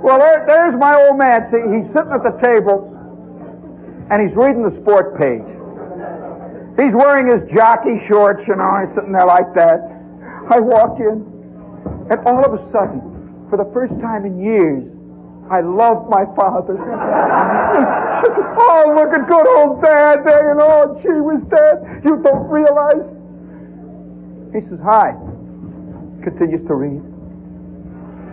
well, 0.03 0.19
there, 0.19 0.45
there's 0.47 0.75
my 0.79 0.95
old 0.95 1.17
man. 1.17 1.49
See, 1.51 1.59
he's 1.75 1.87
sitting 1.91 2.11
at 2.11 2.23
the 2.23 2.37
table, 2.41 2.96
and 4.09 4.21
he's 4.21 4.35
reading 4.35 4.63
the 4.63 4.75
sport 4.81 5.17
page. 5.17 5.43
He's 6.79 6.93
wearing 6.93 7.27
his 7.27 7.43
jockey 7.51 7.99
shorts, 8.07 8.41
you 8.47 8.55
know, 8.55 8.85
he's 8.85 8.93
sitting 8.95 9.11
there 9.11 9.25
like 9.25 9.53
that. 9.55 9.81
I 10.49 10.59
walk 10.59 10.99
in, 10.99 11.25
and 12.09 12.19
all 12.25 12.45
of 12.45 12.53
a 12.53 12.63
sudden, 12.71 13.01
for 13.49 13.57
the 13.57 13.67
first 13.73 13.93
time 13.99 14.25
in 14.25 14.39
years, 14.39 14.85
I 15.49 15.61
love 15.61 16.07
my 16.09 16.23
father. 16.35 16.77
oh, 18.59 18.93
look 18.95 19.11
at 19.15 19.27
good 19.27 19.47
old 19.47 19.81
dad 19.81 20.23
there, 20.25 20.51
you 20.51 20.59
know. 20.59 20.95
Oh, 20.95 20.99
gee 21.01 21.19
was 21.23 21.43
dead. 21.49 22.03
You 22.03 22.21
don't 22.21 22.47
realize. 22.47 23.07
He 24.53 24.61
says, 24.67 24.79
hi. 24.83 25.15
Continues 26.23 26.67
to 26.67 26.75
read. 26.75 27.01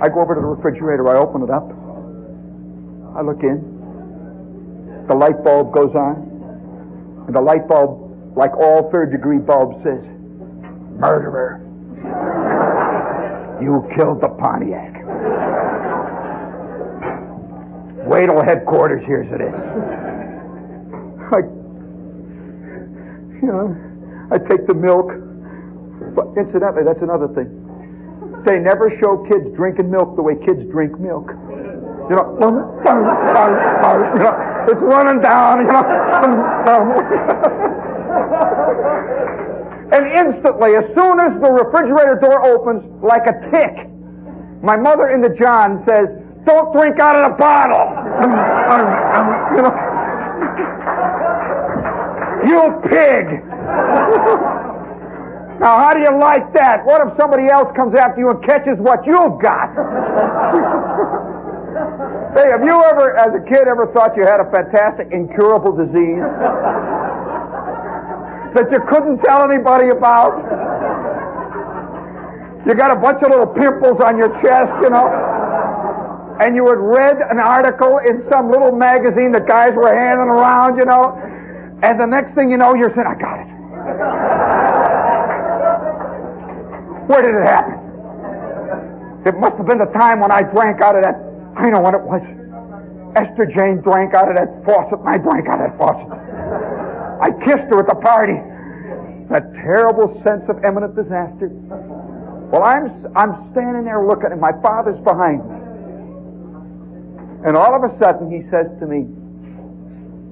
I 0.03 0.09
go 0.09 0.21
over 0.23 0.35
to 0.35 0.41
the 0.41 0.47
refrigerator. 0.47 1.09
I 1.09 1.19
open 1.19 1.43
it 1.43 1.51
up. 1.51 1.71
I 3.17 3.23
look 3.23 3.43
in. 3.43 3.74
The 5.09 5.15
light 5.15 5.43
bulb 5.45 5.73
goes 5.73 5.95
on. 5.95 7.25
And 7.27 7.35
the 7.35 7.41
light 7.41 7.69
bulb, 7.69 8.37
like 8.37 8.53
all 8.57 8.91
third 8.91 9.11
degree 9.13 9.39
bulbs, 9.39 9.77
says, 9.85 10.03
murderer. 10.99 11.61
You 13.63 13.89
killed 13.97 14.21
the 14.21 14.29
Pontiac. 14.29 14.93
Wait 18.07 18.27
till 18.27 18.43
headquarters 18.45 19.05
hears 19.07 19.31
of 19.33 19.39
this. 19.39 19.55
I, 21.33 21.39
you 23.41 23.49
know, 23.49 23.77
I 24.31 24.39
take 24.39 24.67
the 24.67 24.75
milk. 24.75 25.11
But 26.15 26.27
incidentally, 26.37 26.85
that's 26.85 27.01
another 27.01 27.29
thing. 27.29 27.61
They 28.45 28.59
never 28.59 28.91
show 29.01 29.25
kids 29.25 29.49
drinking 29.57 29.91
milk 29.91 30.17
the 30.17 30.23
way 30.23 30.35
kids 30.45 30.69
drink 30.71 30.99
milk. 31.01 31.31
You 32.11 32.17
know, 32.17 32.37
you 32.39 32.51
know 34.21 34.35
it's 34.69 34.81
running 34.81 35.21
down, 35.23 35.61
you 35.61 35.67
know. 35.67 35.83
and 39.93 40.07
instantly, 40.07 40.77
as 40.77 40.87
soon 40.95 41.21
as 41.21 41.35
the 41.41 41.51
refrigerator 41.51 42.17
door 42.21 42.45
opens, 42.45 42.83
like 43.03 43.27
a 43.27 43.33
tick, 43.51 43.89
my 44.63 44.77
mother 44.77 45.09
in 45.11 45.21
the 45.21 45.29
John 45.31 45.85
says, 45.85 46.09
don't 46.45 46.73
drink 46.73 46.99
out 46.99 47.17
of 47.17 47.31
the 47.31 47.37
bottle. 47.37 47.93
you 52.49 52.81
pig. 52.89 53.43
Now, 55.61 55.79
how 55.79 55.95
do 55.95 56.01
you 56.01 56.19
like 56.19 56.53
that? 56.55 56.85
What 56.85 57.07
if 57.07 57.17
somebody 57.17 57.47
else 57.47 57.71
comes 57.77 57.95
after 57.95 58.21
you 58.21 58.31
and 58.31 58.45
catches 58.45 58.77
what 58.79 59.07
you've 59.07 59.41
got? 59.41 59.71
Hey, 62.35 62.51
have 62.51 62.63
you 62.65 62.83
ever, 62.83 63.17
as 63.17 63.35
a 63.35 63.41
kid, 63.49 63.69
ever 63.69 63.91
thought 63.95 64.17
you 64.17 64.27
had 64.27 64.41
a 64.41 64.51
fantastic 64.51 65.09
incurable 65.13 65.73
disease 65.73 66.25
that 68.55 68.71
you 68.71 68.79
couldn't 68.89 69.19
tell 69.23 69.49
anybody 69.51 69.89
about? 69.89 70.39
You 72.67 72.75
got 72.75 72.91
a 72.91 72.97
bunch 72.97 73.23
of 73.23 73.31
little 73.31 73.47
pimples 73.47 74.01
on 74.01 74.17
your 74.19 74.31
chest, 74.41 74.73
you 74.83 74.91
know? 74.91 75.35
and 76.41 76.57
you 76.57 76.67
had 76.67 76.79
read 76.79 77.19
an 77.31 77.39
article 77.39 77.99
in 77.99 78.25
some 78.29 78.51
little 78.51 78.73
magazine 78.73 79.31
that 79.33 79.47
guys 79.47 79.73
were 79.75 79.95
handing 79.95 80.27
around, 80.27 80.77
you 80.77 80.85
know, 80.85 81.15
and 81.83 82.01
the 82.01 82.07
next 82.07 82.35
thing 82.35 82.51
you 82.51 82.57
know, 82.57 82.75
you're 82.75 82.91
saying, 82.95 83.07
I 83.07 83.15
got 83.15 83.39
it. 83.39 83.49
Where 87.07 87.23
did 87.23 87.35
it 87.37 87.47
happen? 87.47 87.79
It 89.27 89.39
must 89.39 89.57
have 89.57 89.67
been 89.67 89.79
the 89.79 89.93
time 89.97 90.21
when 90.21 90.33
I 90.33 90.43
drank 90.43 90.81
out 90.81 90.97
of 90.97 91.03
that, 91.03 91.21
I 91.57 91.71
know 91.71 91.81
what 91.81 91.95
it 91.95 92.03
was. 92.03 92.23
Esther 93.17 93.47
Jane 93.47 93.81
drank 93.81 94.15
out 94.15 94.29
of 94.29 94.37
that 94.37 94.65
faucet, 94.65 94.99
and 94.99 95.09
I 95.09 95.19
drank 95.19 95.49
out 95.49 95.61
of 95.61 95.71
that 95.71 95.79
faucet. 95.79 96.11
I 97.23 97.31
kissed 97.45 97.71
her 97.71 97.81
at 97.81 97.87
the 97.87 97.95
party. 97.95 98.39
That 99.31 99.55
terrible 99.55 100.21
sense 100.23 100.49
of 100.49 100.65
imminent 100.65 100.97
disaster. 100.97 101.49
Well, 102.51 102.63
I'm, 102.63 102.91
I'm 103.17 103.51
standing 103.53 103.85
there 103.85 104.05
looking, 104.07 104.33
and 104.33 104.41
my 104.41 104.53
father's 104.61 104.99
behind 105.01 105.43
me. 105.49 105.57
And 107.47 107.57
all 107.57 107.75
of 107.75 107.85
a 107.85 107.99
sudden 107.99 108.31
he 108.31 108.43
says 108.49 108.69
to 108.81 108.87
me, 108.87 109.07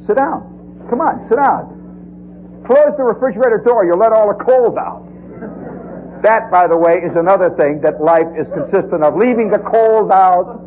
sit 0.07 0.17
down. 0.17 0.87
Come 0.91 1.01
on, 1.01 1.29
sit 1.29 1.37
down. 1.37 2.63
Close 2.67 2.95
the 2.97 3.05
refrigerator 3.05 3.59
door. 3.65 3.85
You'll 3.85 3.99
let 3.99 4.13
all 4.13 4.29
the 4.29 4.45
cold 4.45 4.79
out. 4.79 5.03
That, 6.23 6.51
by 6.51 6.69
the 6.69 6.77
way, 6.77 7.03
is 7.03 7.17
another 7.17 7.51
thing 7.51 7.81
that 7.83 8.01
life 8.01 8.29
is 8.39 8.47
consistent 8.55 9.03
of. 9.03 9.17
Leaving 9.17 9.51
the 9.51 9.59
cold 9.59 10.11
out. 10.13 10.63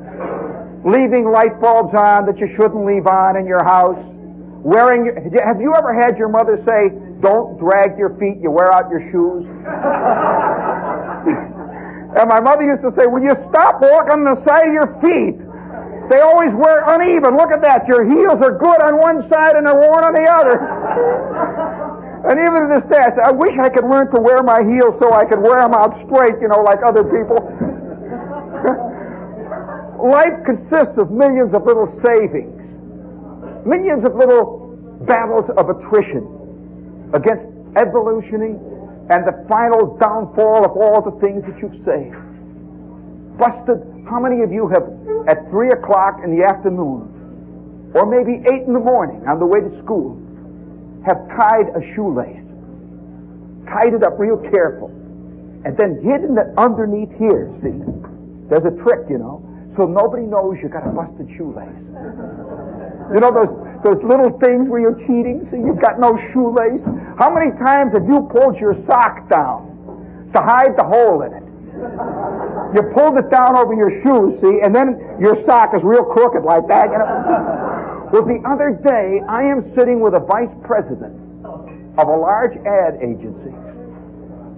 Leaving 0.86 1.26
light 1.26 1.60
bulbs 1.60 1.98
on 1.98 2.30
that 2.30 2.38
you 2.38 2.46
shouldn't 2.56 2.86
leave 2.86 3.08
on 3.08 3.36
in 3.36 3.48
your 3.48 3.64
house. 3.66 3.98
Wearing, 4.62 5.34
have 5.34 5.60
you 5.60 5.74
ever 5.74 5.90
had 5.90 6.16
your 6.16 6.30
mother 6.30 6.62
say, 6.62 6.94
don't 7.26 7.58
drag 7.58 7.98
your 7.98 8.14
feet, 8.22 8.38
you 8.38 8.54
wear 8.54 8.70
out 8.72 8.86
your 8.94 9.02
shoes? 9.10 9.50
and 12.22 12.30
my 12.30 12.38
mother 12.40 12.62
used 12.62 12.86
to 12.86 12.94
say, 12.94 13.10
will 13.10 13.26
you 13.26 13.34
stop 13.50 13.82
walking 13.82 14.14
on 14.14 14.30
the 14.30 14.38
side 14.46 14.70
of 14.70 14.78
your 14.78 14.94
feet? 15.02 15.42
They 16.14 16.22
always 16.22 16.54
wear 16.54 16.86
uneven. 16.86 17.34
Look 17.34 17.50
at 17.50 17.66
that. 17.66 17.90
Your 17.90 18.06
heels 18.06 18.38
are 18.46 18.54
good 18.54 18.78
on 18.86 19.02
one 19.02 19.26
side 19.28 19.58
and 19.58 19.66
they're 19.66 19.74
worn 19.74 20.06
on 20.06 20.14
the 20.14 20.30
other. 20.30 20.54
and 22.30 22.38
even 22.38 22.62
to 22.62 22.70
this 22.78 22.86
day, 22.94 23.02
I 23.02 23.10
say, 23.10 23.26
I 23.26 23.34
wish 23.34 23.58
I 23.58 23.74
could 23.74 23.90
learn 23.90 24.14
to 24.14 24.22
wear 24.22 24.44
my 24.44 24.62
heels 24.62 25.00
so 25.02 25.14
I 25.14 25.26
could 25.26 25.42
wear 25.42 25.66
them 25.66 25.74
out 25.74 25.98
straight, 26.06 26.38
you 26.42 26.48
know, 26.48 26.62
like 26.62 26.86
other 26.86 27.02
people. 27.02 27.42
Life 30.02 30.44
consists 30.46 30.98
of 30.98 31.12
millions 31.12 31.54
of 31.54 31.66
little 31.66 31.88
savings, 32.04 32.62
millions 33.66 34.06
of 34.06 34.16
little 34.16 34.78
battles 35.08 35.50
of 35.58 35.70
attrition 35.70 37.12
against 37.14 37.48
evolutioning 37.78 38.60
and 39.10 39.28
the 39.28 39.46
final 39.48 39.98
downfall 39.98 40.66
of 40.66 40.72
all 40.78 41.02
the 41.02 41.20
things 41.22 41.44
that 41.46 41.60
you've 41.62 41.84
saved. 41.86 42.18
Busted 43.38 43.82
how 44.10 44.20
many 44.20 44.42
of 44.42 44.52
you 44.52 44.68
have, 44.68 44.84
at 45.28 45.50
3 45.50 45.70
o'clock 45.70 46.22
in 46.24 46.38
the 46.38 46.46
afternoon, 46.46 47.92
or 47.94 48.06
maybe 48.06 48.42
8 48.48 48.68
in 48.68 48.74
the 48.74 48.80
morning 48.80 49.28
on 49.28 49.40
the 49.40 49.46
way 49.46 49.60
to 49.60 49.78
school, 49.78 50.18
have 51.06 51.28
tied 51.30 51.70
a 51.76 51.82
shoelace, 51.94 52.46
tied 53.68 53.94
it 53.94 54.04
up 54.04 54.18
real 54.18 54.38
careful, 54.50 54.90
and 55.66 55.78
then 55.78 56.02
hidden 56.02 56.38
it 56.38 56.54
underneath 56.58 57.12
here, 57.18 57.52
see? 57.62 57.82
There's 58.50 58.66
a 58.66 58.76
trick, 58.84 59.10
you 59.10 59.18
know, 59.18 59.42
so 59.76 59.86
nobody 59.86 60.24
knows 60.24 60.58
you 60.62 60.70
got 60.70 60.88
a 60.88 60.90
busted 60.90 61.28
shoelace. 61.38 61.70
You 63.14 63.20
know 63.20 63.32
those 63.32 63.52
those 63.84 64.02
little 64.04 64.38
things 64.40 64.68
where 64.70 64.82
you're 64.82 65.00
cheating, 65.06 65.46
see 65.52 65.58
you've 65.58 65.80
got 65.80 66.00
no 66.00 66.18
shoelace? 66.32 66.82
How 67.20 67.30
many 67.30 67.52
times 67.52 67.94
have 67.94 68.08
you 68.08 68.28
pulled 68.32 68.58
your 68.58 68.74
sock 68.86 69.30
down 69.30 70.30
to 70.34 70.42
hide 70.42 70.76
the 70.76 70.84
hole 70.84 71.22
in 71.22 71.34
it? 71.34 71.44
You 72.74 72.82
pulled 72.94 73.18
it 73.18 73.30
down 73.30 73.56
over 73.56 73.74
your 73.74 74.02
shoes, 74.02 74.40
see, 74.42 74.62
and 74.64 74.74
then 74.74 75.18
your 75.20 75.42
sock 75.44 75.76
is 75.76 75.84
real 75.84 76.04
crooked 76.04 76.44
like 76.44 76.68
that, 76.68 76.90
you 76.90 76.98
know. 76.98 78.10
Well, 78.12 78.24
the 78.26 78.42
other 78.48 78.72
day, 78.84 79.22
I 79.28 79.44
am 79.44 79.74
sitting 79.76 80.00
with 80.00 80.14
a 80.14 80.20
vice 80.20 80.54
president 80.64 81.14
of 81.98 82.08
a 82.08 82.16
large 82.16 82.58
ad 82.66 82.96
agency, 83.02 83.54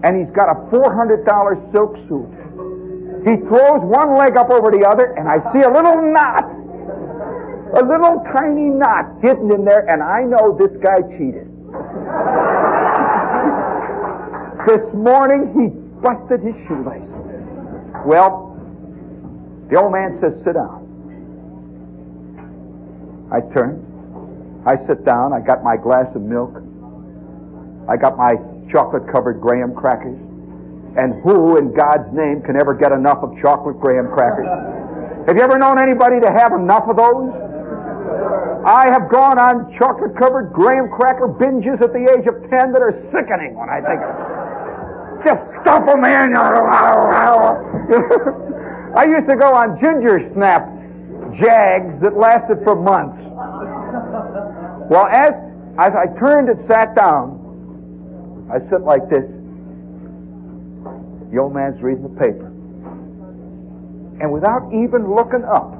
and 0.03 0.15
he's 0.17 0.33
got 0.33 0.49
a 0.49 0.55
$400 0.71 1.71
silk 1.71 1.97
suit. 2.07 2.46
He 3.27 3.35
throws 3.47 3.83
one 3.83 4.15
leg 4.15 4.37
up 4.37 4.49
over 4.49 4.71
the 4.71 4.87
other, 4.87 5.11
and 5.17 5.27
I 5.27 5.43
see 5.51 5.59
a 5.59 5.69
little 5.69 5.99
knot, 5.99 6.47
a 7.75 7.83
little 7.83 8.23
tiny 8.31 8.71
knot 8.71 9.19
hidden 9.21 9.51
in 9.51 9.65
there, 9.65 9.83
and 9.89 10.01
I 10.01 10.23
know 10.23 10.55
this 10.55 10.71
guy 10.79 11.01
cheated. 11.17 11.51
this 14.67 14.93
morning, 14.93 15.51
he 15.55 15.67
busted 15.99 16.39
his 16.39 16.55
shoelace. 16.67 17.07
Well, 18.05 18.55
the 19.69 19.79
old 19.79 19.91
man 19.91 20.17
says, 20.21 20.39
sit 20.43 20.53
down. 20.53 20.87
I 23.31 23.41
turn. 23.53 23.83
I 24.65 24.75
sit 24.87 25.03
down. 25.03 25.33
I 25.33 25.39
got 25.39 25.63
my 25.63 25.75
glass 25.75 26.07
of 26.15 26.21
milk. 26.21 26.55
I 27.89 27.97
got 27.97 28.17
my 28.17 28.35
chocolate 28.71 29.11
covered 29.11 29.41
graham 29.41 29.75
crackers. 29.75 30.19
And 30.95 31.21
who 31.21 31.57
in 31.57 31.73
God's 31.73 32.11
name 32.13 32.41
can 32.41 32.55
ever 32.55 32.73
get 32.73 32.91
enough 32.91 33.21
of 33.21 33.37
chocolate 33.41 33.79
graham 33.79 34.07
crackers? 34.07 34.47
Have 35.27 35.35
you 35.35 35.43
ever 35.43 35.57
known 35.57 35.77
anybody 35.77 36.21
to 36.21 36.31
have 36.31 36.53
enough 36.53 36.87
of 36.87 36.95
those? 36.95 37.33
I 38.65 38.89
have 38.91 39.09
gone 39.09 39.37
on 39.37 39.71
chocolate 39.77 40.17
covered 40.17 40.51
graham 40.53 40.89
cracker 40.89 41.27
binges 41.27 41.79
at 41.81 41.93
the 41.93 42.03
age 42.03 42.25
of 42.27 42.41
10 42.49 42.71
that 42.73 42.81
are 42.81 42.93
sickening 43.11 43.53
when 43.55 43.69
I 43.69 43.79
think 43.83 44.01
of 44.01 44.15
it. 44.15 44.21
Just 45.23 45.51
stuff 45.61 45.85
them 45.85 46.03
in. 46.03 46.35
I 48.95 49.03
used 49.05 49.29
to 49.29 49.35
go 49.35 49.53
on 49.53 49.79
ginger 49.79 50.19
snap 50.33 50.67
jags 51.35 51.99
that 52.01 52.17
lasted 52.17 52.63
for 52.63 52.75
months. 52.75 53.21
Well, 54.89 55.05
as, 55.07 55.33
as 55.77 55.93
I 55.93 56.07
turned 56.19 56.49
and 56.49 56.65
sat 56.67 56.95
down, 56.95 57.37
I 58.51 58.59
sit 58.69 58.81
like 58.81 59.07
this. 59.09 59.25
The 61.31 61.39
old 61.39 61.53
man's 61.53 61.81
reading 61.81 62.03
the 62.03 62.19
paper. 62.19 62.47
And 64.19 64.31
without 64.31 64.71
even 64.73 65.13
looking 65.13 65.43
up, 65.43 65.73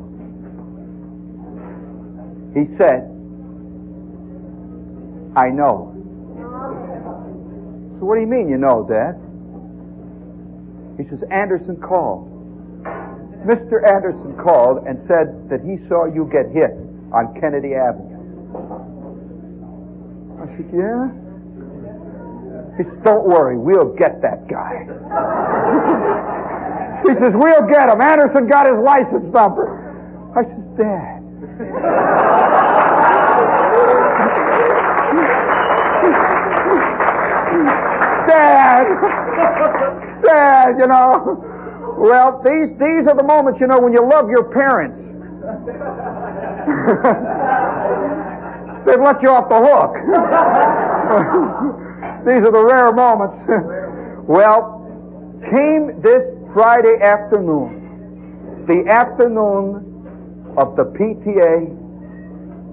he 2.54 2.66
said, 2.78 3.10
I 5.36 5.50
know. 5.50 5.94
So 8.00 8.06
what 8.06 8.16
do 8.16 8.22
you 8.22 8.28
mean 8.28 8.50
you 8.50 8.58
know, 8.58 8.86
Dad? 8.88 9.16
He 10.98 11.08
says, 11.10 11.24
Anderson 11.32 11.78
called. 11.78 12.34
Mr. 13.46 13.86
Anderson 13.86 14.36
called 14.38 14.86
and 14.88 15.00
said 15.08 15.50
that 15.50 15.62
he 15.62 15.78
saw 15.88 16.06
you 16.06 16.30
get 16.32 16.50
hit 16.52 16.72
on 17.14 17.34
Kennedy 17.40 17.76
Avenue. 17.76 18.18
I 20.42 20.46
said, 20.58 20.70
yeah? 20.74 21.27
He 22.78 22.84
says, 22.84 22.94
don't 23.04 23.26
worry, 23.26 23.58
we'll 23.58 23.96
get 23.96 24.22
that 24.22 24.48
guy. 24.48 24.86
he 27.02 27.16
says, 27.18 27.34
we'll 27.34 27.66
get 27.68 27.90
him. 27.90 28.00
Anderson 28.00 28.48
got 28.48 28.68
his 28.68 28.78
license 28.78 29.34
number. 29.34 29.82
I 30.38 30.44
says, 30.44 30.64
Dad. 30.78 31.24
Dad! 38.28 38.86
Dad, 40.24 40.78
you 40.78 40.86
know. 40.86 41.44
Well, 41.98 42.40
these, 42.46 42.70
these 42.78 43.08
are 43.08 43.16
the 43.16 43.24
moments, 43.24 43.60
you 43.60 43.66
know, 43.66 43.80
when 43.80 43.92
you 43.92 44.08
love 44.08 44.30
your 44.30 44.44
parents. 44.54 45.00
They've 48.86 49.02
let 49.02 49.24
you 49.24 49.30
off 49.30 49.50
the 49.50 49.58
hook. 49.66 49.98
these 52.28 52.44
are 52.44 52.52
the 52.52 52.66
rare 52.66 52.92
moments. 52.92 53.40
well, 54.28 54.84
came 55.50 56.02
this 56.02 56.28
Friday 56.54 57.00
afternoon, 57.02 58.66
the 58.68 58.84
afternoon 58.92 60.54
of 60.58 60.76
the 60.76 60.84
PTA 60.84 61.72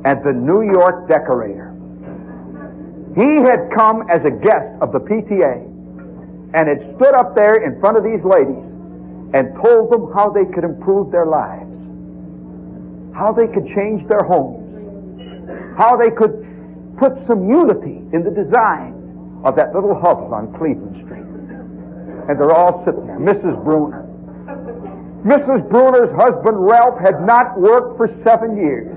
and 0.05 0.24
the 0.24 0.32
New 0.32 0.62
York 0.62 1.07
decorator. 1.07 1.70
He 3.14 3.46
had 3.46 3.70
come 3.70 4.11
as 4.11 4.24
a 4.24 4.30
guest 4.30 4.74
of 4.82 4.90
the 4.90 4.98
PTA 4.98 5.62
and 6.55 6.68
had 6.68 6.82
stood 6.96 7.14
up 7.14 7.36
there 7.36 7.62
in 7.62 7.78
front 7.78 7.96
of 7.96 8.02
these 8.02 8.24
ladies 8.24 8.66
and 9.34 9.55
told 9.62 9.92
them 9.92 10.11
how 10.12 10.30
they 10.30 10.46
could 10.46 10.64
improve 10.64 11.12
their 11.12 11.26
lives, 11.26 11.78
how 13.14 13.30
they 13.30 13.46
could 13.46 13.68
change 13.68 14.02
their 14.09 14.24
homes, 14.24 15.78
how 15.78 15.96
they 15.96 16.11
could 16.11 16.42
put 16.98 17.24
some 17.24 17.48
unity 17.48 18.02
in 18.12 18.24
the 18.24 18.32
design 18.32 19.03
of 19.45 19.57
that 19.57 19.74
little 19.74 19.95
hovel 19.95 20.32
on 20.34 20.53
Cleveland 20.59 21.05
Street. 21.05 21.24
And 22.28 22.40
they're 22.40 22.53
all 22.53 22.84
sitting 22.84 23.07
there. 23.07 23.18
Mrs. 23.18 23.62
Bruner. 23.62 24.03
Mrs. 25.24 25.68
Bruner's 25.70 26.11
husband, 26.16 26.57
Ralph, 26.59 26.99
had 27.01 27.24
not 27.24 27.59
worked 27.59 27.97
for 27.97 28.09
seven 28.24 28.57
years. 28.57 28.88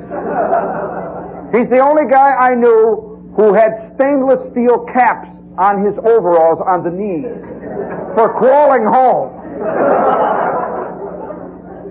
He's 1.56 1.70
the 1.70 1.80
only 1.80 2.10
guy 2.10 2.36
I 2.36 2.56
knew 2.56 3.32
who 3.36 3.54
had 3.54 3.94
stainless 3.96 4.50
steel 4.52 4.86
caps 4.92 5.30
on 5.58 5.86
his 5.86 5.96
overalls 6.00 6.60
on 6.66 6.84
the 6.84 6.92
knees 6.92 7.42
for 8.16 8.34
crawling 8.38 8.86
home. 8.86 9.34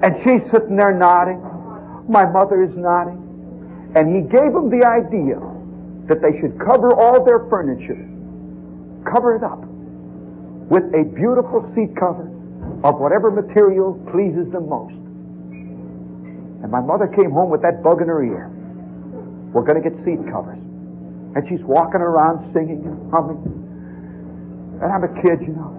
And 0.03 0.17
she's 0.23 0.51
sitting 0.51 0.77
there 0.77 0.93
nodding. 0.95 1.41
My 2.09 2.27
mother 2.27 2.63
is 2.63 2.77
nodding. 2.77 3.23
And 3.95 4.15
he 4.15 4.23
gave 4.23 4.53
them 4.53 4.69
the 4.69 4.85
idea 4.85 5.41
that 6.09 6.21
they 6.21 6.39
should 6.41 6.59
cover 6.61 6.93
all 6.95 7.25
their 7.25 7.47
furniture, 7.49 8.07
cover 9.11 9.37
it 9.37 9.43
up 9.43 9.63
with 10.71 10.85
a 10.95 11.05
beautiful 11.15 11.63
seat 11.75 11.95
cover 11.97 12.27
of 12.83 12.99
whatever 12.99 13.31
material 13.31 13.95
pleases 14.11 14.51
them 14.53 14.69
most. 14.69 14.95
And 16.63 16.71
my 16.71 16.81
mother 16.81 17.07
came 17.07 17.31
home 17.31 17.51
with 17.51 17.63
that 17.63 17.83
bug 17.83 18.03
in 18.03 18.09
her 18.09 18.23
ear. 18.25 18.51
We're 19.55 19.63
going 19.63 19.81
to 19.81 19.85
get 19.89 19.97
seat 20.05 20.19
covers. 20.31 20.59
And 21.37 21.47
she's 21.49 21.63
walking 21.63 22.01
around 22.01 22.53
singing 22.53 22.83
and 22.85 23.11
humming. 23.13 23.41
And 24.83 24.89
I'm 24.91 25.05
a 25.05 25.13
kid, 25.23 25.47
you 25.47 25.55
know. 25.55 25.73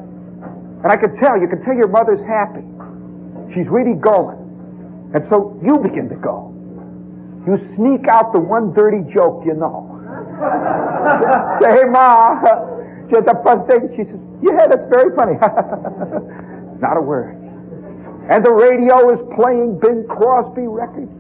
And 0.84 0.92
I 0.92 0.96
can 0.96 1.18
tell, 1.18 1.40
you 1.40 1.48
can 1.48 1.64
tell 1.66 1.76
your 1.76 1.90
mother's 1.90 2.22
happy. 2.26 2.64
She's 3.54 3.68
really 3.68 4.00
going. 4.00 4.38
And 5.14 5.28
so 5.30 5.60
you 5.64 5.78
begin 5.80 6.10
to 6.10 6.16
go. 6.16 6.54
You 7.46 7.58
sneak 7.76 8.08
out 8.08 8.34
the 8.34 8.40
one 8.40 8.74
dirty 8.74 9.04
joke 9.12 9.44
you 9.46 9.54
know. 9.54 9.94
Say, 11.62 11.72
hey, 11.72 11.86
Ma, 11.90 12.40
just 13.10 13.28
a 13.28 13.36
fun 13.44 13.68
thing. 13.68 13.90
She 13.96 14.04
says, 14.06 14.20
yeah, 14.42 14.68
that's 14.68 14.88
very 14.88 15.16
funny. 15.16 15.38
Not 16.80 16.98
a 16.98 17.02
word. 17.02 17.36
And 18.30 18.46
the 18.46 18.52
radio 18.52 19.10
is 19.12 19.20
playing 19.36 19.80
Bing 19.80 20.06
Crosby 20.08 20.68
records. 20.68 21.16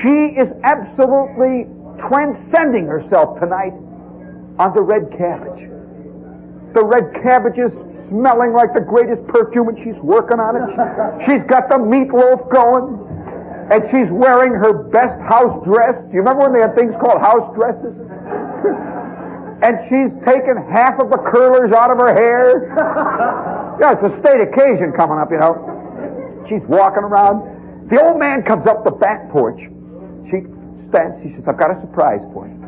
She 0.00 0.36
is 0.38 0.48
absolutely 0.62 1.66
transcending 1.98 2.86
herself 2.86 3.40
tonight 3.40 3.72
on 4.58 4.74
the 4.74 4.82
red 4.82 5.10
cabbage. 5.10 5.68
The 6.74 6.84
red 6.84 7.12
cabbage 7.22 7.58
is 7.58 7.72
smelling 8.08 8.52
like 8.52 8.74
the 8.74 8.80
greatest 8.80 9.26
perfume 9.26 9.68
and 9.68 9.78
she's 9.78 10.00
working 10.02 10.38
on 10.38 10.56
it. 10.56 10.68
She's 11.24 11.42
got 11.48 11.68
the 11.68 11.76
meatloaf 11.76 12.52
going 12.52 13.00
and 13.72 13.82
she's 13.90 14.10
wearing 14.12 14.52
her 14.52 14.72
best 14.72 15.18
house 15.20 15.64
dress. 15.64 15.96
Do 15.96 16.12
you 16.12 16.20
remember 16.20 16.44
when 16.44 16.52
they 16.52 16.60
had 16.60 16.74
things 16.74 16.94
called 17.00 17.20
house 17.20 17.54
dresses? 17.56 17.96
and 19.62 19.78
she's 19.86 20.10
taken 20.26 20.58
half 20.70 20.98
of 20.98 21.10
the 21.10 21.18
curlers 21.30 21.72
out 21.72 21.90
of 21.90 21.98
her 21.98 22.12
hair. 22.12 22.66
yeah, 23.80 23.94
it's 23.94 24.02
a 24.02 24.10
state 24.18 24.42
occasion 24.42 24.92
coming 24.92 25.18
up, 25.18 25.30
you 25.30 25.38
know. 25.38 25.54
She's 26.48 26.62
walking 26.66 27.06
around. 27.06 27.88
The 27.88 28.02
old 28.02 28.18
man 28.18 28.42
comes 28.42 28.66
up 28.66 28.84
the 28.84 28.90
back 28.90 29.30
porch. 29.30 29.60
She 30.26 30.42
stands. 30.90 31.22
He 31.22 31.30
says, 31.34 31.46
I've 31.46 31.58
got 31.58 31.70
a 31.70 31.80
surprise 31.80 32.26
for 32.34 32.50
you. 32.50 32.58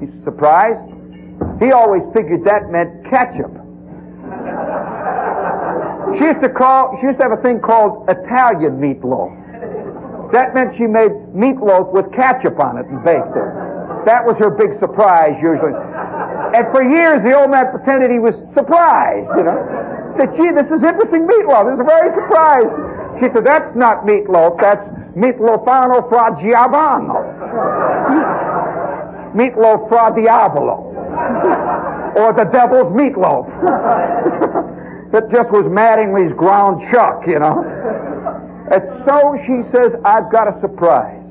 He's 0.00 0.24
surprised. 0.24 0.88
He 1.60 1.72
always 1.72 2.02
figured 2.16 2.44
that 2.44 2.70
meant 2.72 3.04
ketchup. 3.08 3.52
She 6.18 6.24
used 6.24 6.42
to 6.42 6.48
call, 6.48 6.98
she 6.98 7.06
used 7.06 7.18
to 7.18 7.28
have 7.28 7.38
a 7.38 7.40
thing 7.40 7.60
called 7.60 8.10
Italian 8.10 8.82
meatloaf. 8.82 9.30
That 10.32 10.54
meant 10.54 10.74
she 10.76 10.86
made 10.90 11.12
meatloaf 11.30 11.92
with 11.92 12.10
ketchup 12.12 12.58
on 12.58 12.78
it 12.78 12.86
and 12.86 12.98
baked 13.04 13.30
it. 13.30 13.50
That 14.06 14.24
was 14.24 14.36
her 14.38 14.50
big 14.50 14.78
surprise 14.80 15.36
usually. 15.42 15.70
And 16.60 16.68
for 16.76 16.84
years 16.84 17.24
the 17.24 17.32
old 17.32 17.50
man 17.50 17.72
pretended 17.72 18.10
he 18.10 18.18
was 18.18 18.36
surprised, 18.52 19.32
you 19.32 19.44
know. 19.48 19.56
Said, 20.20 20.28
gee, 20.36 20.52
this 20.52 20.68
is 20.68 20.84
interesting 20.84 21.24
meatloaf. 21.24 21.72
This 21.72 21.80
is 21.80 21.86
very 21.88 22.12
surprised. 22.12 22.76
She 23.16 23.32
said, 23.32 23.46
that's 23.48 23.74
not 23.74 24.04
meatloaf, 24.04 24.60
that's 24.60 24.84
meatloafano 25.16 26.04
fra 26.12 26.36
Giovanni. 26.36 27.16
meatloaf 29.32 29.88
fra 29.88 30.12
diavolo. 30.12 30.92
or 32.20 32.34
the 32.36 32.44
devil's 32.52 32.92
meatloaf. 32.92 33.48
it 35.16 35.30
just 35.32 35.48
was 35.48 35.64
Mattingly's 35.64 36.36
ground 36.36 36.84
chuck, 36.92 37.26
you 37.26 37.38
know. 37.38 37.64
And 38.70 38.84
so 39.08 39.32
she 39.46 39.64
says, 39.72 39.94
I've 40.04 40.30
got 40.30 40.46
a 40.46 40.60
surprise. 40.60 41.24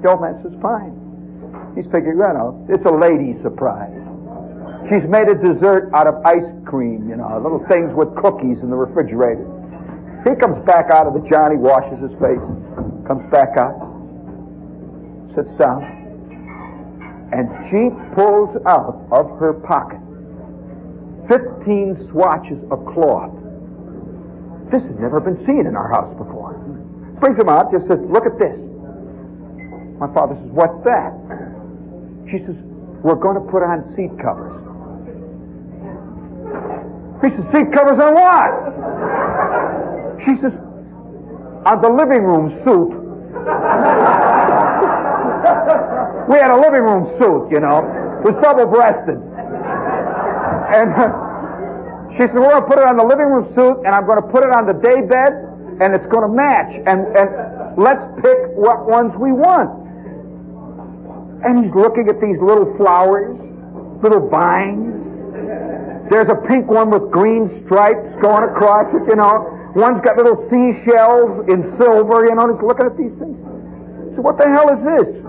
The 0.00 0.08
old 0.08 0.22
man 0.22 0.40
says, 0.42 0.56
fine. 0.62 1.05
He's 1.76 1.84
figuring, 1.92 2.16
you 2.16 2.32
know, 2.32 2.66
it's 2.72 2.84
a 2.88 2.90
lady 2.90 3.36
surprise. 3.44 3.92
She's 4.88 5.04
made 5.04 5.28
a 5.28 5.36
dessert 5.36 5.92
out 5.92 6.06
of 6.06 6.24
ice 6.24 6.48
cream, 6.64 7.04
you 7.08 7.16
know, 7.16 7.36
little 7.36 7.60
things 7.68 7.92
with 7.92 8.16
cookies 8.16 8.64
in 8.64 8.70
the 8.70 8.76
refrigerator. 8.80 9.44
He 10.24 10.34
comes 10.40 10.64
back 10.64 10.90
out 10.90 11.06
of 11.06 11.12
the 11.12 11.22
Johnny, 11.28 11.56
washes 11.56 12.00
his 12.00 12.16
face, 12.18 12.42
comes 13.06 13.22
back 13.30 13.60
out, 13.60 13.76
sits 15.36 15.52
down, 15.60 15.84
and 17.36 17.46
she 17.68 17.92
pulls 18.16 18.56
out 18.66 19.04
of 19.12 19.28
her 19.38 19.52
pocket 19.68 20.00
15 21.28 22.08
swatches 22.10 22.58
of 22.70 22.80
cloth. 22.94 23.34
This 24.70 24.82
has 24.82 24.96
never 24.98 25.20
been 25.20 25.44
seen 25.44 25.66
in 25.66 25.76
our 25.76 25.90
house 25.90 26.10
before. 26.16 26.54
Brings 27.20 27.36
them 27.36 27.48
out, 27.48 27.70
just 27.70 27.86
says, 27.86 27.98
look 28.08 28.24
at 28.26 28.38
this. 28.38 28.56
My 29.98 30.12
father 30.12 30.36
says, 30.36 30.50
What's 30.52 30.78
that? 30.84 31.14
She 32.30 32.38
says, 32.38 32.56
We're 33.02 33.14
going 33.14 33.36
to 33.38 33.46
put 33.50 33.62
on 33.62 33.84
seat 33.94 34.10
covers. 34.18 34.52
He 37.22 37.30
says, 37.30 37.46
Seat 37.54 37.70
covers 37.72 37.98
on 38.02 38.14
what? 38.18 38.50
She 40.26 40.34
says, 40.42 40.58
On 41.66 41.80
the 41.80 41.88
living 41.88 42.24
room 42.26 42.50
suit. 42.66 42.90
we 46.26 46.34
had 46.38 46.50
a 46.50 46.58
living 46.58 46.82
room 46.82 47.06
suit, 47.18 47.48
you 47.54 47.60
know. 47.60 47.84
It 48.26 48.34
was 48.34 48.42
double 48.42 48.66
breasted. 48.66 49.22
And 50.74 50.90
she 52.18 52.26
said, 52.26 52.34
We're 52.34 52.58
going 52.58 52.62
to 52.62 52.66
put 52.66 52.80
it 52.82 52.88
on 52.90 52.96
the 52.96 53.06
living 53.06 53.26
room 53.26 53.46
suit, 53.54 53.86
and 53.86 53.94
I'm 53.94 54.04
going 54.04 54.20
to 54.20 54.26
put 54.26 54.42
it 54.42 54.50
on 54.50 54.66
the 54.66 54.74
day 54.74 55.00
bed, 55.06 55.30
and 55.78 55.94
it's 55.94 56.06
going 56.10 56.26
to 56.26 56.34
match. 56.34 56.74
And, 56.90 57.06
and 57.14 57.30
let's 57.78 58.02
pick 58.18 58.50
what 58.58 58.90
ones 58.90 59.14
we 59.14 59.30
want. 59.30 59.85
And 61.46 61.64
he's 61.64 61.74
looking 61.74 62.08
at 62.08 62.20
these 62.20 62.38
little 62.42 62.74
flowers, 62.76 63.38
little 64.02 64.28
vines. 64.28 64.98
There's 66.10 66.28
a 66.28 66.34
pink 66.46 66.66
one 66.66 66.90
with 66.90 67.10
green 67.10 67.62
stripes 67.64 68.06
going 68.20 68.44
across 68.50 68.92
it, 68.94 69.06
you 69.08 69.16
know. 69.16 69.52
One's 69.74 70.00
got 70.02 70.16
little 70.16 70.42
seashells 70.50 71.46
in 71.48 71.76
silver, 71.76 72.26
you 72.26 72.34
know, 72.34 72.50
and 72.50 72.58
he's 72.58 72.62
looking 72.66 72.86
at 72.86 72.96
these 72.98 73.14
things. 73.18 73.38
So 74.16 74.22
what 74.22 74.38
the 74.38 74.48
hell 74.50 74.74
is 74.74 74.82
this? 74.82 75.22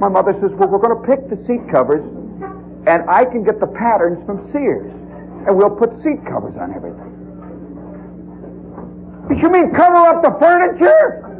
My 0.00 0.08
mother 0.08 0.32
says, 0.40 0.50
well, 0.54 0.68
we're 0.68 0.78
going 0.78 0.94
to 0.94 1.06
pick 1.06 1.28
the 1.30 1.36
seat 1.36 1.66
covers 1.70 2.04
and 2.86 3.08
I 3.08 3.24
can 3.24 3.44
get 3.44 3.60
the 3.60 3.66
patterns 3.66 4.24
from 4.26 4.50
Sears, 4.52 4.92
and 5.46 5.56
we'll 5.56 5.70
put 5.70 5.96
seat 6.02 6.20
covers 6.28 6.54
on 6.56 6.74
everything. 6.74 7.10
But 9.26 9.38
you 9.38 9.48
mean 9.48 9.72
cover 9.72 9.96
up 9.96 10.22
the 10.22 10.36
furniture? 10.38 11.33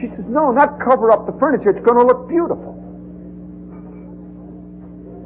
She 0.00 0.06
says, 0.14 0.24
no, 0.28 0.52
not 0.52 0.78
cover 0.78 1.10
up 1.10 1.26
the 1.26 1.34
furniture. 1.42 1.70
It's 1.70 1.84
going 1.84 1.98
to 1.98 2.06
look 2.06 2.28
beautiful. 2.28 2.78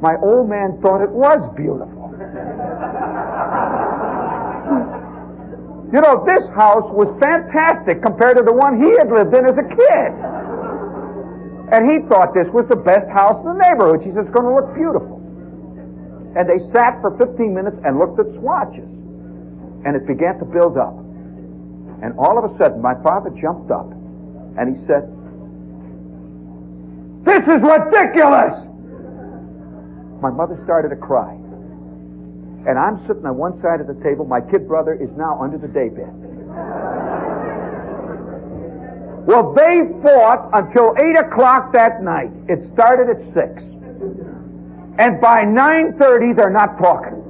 My 0.01 0.17
old 0.25 0.49
man 0.49 0.81
thought 0.81 1.05
it 1.05 1.13
was 1.13 1.45
beautiful. 1.53 2.09
you 5.93 6.01
know, 6.01 6.25
this 6.25 6.49
house 6.57 6.89
was 6.89 7.13
fantastic 7.21 8.01
compared 8.01 8.41
to 8.41 8.43
the 8.43 8.53
one 8.53 8.81
he 8.81 8.89
had 8.97 9.13
lived 9.13 9.37
in 9.37 9.45
as 9.45 9.61
a 9.61 9.69
kid. 9.69 10.11
And 11.69 11.93
he 11.93 12.01
thought 12.09 12.33
this 12.33 12.49
was 12.49 12.65
the 12.69 12.81
best 12.81 13.09
house 13.13 13.45
in 13.45 13.53
the 13.53 13.61
neighborhood. 13.61 14.01
She 14.01 14.11
says, 14.17 14.25
it's 14.25 14.33
going 14.33 14.49
to 14.49 14.57
look 14.57 14.73
beautiful. 14.73 15.21
And 16.33 16.49
they 16.49 16.65
sat 16.73 16.97
for 17.05 17.13
15 17.21 17.53
minutes 17.53 17.77
and 17.85 18.01
looked 18.01 18.17
at 18.17 18.27
swatches. 18.41 18.89
And 19.85 19.93
it 19.93 20.09
began 20.09 20.41
to 20.41 20.49
build 20.49 20.81
up. 20.81 20.97
And 22.01 22.17
all 22.17 22.41
of 22.41 22.49
a 22.49 22.57
sudden, 22.57 22.81
my 22.81 22.97
father 23.05 23.29
jumped 23.37 23.71
up 23.71 23.93
and 24.59 24.77
he 24.77 24.87
said, 24.87 25.09
This 27.25 27.43
is 27.49 27.63
ridiculous! 27.63 28.55
My 30.21 30.31
mother 30.31 30.61
started 30.65 30.91
to 30.91 30.97
cry. 30.97 31.33
And 32.65 32.79
I'm 32.79 33.05
sitting 33.09 33.27
on 33.27 33.37
one 33.37 33.61
side 33.61 33.81
of 33.81 33.89
the 33.89 33.99
table. 34.05 34.25
My 34.25 34.41
kid 34.41 34.69
brother 34.69 34.95
is 34.95 35.11
now 35.17 35.41
under 35.43 35.59
the 35.59 35.67
daybed. 35.67 36.07
Well, 39.27 39.53
they 39.55 39.83
fought 40.03 40.51
until 40.53 40.95
8 40.99 41.27
o'clock 41.27 41.73
that 41.73 42.03
night. 42.03 42.31
It 42.49 42.69
started 42.73 43.09
at 43.09 43.35
6. 43.35 43.63
And 44.99 45.21
by 45.21 45.45
9.30, 45.45 46.37
they're 46.37 46.51
not 46.51 46.79
talking. 46.79 47.22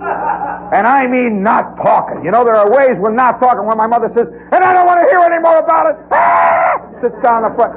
And 0.00 0.86
I 0.86 1.06
mean 1.06 1.42
not 1.42 1.76
talking. 1.76 2.24
You 2.24 2.30
know, 2.30 2.44
there 2.44 2.56
are 2.56 2.70
ways 2.70 2.98
we're 2.98 3.14
not 3.14 3.40
talking 3.40 3.64
when 3.64 3.78
my 3.78 3.86
mother 3.86 4.10
says, 4.14 4.26
and 4.28 4.64
I 4.64 4.72
don't 4.74 4.86
want 4.86 5.00
to 5.00 5.06
hear 5.08 5.20
any 5.20 5.40
more 5.40 5.58
about 5.58 5.90
it. 5.90 5.96
Ah! 6.10 6.82
Sits 7.02 7.16
down 7.22 7.42
the 7.42 7.54
front. 7.54 7.72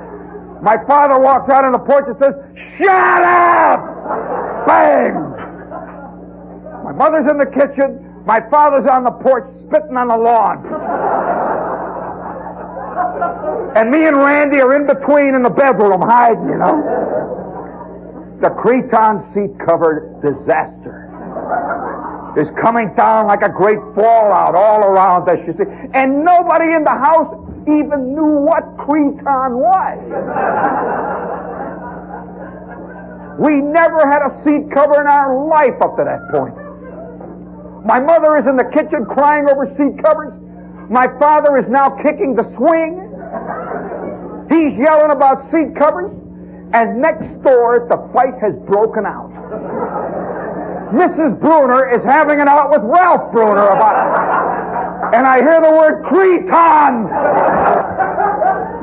My 0.62 0.76
father 0.86 1.20
walks 1.20 1.50
out 1.52 1.64
on 1.64 1.72
the 1.72 1.80
porch 1.80 2.06
and 2.08 2.18
says, 2.20 2.36
shut 2.78 3.24
up! 3.24 3.80
Bang! 4.68 5.14
My 6.84 6.92
mother's 6.92 7.30
in 7.30 7.38
the 7.38 7.46
kitchen. 7.46 8.04
My 8.26 8.42
father's 8.50 8.90
on 8.90 9.04
the 9.04 9.12
porch 9.24 9.48
spitting 9.62 9.96
on 9.96 10.10
the 10.10 10.18
lawn. 10.18 10.66
And 13.78 13.92
me 13.92 14.08
and 14.08 14.18
Randy 14.18 14.60
are 14.60 14.76
in 14.76 14.88
between 14.88 15.36
in 15.36 15.44
the 15.44 15.50
bedroom 15.50 16.02
hiding, 16.02 16.50
you 16.50 16.58
know. 16.58 16.76
The 18.42 18.50
cretonne 18.50 19.24
seat 19.34 19.54
covered 19.64 20.20
disaster 20.22 20.99
is 22.38 22.48
coming 22.62 22.94
down 22.96 23.28
like 23.28 23.42
a 23.42 23.50
great 23.50 23.80
fallout 23.96 24.56
all 24.56 24.84
around 24.84 25.28
us, 25.30 25.40
you 25.48 25.54
see. 25.54 25.66
And 25.94 26.24
nobody 26.24 26.74
in 26.74 26.84
the 26.84 26.92
house 26.92 27.34
even 27.68 28.14
knew 28.14 28.46
what 28.46 28.64
cretonne 28.78 29.58
was. 29.58 30.00
We 33.40 33.62
never 33.62 34.06
had 34.10 34.22
a 34.22 34.44
seat 34.44 34.70
cover 34.72 35.00
in 35.00 35.08
our 35.08 35.48
life 35.48 35.80
up 35.82 35.96
to 35.98 36.04
that 36.04 36.30
point. 36.32 36.56
My 37.86 38.00
mother 38.00 38.38
is 38.38 38.46
in 38.46 38.58
the 38.58 38.66
kitchen 38.66 39.06
crying 39.06 39.48
over 39.50 39.66
seat 39.78 40.04
covers. 40.04 40.34
My 40.90 41.08
father 41.20 41.58
is 41.58 41.70
now 41.70 41.90
kicking 42.04 42.36
the 42.36 42.44
swing. 42.58 43.06
He's 44.50 44.78
yelling 44.78 45.12
about 45.12 45.50
seat 45.52 45.76
covers, 45.78 46.12
and 46.74 47.02
next 47.02 47.30
door 47.44 47.88
the 47.88 47.98
fight 48.14 48.34
has 48.42 48.56
broken 48.68 49.06
out. 49.06 49.32
Mrs. 50.92 51.40
Bruner 51.40 51.90
is 51.90 52.04
having 52.04 52.40
it 52.40 52.48
out 52.48 52.72
with 52.72 52.82
Ralph 52.84 53.32
Bruner 53.32 53.68
about 53.68 53.96
it. 53.96 55.16
And 55.16 55.26
I 55.26 55.38
hear 55.38 55.62
the 55.62 55.72
word 55.72 56.04
cretonne. 56.06 57.08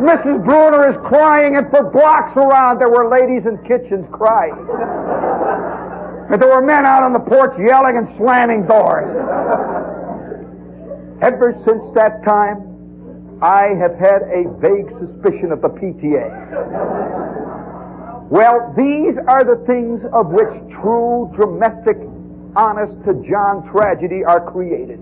Mrs. 0.00 0.44
Bruner 0.44 0.88
is 0.88 0.96
crying, 1.08 1.56
and 1.56 1.68
for 1.70 1.90
blocks 1.90 2.36
around 2.36 2.78
there 2.78 2.90
were 2.90 3.08
ladies 3.08 3.46
in 3.46 3.58
kitchens 3.64 4.06
crying. 4.12 4.54
And 6.30 6.40
there 6.40 6.48
were 6.48 6.62
men 6.62 6.84
out 6.86 7.02
on 7.02 7.12
the 7.12 7.20
porch 7.20 7.58
yelling 7.58 7.96
and 7.96 8.08
slamming 8.16 8.66
doors. 8.66 9.10
Ever 11.22 11.54
since 11.64 11.82
that 11.94 12.24
time, 12.24 13.38
I 13.42 13.74
have 13.78 13.94
had 13.98 14.22
a 14.22 14.44
vague 14.60 14.90
suspicion 14.98 15.50
of 15.52 15.60
the 15.60 15.68
PTA. 15.68 17.55
Well, 18.28 18.74
these 18.76 19.16
are 19.28 19.44
the 19.44 19.62
things 19.66 20.02
of 20.12 20.28
which 20.28 20.50
true, 20.82 21.30
domestic, 21.38 21.96
honest 22.56 22.94
to 23.04 23.14
John 23.28 23.68
tragedy 23.70 24.24
are 24.24 24.40
created. 24.50 24.98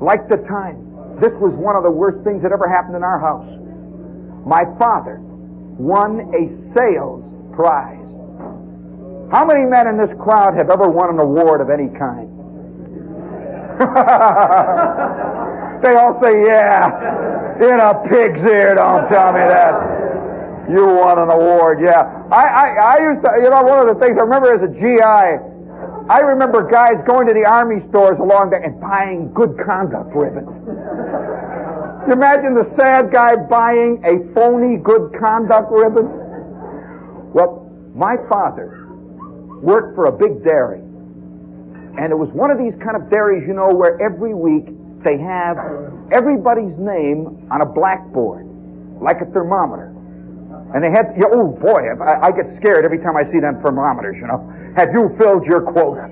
Like 0.00 0.28
the 0.28 0.38
time. 0.48 0.84
This 1.20 1.32
was 1.40 1.54
one 1.54 1.76
of 1.76 1.82
the 1.82 1.90
worst 1.90 2.24
things 2.24 2.42
that 2.42 2.52
ever 2.52 2.68
happened 2.68 2.96
in 2.96 3.02
our 3.02 3.18
house. 3.18 3.48
My 4.46 4.64
father 4.78 5.18
won 5.20 6.32
a 6.32 6.48
sales 6.72 7.24
prize. 7.54 8.06
How 9.30 9.44
many 9.44 9.66
men 9.68 9.88
in 9.88 9.98
this 9.98 10.10
crowd 10.18 10.54
have 10.56 10.70
ever 10.70 10.88
won 10.88 11.10
an 11.10 11.18
award 11.18 11.60
of 11.60 11.68
any 11.68 11.88
kind? 11.98 12.30
They 15.82 15.94
all 15.94 16.20
say, 16.20 16.42
yeah. 16.44 16.90
In 17.62 17.78
a 17.78 17.94
pig's 18.08 18.40
ear, 18.40 18.74
don't 18.74 19.08
tell 19.08 19.32
me 19.32 19.40
that. 19.40 20.07
You 20.68 20.84
won 20.84 21.18
an 21.18 21.30
award, 21.30 21.80
yeah. 21.80 22.28
I, 22.30 22.44
I, 22.44 22.66
I 22.76 22.96
used 23.00 23.24
to, 23.24 23.30
you 23.42 23.48
know, 23.48 23.62
one 23.62 23.88
of 23.88 23.88
the 23.88 23.98
things 24.04 24.18
I 24.18 24.22
remember 24.22 24.52
as 24.52 24.60
a 24.60 24.68
GI, 24.68 25.00
I 26.10 26.20
remember 26.20 26.68
guys 26.68 27.00
going 27.06 27.26
to 27.26 27.34
the 27.34 27.44
army 27.44 27.80
stores 27.88 28.18
along 28.18 28.50
there 28.50 28.62
and 28.62 28.80
buying 28.80 29.32
good 29.32 29.56
conduct 29.64 30.14
ribbons. 30.14 30.52
You 32.06 32.12
imagine 32.12 32.54
the 32.54 32.68
sad 32.76 33.12
guy 33.12 33.36
buying 33.36 34.00
a 34.04 34.20
phony 34.34 34.76
good 34.76 35.12
conduct 35.18 35.72
ribbon? 35.72 36.08
Well, 37.32 37.68
my 37.94 38.16
father 38.28 38.88
worked 39.60 39.94
for 39.94 40.06
a 40.06 40.12
big 40.12 40.44
dairy. 40.44 40.80
And 42.00 42.12
it 42.12 42.16
was 42.16 42.30
one 42.30 42.50
of 42.50 42.58
these 42.58 42.74
kind 42.84 42.96
of 42.96 43.10
dairies, 43.10 43.44
you 43.46 43.54
know, 43.54 43.74
where 43.74 44.00
every 44.00 44.32
week 44.32 44.68
they 45.04 45.18
have 45.18 45.58
everybody's 46.12 46.76
name 46.78 47.48
on 47.50 47.60
a 47.60 47.66
blackboard, 47.66 48.46
like 49.02 49.20
a 49.20 49.26
thermometer. 49.26 49.97
And 50.74 50.84
they 50.84 50.90
had, 50.90 51.14
oh 51.32 51.48
boy, 51.48 51.88
I, 52.00 52.28
I 52.28 52.32
get 52.32 52.54
scared 52.56 52.84
every 52.84 52.98
time 52.98 53.16
I 53.16 53.24
see 53.30 53.40
them 53.40 53.60
thermometers, 53.62 54.16
you 54.16 54.26
know. 54.26 54.44
Have 54.76 54.92
you 54.92 55.14
filled 55.18 55.46
your 55.46 55.62
quota? 55.62 56.08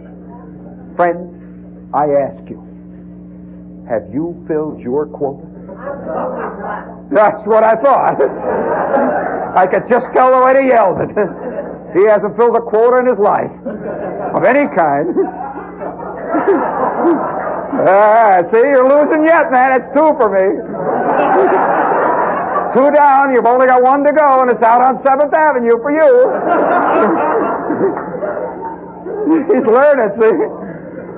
Friends, 0.96 1.34
I 1.92 2.06
ask 2.24 2.48
you, 2.48 2.62
have 3.88 4.08
you 4.12 4.42
filled 4.48 4.80
your 4.80 5.06
quota? 5.06 5.44
That's 7.12 7.40
what 7.46 7.62
I 7.64 7.76
thought. 7.76 8.16
I 9.56 9.66
could 9.66 9.88
just 9.88 10.06
tell 10.12 10.30
the 10.32 10.40
way 10.44 10.54
they 10.54 10.66
yelled 10.68 11.00
it. 11.00 11.10
He 11.96 12.04
hasn't 12.08 12.36
filled 12.36 12.56
a 12.56 12.60
quota 12.60 12.98
in 12.98 13.06
his 13.06 13.18
life 13.18 13.52
of 14.34 14.44
any 14.44 14.66
kind. 14.74 15.14
Ah, 17.88 18.40
see, 18.50 18.56
you're 18.56 18.88
losing 18.88 19.24
yet, 19.24 19.50
man. 19.52 19.72
It's 19.80 19.88
two 19.92 20.14
for 20.16 20.30
me. 20.32 21.85
Two 22.72 22.90
down. 22.90 23.32
You've 23.34 23.46
only 23.46 23.66
got 23.66 23.82
one 23.82 24.04
to 24.04 24.12
go, 24.12 24.42
and 24.42 24.50
it's 24.50 24.62
out 24.62 24.80
on 24.82 25.02
Seventh 25.04 25.32
Avenue 25.34 25.78
for 25.82 25.90
you. 25.90 26.10
He's 29.54 29.66
learning, 29.66 30.10
see. 30.20 30.32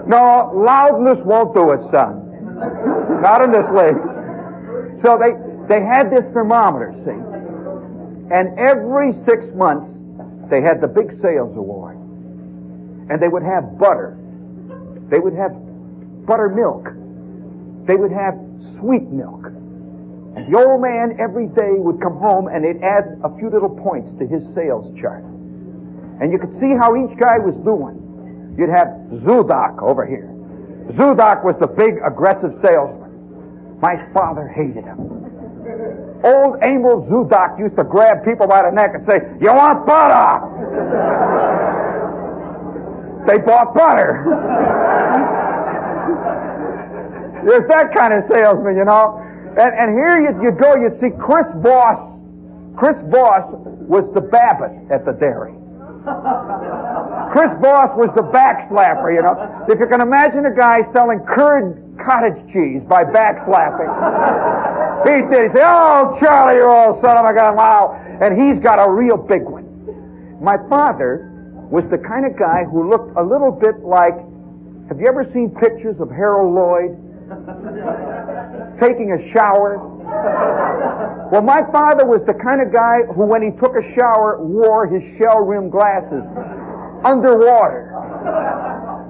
No, 0.08 0.50
loudness 0.54 1.18
won't 1.24 1.54
do 1.54 1.72
it, 1.72 1.82
son. 1.90 2.24
Not 3.20 3.42
in 3.42 3.52
this 3.52 3.68
league. 3.70 4.00
So 5.02 5.18
they 5.18 5.32
They 5.68 5.84
had 5.84 6.10
this 6.10 6.24
thermometer, 6.32 6.94
see? 7.04 8.34
And 8.34 8.58
every 8.58 9.12
six 9.24 9.46
months, 9.54 9.92
they 10.50 10.62
had 10.62 10.80
the 10.80 10.88
big 10.88 11.12
sales 11.20 11.54
award. 11.56 11.96
And 13.10 13.20
they 13.20 13.28
would 13.28 13.42
have 13.42 13.78
butter. 13.78 14.16
They 15.10 15.18
would 15.18 15.34
have 15.34 15.52
buttermilk. 16.26 16.88
They 17.86 17.96
would 17.96 18.12
have 18.12 18.34
sweet 18.78 19.08
milk. 19.10 19.52
And 20.36 20.52
the 20.52 20.58
old 20.58 20.82
man 20.82 21.16
every 21.20 21.46
day 21.48 21.72
would 21.78 22.00
come 22.00 22.18
home 22.18 22.48
and 22.48 22.64
they'd 22.64 22.82
add 22.82 23.18
a 23.24 23.34
few 23.38 23.50
little 23.50 23.70
points 23.70 24.10
to 24.18 24.26
his 24.26 24.42
sales 24.54 24.86
chart. 25.00 25.24
And 26.20 26.32
you 26.32 26.38
could 26.38 26.52
see 26.60 26.74
how 26.78 26.94
each 26.96 27.16
guy 27.18 27.38
was 27.38 27.54
doing. 27.64 28.54
You'd 28.58 28.70
have 28.70 28.88
Zudak 29.22 29.80
over 29.82 30.04
here. 30.04 30.28
Zudak 30.98 31.44
was 31.44 31.54
the 31.60 31.66
big 31.66 31.94
aggressive 32.04 32.52
salesman. 32.62 33.78
My 33.80 33.96
father 34.12 34.48
hated 34.48 34.84
him. 34.84 34.98
Old 36.24 36.58
Emil 36.62 37.06
Zudak 37.06 37.58
used 37.58 37.76
to 37.76 37.84
grab 37.84 38.24
people 38.24 38.46
by 38.48 38.62
the 38.62 38.70
neck 38.72 38.90
and 38.94 39.06
say, 39.06 39.20
You 39.40 39.52
want 39.54 39.86
butter? 39.86 40.40
they 43.26 43.38
bought 43.38 43.74
butter. 43.74 44.24
There's 47.44 47.68
that 47.68 47.94
kind 47.94 48.14
of 48.14 48.24
salesman, 48.30 48.76
you 48.76 48.84
know. 48.84 49.22
And, 49.58 49.74
and 49.74 49.88
here 49.98 50.22
you, 50.22 50.30
you 50.42 50.50
go, 50.52 50.76
you'd 50.76 51.00
see 51.00 51.10
Chris 51.18 51.46
Boss. 51.62 51.98
Chris 52.78 52.96
Boss 53.10 53.42
was 53.90 54.06
the 54.14 54.20
Babbitt 54.20 54.70
at 54.90 55.04
the 55.04 55.12
dairy. 55.12 55.52
Chris 57.34 57.52
Boss 57.60 57.90
was 57.98 58.08
the 58.14 58.22
backslapper, 58.22 59.10
you 59.12 59.20
know. 59.20 59.34
If 59.68 59.80
you 59.80 59.86
can 59.86 60.00
imagine 60.00 60.46
a 60.46 60.54
guy 60.54 60.86
selling 60.92 61.20
curd 61.26 61.74
cottage 61.98 62.38
cheese 62.52 62.82
by 62.88 63.04
backslapping. 63.04 63.90
He 65.06 65.22
did. 65.30 65.54
He 65.54 65.56
said, 65.56 65.62
Oh, 65.62 66.18
Charlie, 66.18 66.58
you're 66.58 66.68
old 66.68 67.00
son 67.00 67.16
of 67.16 67.24
a 67.24 67.32
gun, 67.32 67.54
wow. 67.54 67.94
And 68.20 68.34
he's 68.34 68.58
got 68.60 68.82
a 68.82 68.90
real 68.90 69.16
big 69.16 69.42
one. 69.42 69.62
My 70.42 70.56
father 70.68 71.30
was 71.70 71.84
the 71.90 71.98
kind 71.98 72.26
of 72.26 72.36
guy 72.36 72.64
who 72.64 72.90
looked 72.90 73.16
a 73.16 73.22
little 73.22 73.52
bit 73.52 73.78
like, 73.86 74.14
have 74.88 74.98
you 74.98 75.06
ever 75.06 75.22
seen 75.32 75.54
pictures 75.54 76.00
of 76.00 76.10
Harold 76.10 76.52
Lloyd? 76.52 76.98
Taking 78.80 79.12
a 79.12 79.32
shower? 79.32 79.78
Well, 81.30 81.42
my 81.42 81.62
father 81.70 82.06
was 82.06 82.22
the 82.24 82.32
kind 82.32 82.62
of 82.62 82.72
guy 82.72 83.02
who, 83.14 83.26
when 83.26 83.42
he 83.42 83.50
took 83.60 83.76
a 83.76 83.82
shower, 83.94 84.40
wore 84.40 84.86
his 84.86 85.02
shell-rimmed 85.18 85.70
glasses 85.70 86.24
underwater. 87.04 87.92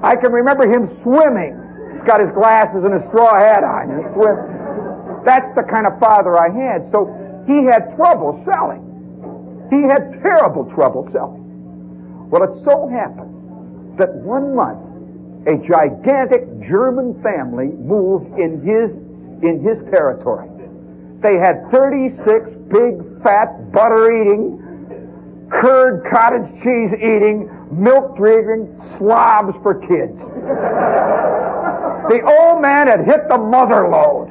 I 0.03 0.17
can 0.17 0.33
remember 0.33 0.67
him 0.67 0.89
swimming. 1.03 1.55
He's 1.95 2.07
got 2.07 2.21
his 2.21 2.31
glasses 2.31 2.83
and 2.85 2.95
a 2.95 3.07
straw 3.09 3.39
hat 3.39 3.63
on. 3.63 3.91
And 3.91 4.03
swim. 4.15 5.25
That's 5.25 5.55
the 5.55 5.63
kind 5.63 5.87
of 5.87 5.99
father 6.01 6.39
I 6.39 6.51
had. 6.51 6.91
So 6.91 7.07
he 7.47 7.65
had 7.67 7.95
trouble 7.97 8.43
selling. 8.45 8.83
He 9.71 9.83
had 9.87 10.19
terrible 10.23 10.65
trouble 10.75 11.09
selling. 11.13 11.45
Well, 12.31 12.43
it 12.43 12.65
so 12.65 12.89
happened 12.89 13.99
that 13.99 14.15
one 14.27 14.55
month 14.55 14.88
a 15.49 15.57
gigantic 15.67 16.45
German 16.61 17.21
family 17.23 17.69
moved 17.69 18.39
in 18.39 18.61
his 18.61 18.91
in 19.41 19.65
his 19.65 19.79
territory. 19.91 20.49
They 21.23 21.39
had 21.39 21.71
36 21.71 22.51
big, 22.69 23.23
fat, 23.23 23.73
butter-eating, 23.73 25.49
curd 25.51 26.05
cottage 26.11 26.53
cheese 26.63 26.93
eating, 26.93 27.49
milk 27.73 28.17
drinking 28.17 28.77
slobs 28.99 29.57
for 29.63 29.81
kids. 29.81 30.19
the 32.13 32.21
old 32.23 32.61
man 32.61 32.89
had 32.89 33.07
hit 33.07 33.29
the 33.29 33.39
mother 33.39 33.89
lode. 33.89 34.29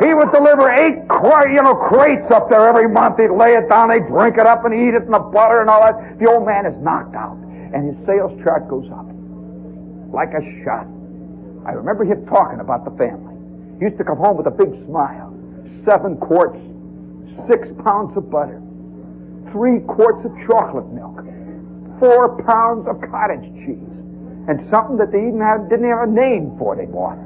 He 0.00 0.14
would 0.14 0.30
deliver 0.30 0.70
eight, 0.70 1.02
you 1.50 1.62
know, 1.62 1.74
crates 1.74 2.30
up 2.30 2.48
there 2.48 2.68
every 2.68 2.88
month. 2.88 3.18
He'd 3.18 3.30
lay 3.30 3.54
it 3.54 3.68
down, 3.68 3.88
they'd 3.88 4.06
drink 4.06 4.38
it 4.38 4.46
up 4.46 4.64
and 4.64 4.72
eat 4.72 4.94
it 4.94 5.02
in 5.02 5.10
the 5.10 5.18
butter 5.18 5.60
and 5.60 5.68
all 5.68 5.80
that. 5.80 6.18
The 6.18 6.30
old 6.30 6.46
man 6.46 6.64
is 6.64 6.78
knocked 6.78 7.16
out, 7.16 7.36
and 7.74 7.92
his 7.92 8.06
sales 8.06 8.38
chart 8.44 8.68
goes 8.68 8.88
up 8.92 9.15
like 10.16 10.32
a 10.32 10.40
shot. 10.64 10.88
I 11.68 11.76
remember 11.76 12.08
him 12.08 12.24
talking 12.24 12.60
about 12.60 12.88
the 12.88 12.90
family. 12.96 13.36
He 13.76 13.84
used 13.84 13.98
to 13.98 14.04
come 14.04 14.16
home 14.16 14.40
with 14.40 14.48
a 14.48 14.56
big 14.56 14.72
smile. 14.88 15.28
Seven 15.84 16.16
quarts, 16.16 16.56
six 17.44 17.68
pounds 17.84 18.16
of 18.16 18.30
butter, 18.32 18.56
three 19.52 19.84
quarts 19.84 20.24
of 20.24 20.32
chocolate 20.48 20.88
milk, 20.96 21.20
four 22.00 22.40
pounds 22.48 22.88
of 22.88 22.96
cottage 23.12 23.44
cheese, 23.60 23.96
and 24.48 24.56
something 24.72 24.96
that 24.96 25.12
they 25.12 25.20
even 25.28 25.44
have, 25.44 25.68
didn't 25.68 25.84
have 25.84 26.08
a 26.08 26.10
name 26.10 26.56
for 26.56 26.80
bought. 26.88 27.20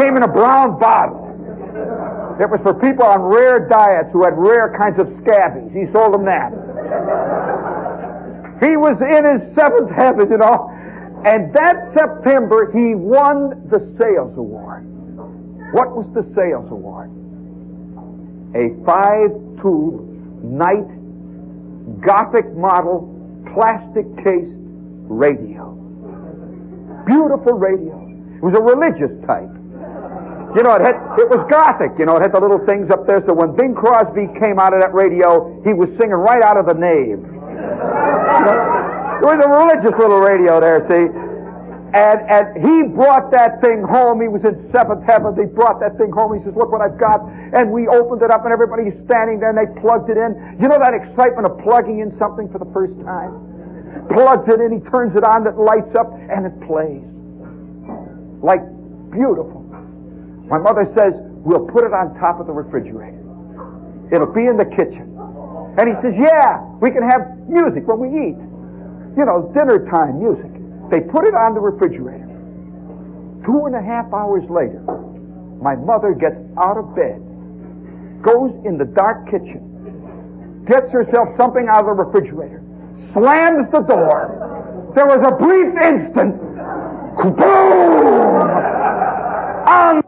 Came 0.00 0.16
in 0.16 0.22
a 0.22 0.32
brown 0.32 0.80
bottle. 0.80 1.28
It 2.40 2.48
was 2.48 2.60
for 2.64 2.72
people 2.72 3.04
on 3.04 3.20
rare 3.20 3.68
diets 3.68 4.08
who 4.12 4.24
had 4.24 4.32
rare 4.38 4.72
kinds 4.78 4.98
of 4.98 5.12
scabies. 5.20 5.76
He 5.76 5.84
sold 5.92 6.14
them 6.14 6.24
that. 6.24 6.56
He 8.64 8.76
was 8.80 8.96
in 9.04 9.24
his 9.28 9.54
seventh 9.54 9.90
heaven, 9.90 10.30
you 10.30 10.38
know. 10.38 10.72
And 11.26 11.52
that 11.54 11.90
September, 11.92 12.70
he 12.72 12.94
won 12.94 13.66
the 13.68 13.80
sales 13.98 14.38
award. 14.38 14.86
What 15.74 15.96
was 15.96 16.06
the 16.14 16.22
sales 16.38 16.70
award? 16.70 17.10
A 18.54 18.70
five-tube 18.86 20.44
Knight 20.44 20.86
Gothic 22.00 22.54
model 22.54 23.10
plastic 23.52 24.06
case 24.22 24.54
radio. 25.10 25.74
Beautiful 27.06 27.54
radio. 27.54 27.98
It 28.36 28.42
was 28.42 28.54
a 28.54 28.62
religious 28.62 29.10
type. 29.26 29.50
You 30.54 30.62
know, 30.62 30.78
it 30.78 30.82
had, 30.82 30.94
it 31.18 31.28
was 31.28 31.44
Gothic. 31.50 31.98
You 31.98 32.06
know, 32.06 32.16
it 32.16 32.22
had 32.22 32.32
the 32.32 32.40
little 32.40 32.64
things 32.64 32.88
up 32.90 33.04
there. 33.06 33.22
So 33.26 33.34
when 33.34 33.56
Bing 33.56 33.74
Crosby 33.74 34.28
came 34.38 34.60
out 34.60 34.74
of 34.74 34.80
that 34.80 34.94
radio, 34.94 35.60
he 35.64 35.74
was 35.74 35.88
singing 35.98 36.14
right 36.14 36.42
out 36.42 36.56
of 36.56 36.66
the 36.66 36.74
nave. 36.74 37.18
You 37.18 38.42
know, 38.46 38.75
it 39.16 39.24
was 39.24 39.40
a 39.40 39.48
religious 39.48 39.98
little 39.98 40.20
radio 40.20 40.60
there, 40.60 40.84
see. 40.86 41.08
And, 41.96 42.18
and 42.28 42.46
he 42.60 42.92
brought 42.92 43.30
that 43.32 43.62
thing 43.62 43.80
home. 43.80 44.20
He 44.20 44.28
was 44.28 44.44
in 44.44 44.68
seventh 44.70 45.06
heaven. 45.06 45.32
They 45.32 45.46
brought 45.46 45.80
that 45.80 45.96
thing 45.96 46.12
home. 46.12 46.36
He 46.36 46.44
says, 46.44 46.52
look 46.52 46.70
what 46.70 46.82
I've 46.82 46.98
got. 46.98 47.24
And 47.56 47.72
we 47.72 47.88
opened 47.88 48.20
it 48.20 48.30
up 48.30 48.44
and 48.44 48.52
everybody's 48.52 48.92
standing 49.08 49.40
there 49.40 49.48
and 49.48 49.56
they 49.56 49.70
plugged 49.80 50.10
it 50.10 50.18
in. 50.18 50.58
You 50.60 50.68
know 50.68 50.76
that 50.76 50.92
excitement 50.92 51.46
of 51.48 51.56
plugging 51.64 52.00
in 52.00 52.12
something 52.18 52.52
for 52.52 52.58
the 52.58 52.68
first 52.74 52.92
time? 53.00 53.32
Plugs 54.12 54.44
it 54.52 54.60
in, 54.60 54.76
he 54.76 54.82
turns 54.90 55.16
it 55.16 55.24
on, 55.24 55.46
it 55.46 55.56
lights 55.56 55.94
up, 55.96 56.12
and 56.12 56.44
it 56.44 56.54
plays. 56.68 57.06
Like 58.44 58.60
beautiful. 59.08 59.64
My 60.52 60.58
mother 60.58 60.84
says, 60.92 61.16
we'll 61.16 61.64
put 61.64 61.88
it 61.88 61.94
on 61.96 62.12
top 62.20 62.38
of 62.38 62.46
the 62.46 62.52
refrigerator. 62.52 63.24
It'll 64.12 64.30
be 64.30 64.44
in 64.44 64.60
the 64.60 64.68
kitchen. 64.68 65.16
And 65.80 65.88
he 65.88 65.94
says, 66.02 66.12
yeah, 66.18 66.60
we 66.82 66.90
can 66.90 67.02
have 67.08 67.24
music 67.48 67.88
when 67.88 68.04
we 68.04 68.10
eat 68.30 68.38
you 69.16 69.24
know, 69.24 69.50
dinner 69.54 69.88
time 69.90 70.20
music. 70.20 70.52
They 70.90 71.00
put 71.00 71.26
it 71.26 71.34
on 71.34 71.54
the 71.54 71.60
refrigerator. 71.60 72.28
Two 73.44 73.64
and 73.66 73.74
a 73.74 73.82
half 73.82 74.12
hours 74.12 74.44
later, 74.50 74.82
my 75.62 75.74
mother 75.74 76.12
gets 76.12 76.36
out 76.58 76.76
of 76.76 76.94
bed, 76.94 77.18
goes 78.22 78.54
in 78.64 78.76
the 78.76 78.84
dark 78.84 79.26
kitchen, 79.30 80.64
gets 80.66 80.92
herself 80.92 81.28
something 81.36 81.66
out 81.68 81.88
of 81.88 81.96
the 81.96 82.02
refrigerator, 82.04 82.62
slams 83.12 83.70
the 83.72 83.80
door. 83.80 84.92
There 84.94 85.06
was 85.06 85.24
a 85.26 85.32
brief 85.36 85.72
instant, 85.82 86.36
boom! 87.16 88.46
On 89.66 90.02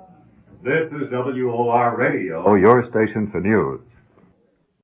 This 0.62 0.92
is 0.92 1.10
WOR 1.10 1.96
Radio. 1.96 2.44
Oh, 2.46 2.54
your 2.54 2.84
station 2.84 3.30
for 3.30 3.40
news. 3.40 3.80